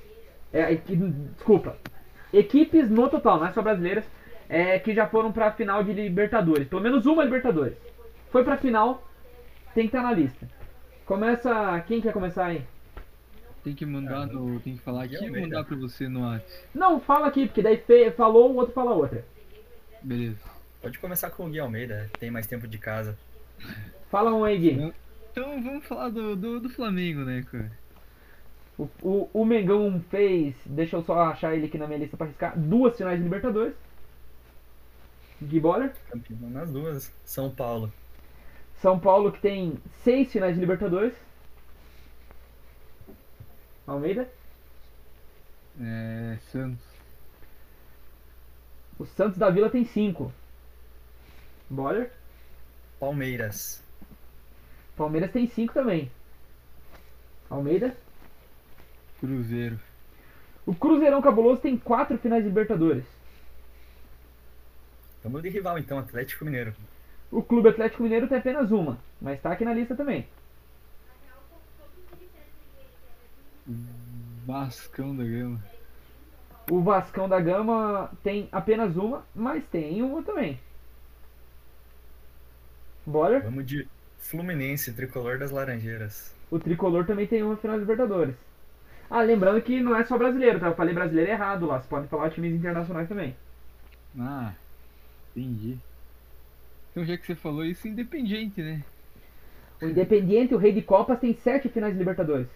[0.53, 1.77] É, equi- desculpa.
[2.33, 4.05] Equipes no total, não é só brasileiras,
[4.47, 6.67] é, que já foram pra final de Libertadores.
[6.67, 7.77] Pelo menos uma Libertadores.
[8.29, 9.05] Foi pra final,
[9.73, 10.47] tem que estar na lista.
[11.15, 11.81] Começa.
[11.87, 12.63] Quem quer começar aí?
[13.65, 14.61] Tem que mandar no.
[14.61, 15.41] Tem que falar aqui ou Almeida.
[15.41, 16.63] mandar pra você no WhatsApp?
[16.73, 19.25] Não, fala aqui, porque daí fe- falou, o outro fala outra.
[20.01, 20.39] Beleza.
[20.81, 23.17] Pode começar com o Gui Almeida, tem mais tempo de casa.
[24.09, 24.93] Fala um aí, Gui.
[25.33, 27.69] Então vamos falar do, do, do Flamengo, né, cara?
[28.79, 30.55] O, o, o Mengão fez.
[30.65, 32.57] Deixa eu só achar ele aqui na minha lista pra arriscar.
[32.57, 33.73] Duas finais de Libertadores.
[35.43, 35.91] Gui Boller.
[36.09, 37.11] Campeão nas duas.
[37.25, 37.91] São Paulo.
[38.81, 41.13] São Paulo que tem seis finais de Libertadores.
[43.85, 44.27] Almeida.
[45.79, 46.37] É.
[46.51, 46.83] Santos.
[48.97, 50.33] O Santos da Vila tem cinco.
[51.69, 52.11] Boller.
[52.99, 53.83] Palmeiras.
[54.97, 56.11] Palmeiras tem cinco também.
[57.49, 57.95] Almeida.
[59.19, 59.79] Cruzeiro.
[60.65, 63.05] O Cruzeirão Cabuloso tem quatro finais de Libertadores.
[65.23, 66.75] Vamos de rival então, Atlético Mineiro.
[67.31, 70.27] O Clube Atlético Mineiro tem apenas uma, mas tá aqui na lista também.
[74.45, 75.63] Vascão da Gama.
[76.69, 80.59] O Vascão da Gama tem apenas uma, mas tem uma também.
[83.05, 83.43] Boller.
[83.43, 83.87] Vamos de
[84.19, 86.35] Fluminense, tricolor das Laranjeiras.
[86.49, 88.35] O Tricolor também tem uma final de Libertadores.
[89.09, 90.67] Ah, lembrando que não é só brasileiro, tá?
[90.67, 91.81] Eu falei brasileiro errado lá.
[91.81, 93.35] Você pode falar times internacionais também.
[94.17, 94.53] Ah,
[95.35, 95.77] entendi.
[96.91, 98.83] Então já que você falou isso, independente, né?
[99.81, 102.47] O Independiente, o Rei de Copas, tem sete finais de Libertadores.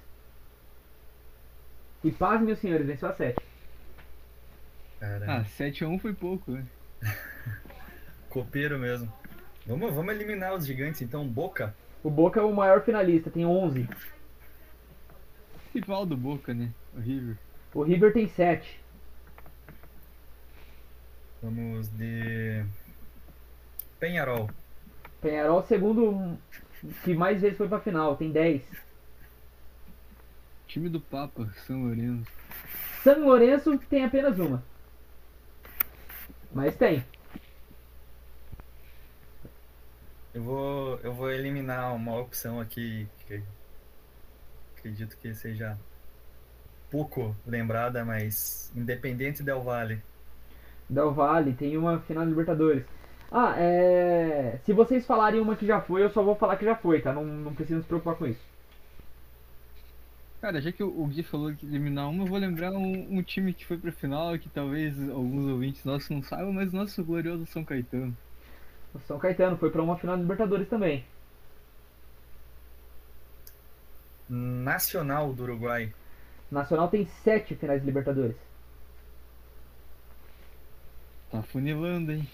[2.04, 3.42] E paz, meus senhores, venceu a sete.
[5.00, 6.66] Cara, Ah, 7x1 foi pouco, né?
[8.30, 9.12] copeiro mesmo.
[9.66, 11.28] Vamos, vamos eliminar os gigantes então.
[11.28, 11.76] Boca.
[12.04, 13.88] O Boca é o maior finalista, tem 11.
[15.74, 16.72] Rival do Boca, né?
[16.96, 17.38] O River.
[17.74, 18.80] O River tem sete.
[21.42, 22.64] Vamos de
[24.00, 24.50] Penharol.
[25.22, 26.38] Penharol, segundo
[27.04, 28.62] que mais vezes foi pra final, tem 10.
[30.68, 32.32] Time do Papa, São Lourenço.
[33.04, 34.64] São Lourenço tem apenas uma.
[36.54, 37.04] Mas tem.
[40.34, 43.42] Eu vou, eu vou eliminar uma opção aqui que
[44.78, 45.78] acredito que seja
[46.92, 50.02] pouco lembrada, mas Independente Del Valle.
[50.90, 52.86] Del Valle tem uma final de Libertadores.
[53.38, 54.62] Ah, é.
[54.64, 57.12] Se vocês falarem uma que já foi, eu só vou falar que já foi, tá?
[57.12, 58.40] Não, não precisa se preocupar com isso.
[60.40, 63.22] Cara, já que o o Gui falou que eliminar uma, eu vou lembrar um, um
[63.22, 67.46] time que foi pra final, que talvez alguns ouvintes nossos não saibam, mas nosso glorioso
[67.48, 68.16] São Caetano.
[68.94, 71.04] O São Caetano foi pra uma final de Libertadores também.
[74.30, 75.94] Nacional do Uruguai.
[76.50, 78.38] Nacional tem sete finais de Libertadores.
[81.30, 82.26] Tá funilando, hein?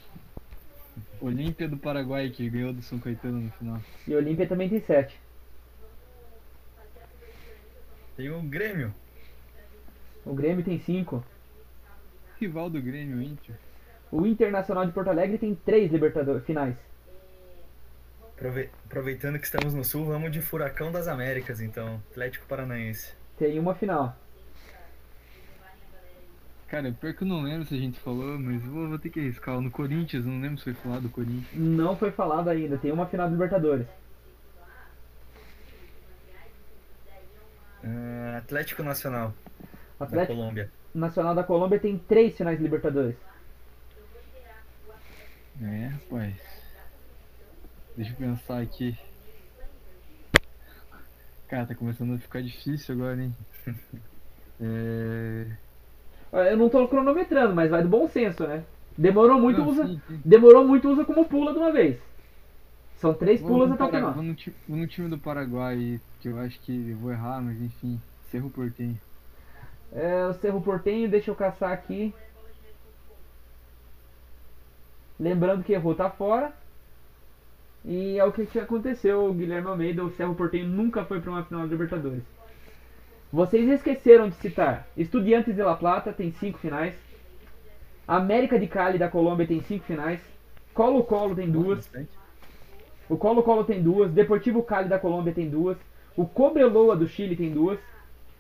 [1.22, 3.80] Olímpia do Paraguai, que ganhou do São Caetano no final.
[4.08, 5.20] E o Olímpia também tem sete.
[8.18, 8.94] Tem o Grêmio.
[10.26, 11.24] O Grêmio tem cinco.
[12.40, 13.56] Rival do Grêmio, o Inter.
[14.12, 16.76] O Internacional de Porto Alegre tem três Libertadores finais.
[18.36, 22.02] Aprove- Aproveitando que estamos no sul, vamos de Furacão das Américas, então.
[22.12, 23.14] Atlético Paranaense.
[23.38, 24.16] Tem uma final.
[26.72, 29.20] Cara, pior que eu não lembro se a gente falou, mas vou, vou ter que
[29.20, 29.60] arriscar.
[29.60, 31.54] No Corinthians, não lembro se foi falado do Corinthians.
[31.54, 32.78] Não foi falado ainda.
[32.78, 33.86] Tem uma final de Libertadores.
[37.84, 39.34] Ah, Atlético Nacional
[40.00, 40.72] da Atlético Colômbia.
[40.96, 43.18] Nacional da Colômbia tem três finais de Libertadores.
[45.62, 46.36] É, rapaz.
[47.98, 48.98] Deixa eu pensar aqui.
[51.50, 53.36] Cara, tá começando a ficar difícil agora, hein?
[54.64, 55.48] É...
[56.34, 58.64] Eu não tô cronometrando, mas vai do bom senso, né?
[58.98, 59.86] Demorou muito, Não, usa.
[59.86, 60.22] sim, sim.
[60.24, 61.98] Demorou muito, usa como pula de uma vez.
[62.98, 64.14] São três Vou pulas até o final.
[64.14, 67.60] Vou no, ti- vou no time do Paraguai, que eu acho que vou errar, mas
[67.62, 68.00] enfim.
[68.32, 68.98] Cerro Portenho.
[69.94, 72.14] É, o Cerro Portenho, deixa eu caçar aqui.
[75.20, 76.54] Lembrando que errou tá fora.
[77.84, 81.44] E é o que, aconteceu, o Guilherme Almeida, o Cerro Portenho nunca foi para uma
[81.44, 82.24] final de Libertadores.
[83.32, 86.94] Vocês esqueceram de citar Estudiantes de La Plata tem cinco finais.
[88.06, 90.20] América de Cali da Colômbia tem cinco finais.
[90.74, 91.90] Colo-Colo tem duas.
[93.08, 95.78] O Colo-Colo tem duas, Deportivo Cali da Colômbia tem duas,
[96.16, 97.78] o Cobreloa do Chile tem duas,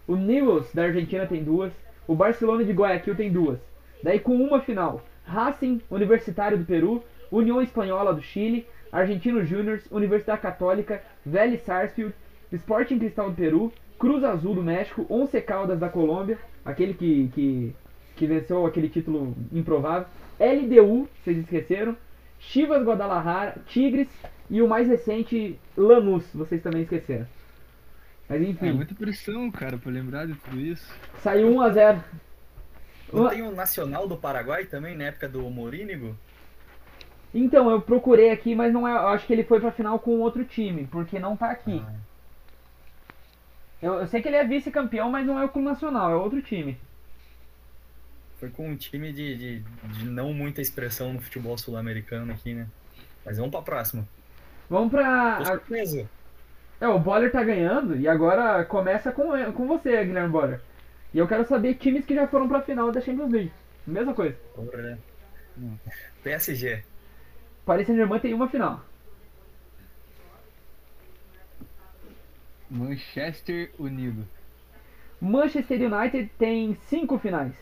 [0.07, 1.73] o Newell's da Argentina tem duas,
[2.07, 3.59] o Barcelona de Guayaquil tem duas.
[4.01, 10.41] Daí com uma final, Racing Universitário do Peru, União Espanhola do Chile, Argentino Júniors, Universidade
[10.41, 12.13] Católica, Vélez Sarsfield,
[12.51, 17.76] Sporting Cristal do Peru, Cruz Azul do México, Once Caldas da Colômbia, aquele que, que,
[18.15, 20.07] que venceu aquele título improvável,
[20.40, 21.95] LDU, vocês esqueceram,
[22.40, 24.10] Chivas Guadalajara, Tigres
[24.49, 27.28] e o mais recente, Lanús, vocês também esqueceram.
[28.28, 30.91] Mas É enfim, muita pressão, cara, pra lembrar de tudo isso.
[31.19, 32.02] saiu 1x0.
[33.14, 36.18] Não tem o Nacional do Paraguai também, na época do Morínigo?
[37.36, 38.94] Então, eu procurei aqui, mas não é.
[38.94, 41.84] Eu acho que ele foi pra final com outro time, porque não tá aqui.
[41.86, 42.10] Ah,
[43.82, 46.41] Eu, eu sei que ele é vice-campeão, mas não é o Clube Nacional, é outro
[46.41, 46.78] time.
[48.40, 52.68] foi com um time de, de, de não muita expressão no futebol sul-americano aqui, né?
[53.26, 54.08] Mas vamos pra próxima.
[54.70, 55.38] Vamos pra.
[55.38, 56.10] Tô surpreso.
[56.80, 60.60] É, o Boller tá ganhando e agora começa com, com você, Guilherme Boller.
[61.14, 63.52] E eu quero saber times que já foram pra final da Champions League.
[63.86, 64.36] Mesma coisa.
[66.24, 66.84] PSG.
[67.66, 68.84] Paris Saint-Germain tem uma final.
[72.72, 74.26] Manchester Unido.
[75.19, 77.53] Manchester United tem cinco finais.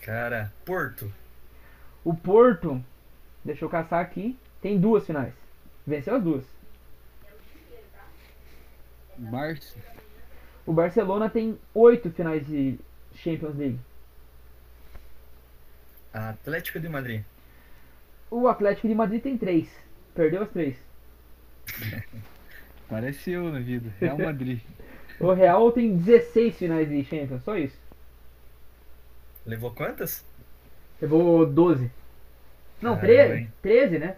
[0.00, 1.12] Cara, Porto.
[2.04, 2.82] O Porto,
[3.44, 5.34] deixa eu caçar aqui, tem duas finais.
[5.84, 6.44] Venceu as duas.
[9.16, 9.76] Barça.
[10.64, 12.78] O Barcelona tem oito finais de
[13.14, 13.80] Champions League.
[16.12, 17.24] Atlético de Madrid.
[18.30, 19.68] O Atlético de Madrid tem três.
[20.14, 20.76] Perdeu as três.
[22.88, 23.90] Parece eu na vida.
[24.00, 24.60] Real Madrid.
[25.20, 27.78] O Real tem 16 finais de Champions, só isso.
[29.46, 30.24] Levou quantas?
[31.00, 31.90] Levou 12.
[32.82, 33.52] Não, Caramba, 13, hein?
[33.62, 34.16] 13, né?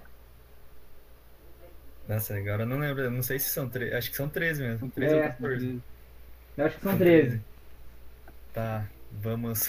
[2.09, 3.03] Nossa, agora eu não lembro.
[3.03, 3.95] eu Não sei se são 13.
[3.95, 4.91] Acho que são 13 mesmo.
[4.91, 5.17] 13 É.
[5.17, 5.83] ou 14.
[6.57, 7.41] Eu acho que são 13.
[8.53, 9.69] Tá, vamos.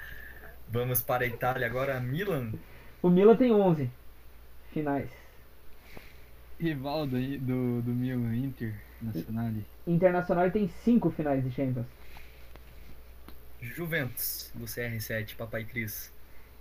[0.68, 2.00] vamos para a Itália agora.
[2.00, 2.52] Milan.
[3.02, 3.90] O Milan tem 11
[4.72, 5.10] finais.
[6.58, 9.52] Rival do, do, do Milan Inter Nacional.
[9.86, 11.86] Internacional tem 5 finais de Champions.
[13.60, 16.12] Juventus, do CR7, Papai Cris.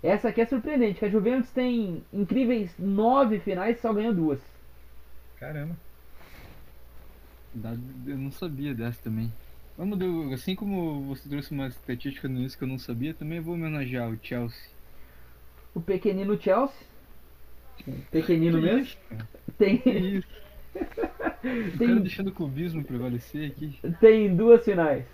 [0.02, 4.40] Essa aqui é surpreendente, que a Juventus tem incríveis nove finais e só ganhou duas.
[5.40, 5.76] Caramba.
[8.06, 9.32] Eu não sabia dessa também.
[9.78, 13.40] Vamos do, assim como você trouxe uma estatística no início que eu não sabia, também
[13.40, 14.70] vou homenagear o Chelsea.
[15.74, 16.88] O pequenino Chelsea,
[18.12, 18.98] pequenino Que mesmo, isso?
[19.46, 19.82] Que tem,
[20.18, 20.28] isso?
[21.78, 23.80] Tem- deixando o clubismo prevalecer aqui.
[24.00, 25.06] tem duas finais.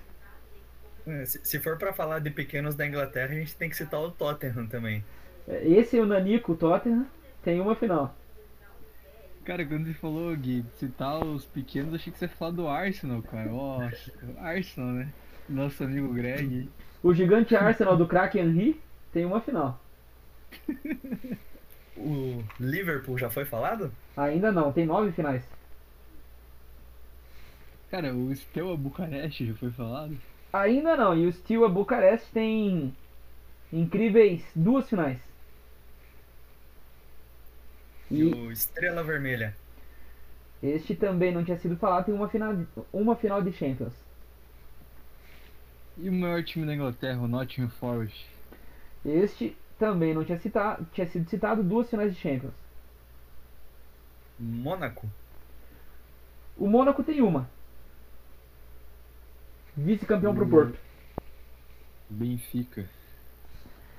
[1.06, 4.00] É, Se, se for pra falar de pequenos da Inglaterra, a gente tem que citar
[4.00, 5.04] o Tottenham também.
[5.48, 7.06] Esse é o Nanico, o Tottenham,
[7.44, 8.16] tem uma final.
[9.44, 13.24] Cara, quando você falou, Gui, citar os pequenos, achei que você ia falar do Arsenal,
[13.24, 13.50] cara.
[13.50, 15.10] Nossa, Arsenal, né?
[15.50, 16.70] Nosso amigo Greg.
[17.02, 18.80] O gigante Arsenal do craque Henry
[19.12, 19.82] tem uma final.
[21.96, 23.92] O Liverpool já foi falado?
[24.16, 25.44] Ainda não, tem nove finais.
[27.92, 30.18] Cara, o Steaua Bucareste já foi falado?
[30.54, 32.96] Ainda não, e o Steaua Bucareste tem
[33.72, 35.20] incríveis duas finais.
[38.12, 39.56] E E o Estrela Vermelha?
[40.62, 42.56] este também não tinha sido falado, tem uma final,
[42.94, 43.94] uma final de Champions.
[45.98, 48.30] E o maior time da Inglaterra, o Nottingham Forest?
[49.06, 52.54] Este também não tinha, citado, tinha sido citado duas finais de Champions.
[54.40, 55.10] Mônaco?
[56.56, 57.50] O Mônaco tem uma.
[59.76, 60.48] Vice-campeão pro.
[60.48, 60.78] Porto.
[62.08, 62.88] Benfica.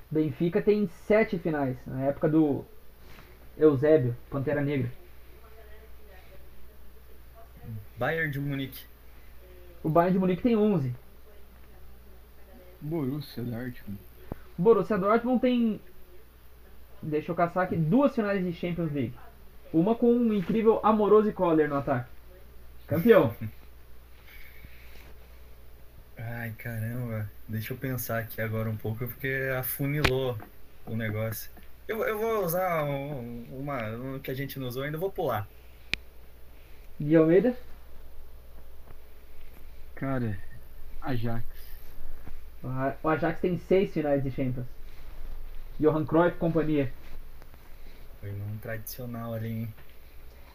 [0.09, 2.63] Benfica tem sete finais, na época do
[3.57, 4.89] Eusébio, Pantera Negra.
[7.97, 8.85] Bayern de Munique?
[9.83, 10.95] O Bayern de Munique tem 11.
[12.79, 14.12] Borussia Dortmund.
[14.57, 15.81] Borussia Dortmund tem,
[17.01, 19.13] deixa eu caçar aqui, duas finais de Champions League.
[19.73, 22.09] Uma com um incrível Amoroso e Coller no ataque.
[22.87, 23.35] Campeão.
[26.17, 27.29] Ai, caramba.
[27.47, 30.37] Deixa eu pensar aqui agora um pouco, porque afunilou
[30.85, 31.49] o negócio.
[31.87, 35.47] Eu, eu vou usar um- uma um que a gente não usou ainda, vou pular.
[36.99, 37.55] Gui Almeida.
[39.95, 40.37] Cara,
[41.01, 41.43] Ajax.
[42.63, 44.65] O Ajax tem seis finais de Champions.
[45.79, 46.91] Johan Cruyff e companhia.
[48.21, 49.73] Foi num tradicional ali, hein?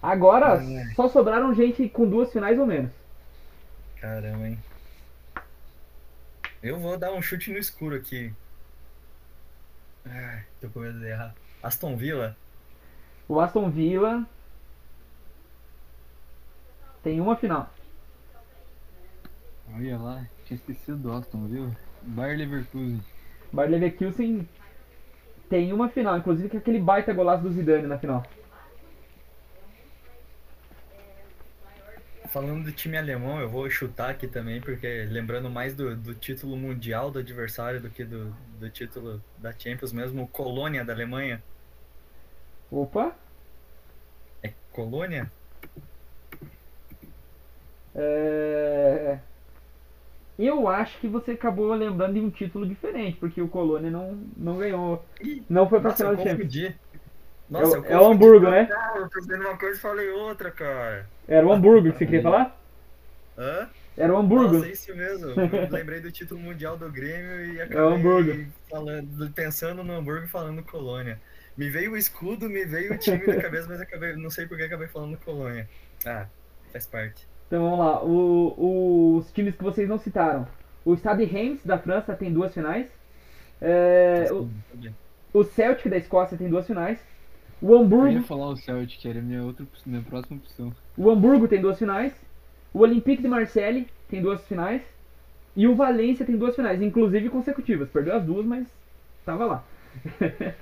[0.01, 0.94] Agora É.
[0.94, 2.90] só sobraram gente com duas finais ou menos.
[4.01, 4.59] Caramba, hein?
[6.62, 8.32] Eu vou dar um chute no escuro aqui.
[10.06, 11.35] Ai, tô com medo de errar.
[11.62, 12.36] Aston Villa?
[13.28, 14.24] O Aston Villa
[17.02, 17.68] tem uma final.
[19.74, 21.76] Olha lá, tinha esquecido do Aston, viu?
[22.03, 23.01] Bayer Leverkusen.
[23.53, 24.49] Bayer Leverkusen
[25.49, 28.23] tem uma final, inclusive com aquele baita golaço do Zidane na final.
[32.29, 36.57] Falando do time alemão, eu vou chutar aqui também, porque lembrando mais do, do título
[36.57, 41.43] mundial do adversário do que do, do título da Champions mesmo, Colônia da Alemanha.
[42.70, 43.16] Opa!
[44.43, 45.33] É Colônia?
[47.95, 49.19] É...
[50.39, 54.59] Eu acho que você acabou lembrando de um título diferente, porque o Colônia não, não
[54.59, 55.05] ganhou.
[55.48, 56.55] Não foi pra Nossa, final eu de Champions.
[57.52, 58.05] É o- eu é o.
[58.12, 58.66] Hamburgo, né?
[58.66, 61.06] Cara, eu tô dizendo uma coisa e falei outra, cara.
[61.27, 62.56] Era o Hamburgo que você queria falar?
[63.36, 63.69] Hã?
[63.97, 64.55] Era o Hamburgo.
[64.55, 65.31] Nossa, isso mesmo.
[65.31, 68.52] Eu lembrei do título mundial do Grêmio e acabei Hamburgo.
[68.70, 71.20] falando, pensando no Hamburgo e falando Colônia.
[71.56, 74.56] Me veio o escudo, me veio o time na cabeça, mas acabei, não sei por
[74.56, 75.69] que acabei falando Colônia.
[76.06, 76.27] Ah,
[76.73, 77.27] faz parte.
[77.49, 78.05] Então vamos lá.
[78.05, 80.47] O- os times que vocês não citaram.
[80.85, 82.89] O Stade Reims da França tem duas finais.
[83.61, 84.49] É, o,
[85.33, 86.99] o Celtic da Escócia tem duas finais.
[87.61, 90.73] O Eu ia Hamburgo, falar o Celtic, era minha, outra, minha próxima opção.
[90.97, 92.15] o Hamburgo tem duas finais.
[92.73, 94.83] O Olympique de Marseille tem duas finais.
[95.57, 97.89] E o Valência tem duas finais, inclusive consecutivas.
[97.91, 98.69] Perdeu as duas, mas
[99.25, 99.65] tava lá.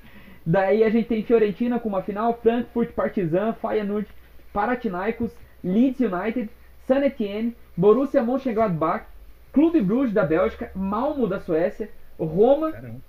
[0.47, 4.09] Daí a gente tem Fiorentina com uma final, Frankfurt, Partizan, Feyenoord,
[4.53, 5.33] Panathinaikos,
[5.63, 6.49] Leeds United,
[6.87, 9.07] San Etienne, Borussia Mönchengladbach,
[9.53, 13.01] Clube Bruges da Bélgica, Malmo da Suécia, Roma Caramba.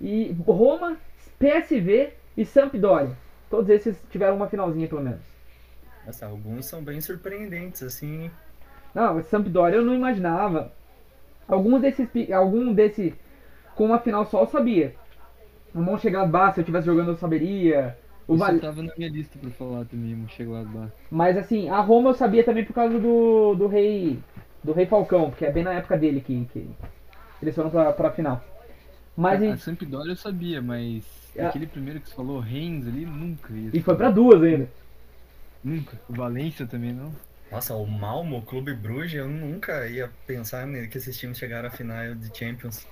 [0.00, 0.96] e Roma,
[1.38, 3.16] PSV e Sampdoria.
[3.48, 5.20] Todos esses tiveram uma finalzinha pelo menos.
[6.06, 8.30] Nossa, alguns são bem surpreendentes, assim.
[8.94, 10.72] Não, Sampdoria eu não imaginava.
[11.48, 13.14] Alguns desses, algum desse
[13.74, 14.94] com uma final só eu sabia.
[15.74, 17.96] O Mönchengladbach, se eu estivesse jogando eu saberia.
[18.30, 18.58] O Isso Val...
[18.60, 20.92] tava na minha lista pra falar também, Mönchengladbach.
[21.10, 24.18] Mas assim, a Roma eu sabia também por causa do, do rei
[24.62, 26.68] do rei Falcão, que é bem na época dele que, que
[27.42, 28.44] eles foram pra, pra final.
[29.16, 31.02] Mas a, em- a Sampdoria eu sabia, mas
[31.34, 31.46] É.
[31.46, 33.70] aquele primeiro que você falou, Reims ali, nunca ia.
[33.72, 34.68] e foi pra duas ainda.
[35.64, 35.98] Nunca.
[36.08, 37.12] O Valência também não.
[37.50, 41.70] Nossa, o Malmo, o Clube Bruges, eu nunca ia pensar que esses times chegaram à
[41.70, 42.86] final de Champions.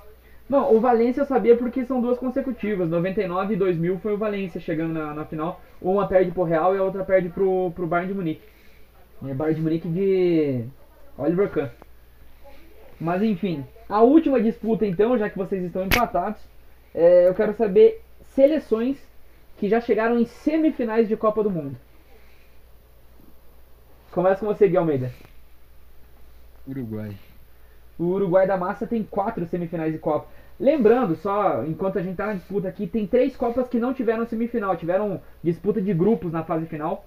[0.49, 2.89] Não, o Valência eu sabia porque são duas consecutivas.
[2.89, 5.61] 99 e 2000 foi o Valência chegando na, na final.
[5.81, 8.43] Uma perde pro Real e a outra perde pro, pro Bayern de Munique.
[9.27, 10.65] É Bayern de Munique de
[11.19, 11.69] Oliver Kahn.
[12.99, 16.41] Mas enfim, a última disputa então, já que vocês estão empatados,
[16.95, 18.01] é, eu quero saber
[18.35, 18.99] seleções
[19.59, 21.77] que já chegaram em semifinais de Copa do Mundo.
[24.11, 25.13] Começa com você, Gui Almeida.
[26.67, 27.15] Uruguai.
[27.99, 30.29] O Uruguai da Massa tem quatro semifinais de Copa.
[30.59, 34.27] Lembrando, só enquanto a gente tá na disputa aqui, tem três Copas que não tiveram
[34.27, 37.07] semifinal, tiveram disputa de grupos na fase final.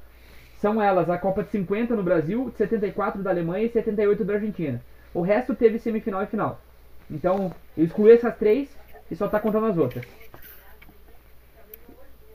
[0.58, 4.34] São elas a Copa de 50 no Brasil, de 74 da Alemanha e 78 da
[4.34, 4.82] Argentina.
[5.14, 6.62] O resto teve semifinal e final.
[7.10, 8.70] Então, eu excluí essas três
[9.10, 10.06] e só tá contando as outras.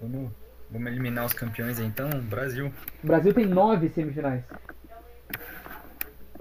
[0.01, 0.31] Vamos,
[0.71, 2.11] vamos eliminar os campeões então.
[2.23, 2.71] Brasil.
[3.03, 4.45] O Brasil tem nove semifinais.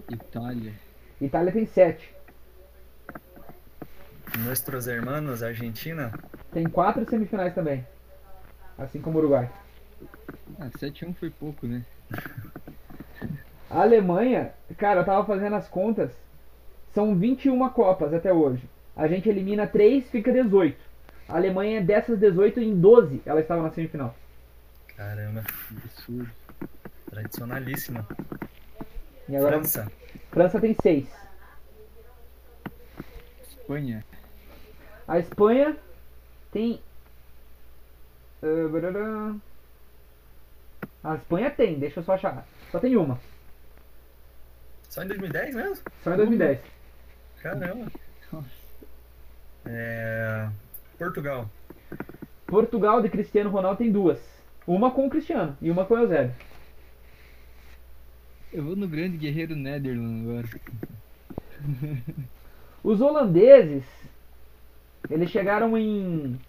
[0.09, 0.73] Itália.
[1.25, 2.13] Itália tem sete.
[4.39, 6.11] Nossos hermanos, Argentina.
[6.51, 7.85] Tem quatro semifinais também.
[8.77, 9.49] Assim como o Uruguai.
[10.59, 11.83] Ah, 7 1 foi pouco, né?
[13.69, 16.11] A Alemanha, cara, eu tava fazendo as contas.
[16.93, 18.63] São 21 Copas até hoje.
[18.95, 20.77] A gente elimina 3, fica 18.
[21.27, 24.15] A Alemanha, dessas 18, em 12 ela estava na semifinal.
[24.95, 25.43] Caramba,
[25.83, 26.29] Absurdo.
[27.09, 28.07] tradicionalíssima.
[29.27, 29.91] E agora França.
[30.35, 31.07] França tem 6.
[33.47, 34.03] Espanha.
[35.07, 35.77] A Espanha
[36.51, 36.81] tem.
[38.43, 39.35] ah.
[41.05, 42.45] A Espanha tem, deixa eu só achar.
[42.69, 43.17] Só tem uma.
[44.89, 45.77] Só em 2010 mesmo?
[46.03, 46.59] Só em 2010.
[47.41, 47.91] Caramba.
[49.65, 50.49] É...
[50.97, 51.49] Portugal.
[52.45, 54.19] Portugal de Cristiano Ronaldo tem duas.
[54.67, 56.35] Uma com o Cristiano e uma com o Eusébio.
[58.55, 60.47] Eu vou no grande guerreiro Netherland agora.
[62.81, 63.83] Os holandeses,
[65.09, 66.39] eles chegaram em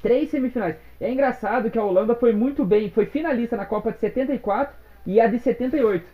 [0.00, 0.76] três semifinais.
[0.98, 4.74] É engraçado que a Holanda foi muito bem, foi finalista na Copa de 74
[5.04, 6.06] e a de 78.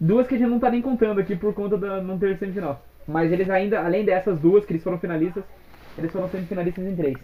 [0.00, 2.84] Duas que a gente não tá nem contando aqui por conta da não ter semifinal.
[3.06, 5.44] Mas eles ainda, além dessas duas que eles foram finalistas,
[5.96, 7.16] eles foram semifinalistas em três.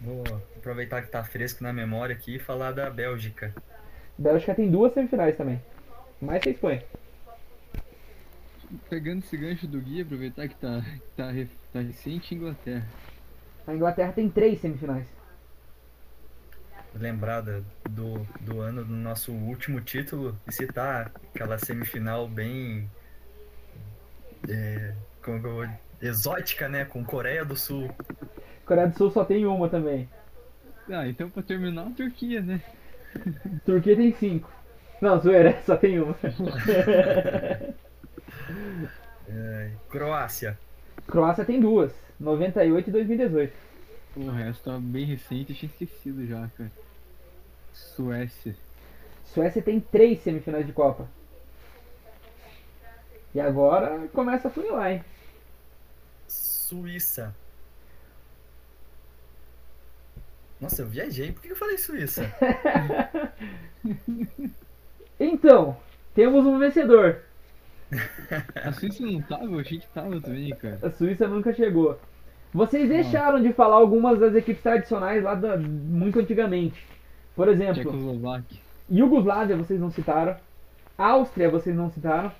[0.00, 0.22] Vou
[0.56, 3.52] aproveitar que tá fresco na memória aqui e falar da Bélgica.
[4.18, 5.62] Bélgica tem duas semifinais também.
[6.20, 6.82] Mais que a Espanha.
[8.90, 10.84] Pegando esse gancho do Gui, aproveitar que tá,
[11.16, 11.30] tá,
[11.72, 12.86] tá recente Inglaterra.
[13.66, 15.06] A Inglaterra tem três semifinais.
[16.94, 22.90] Lembrada do, do ano do nosso último título e citar aquela semifinal bem.
[24.48, 25.68] É, como que eu vou.
[26.00, 26.84] Exótica, né?
[26.84, 27.90] Com Coreia do Sul.
[28.64, 30.08] Coreia do Sul só tem uma também.
[30.88, 32.60] Ah, então pra terminar a Turquia, né?
[33.64, 34.50] Turquia tem cinco.
[35.00, 36.16] Não, zoeira, só tem uma.
[39.28, 40.58] É, Croácia.
[41.06, 41.92] Croácia tem duas.
[42.18, 43.52] 98 e 2018.
[44.16, 46.72] O resto tá bem recente, eu tinha esquecido já, cara.
[47.72, 48.56] Suécia.
[49.24, 51.06] Suécia tem três semifinais de Copa.
[53.34, 55.04] E agora começa a funilar, hein?
[56.26, 57.34] Suíça.
[60.60, 61.32] Nossa, eu viajei.
[61.32, 62.30] Por que eu falei Suíça?
[65.20, 65.76] Então,
[66.14, 67.22] temos um vencedor.
[68.54, 69.44] A Suíça não tava?
[69.44, 70.78] Eu achei que tava também, cara.
[70.82, 71.98] A Suíça nunca chegou.
[72.52, 76.86] Vocês deixaram de falar algumas das equipes tradicionais lá da, muito antigamente.
[77.34, 78.58] Por exemplo, Tchecoslováquia.
[78.90, 80.36] Iugoslávia vocês não citaram.
[80.96, 82.32] Áustria vocês não citaram.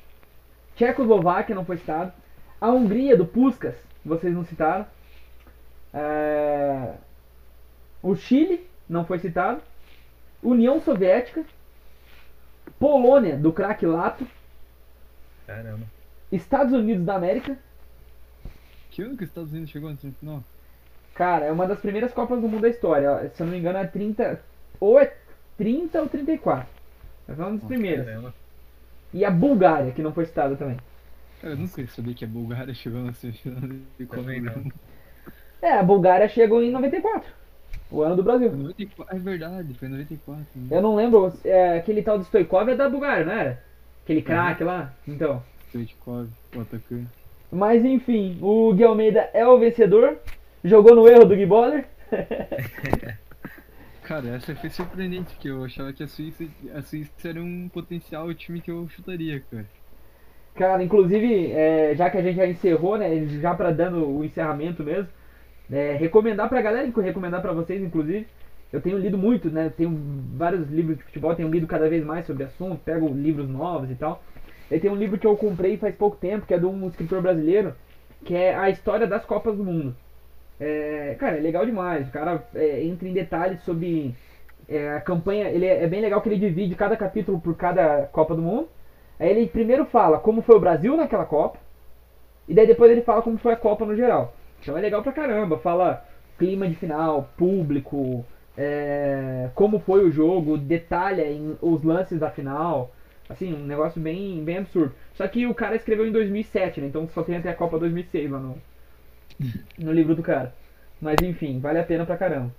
[0.76, 2.12] Tchecoslováquia não foi citado.
[2.60, 3.74] A Hungria do Puskas
[4.04, 4.86] vocês não citaram.
[5.92, 6.94] É,
[8.02, 9.60] O Chile não foi citado.
[10.42, 11.44] União Soviética.
[12.78, 14.26] Polônia do craque Lato.
[15.46, 15.86] Caramba.
[16.30, 17.58] Estados Unidos da América.
[18.90, 20.42] Que ano que os Estados Unidos chegou no semifinal?
[21.14, 23.30] Cara, é uma das primeiras Copas do Mundo da história.
[23.34, 24.40] Se eu não me engano é 30.
[24.78, 25.14] Ou é
[25.56, 26.68] 30 ou 34.
[27.26, 28.06] Mas é uma das primeiras.
[28.06, 28.34] Caramba.
[29.12, 30.76] E a Bulgária, que não foi citada também.
[31.40, 33.60] Cara, eu nunca sabia que a Bulgária chegou na semifinal
[33.98, 34.56] de Copa Também do não.
[34.58, 34.74] Mundo.
[35.60, 37.37] É, a Bulgária chegou em 94.
[37.90, 38.52] O ano do Brasil.
[38.52, 40.44] 94, é verdade, foi 94.
[40.54, 40.76] Né?
[40.76, 43.62] Eu não lembro, é, aquele tal de Stoikov é da Bulgária, não era?
[44.04, 44.92] Aquele craque lá?
[45.06, 45.42] Então.
[45.68, 47.08] Stoichkov, o atacante.
[47.50, 50.18] Mas enfim, o Gui Almeida é o vencedor.
[50.62, 51.86] Jogou no erro do Gui Boller.
[54.02, 56.44] Cara, essa foi surpreendente, porque eu achava que a Suíça,
[56.74, 59.66] a Suíça era um potencial time que eu chutaria, cara.
[60.54, 63.26] Cara, inclusive, é, já que a gente já encerrou, né?
[63.40, 65.08] Já pra dando o encerramento mesmo,
[65.70, 68.26] é, recomendar pra galera, recomendar pra vocês, inclusive.
[68.72, 69.72] Eu tenho lido muito, né?
[69.74, 69.98] Tenho
[70.34, 73.94] vários livros de futebol, tenho lido cada vez mais sobre assunto, pego livros novos e
[73.94, 74.22] tal.
[74.70, 77.22] E tem um livro que eu comprei faz pouco tempo, que é de um escritor
[77.22, 77.74] brasileiro,
[78.24, 79.96] que é a história das Copas do Mundo.
[80.60, 82.08] É, cara, é legal demais.
[82.08, 84.14] O cara é, entra em detalhes sobre
[84.68, 85.48] é, a campanha.
[85.48, 88.68] Ele é, é bem legal que ele divide cada capítulo por cada Copa do Mundo.
[89.18, 91.58] Aí ele primeiro fala como foi o Brasil naquela Copa.
[92.46, 94.34] E daí depois ele fala como foi a Copa no geral.
[94.60, 95.58] Então é legal pra caramba.
[95.58, 96.06] Fala
[96.38, 98.24] clima de final, público,
[98.56, 102.94] é, como foi o jogo, detalha em, os lances da final.
[103.28, 104.94] Assim, um negócio bem, bem absurdo.
[105.14, 106.86] Só que o cara escreveu em 2007, né?
[106.86, 108.56] Então só tem até a Copa 2006 lá no,
[109.78, 110.54] no livro do cara.
[111.00, 112.52] Mas enfim, vale a pena pra caramba.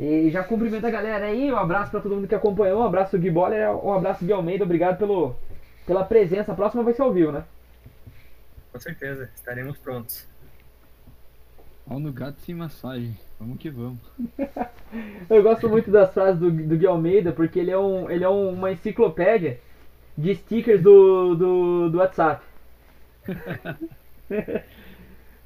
[0.00, 3.18] E já cumprimento a galera aí, um abraço pra todo mundo que acompanhou, um abraço
[3.18, 5.36] Gui Boller, um abraço Gui Almeida, obrigado pelo,
[5.86, 6.52] pela presença.
[6.52, 7.44] A próxima vai ser ao vivo, né?
[8.72, 10.31] Com certeza, estaremos prontos.
[11.86, 13.16] Pau no gato sem massagem.
[13.38, 13.98] Vamos que vamos.
[15.28, 18.28] Eu gosto muito das frases do, do Gui Almeida, porque ele é, um, ele é
[18.28, 19.58] um- uma enciclopédia
[20.16, 22.44] de stickers do, do, do WhatsApp.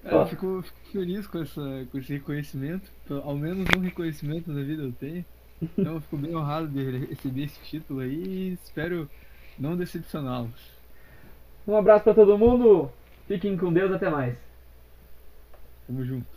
[0.08, 0.20] É, Ó.
[0.22, 1.60] eu fico, fico feliz com, essa,
[1.90, 2.88] com esse reconhecimento.
[3.24, 5.24] Ao menos um reconhecimento na vida eu tenho.
[5.60, 9.10] Então eu fico bem honrado de receber esse título aí e espero
[9.58, 10.70] não decepcioná-los.
[11.66, 12.88] Um abraço pra todo mundo,
[13.26, 14.36] fiquem com Deus, até mais.
[15.86, 16.35] Tamo junto.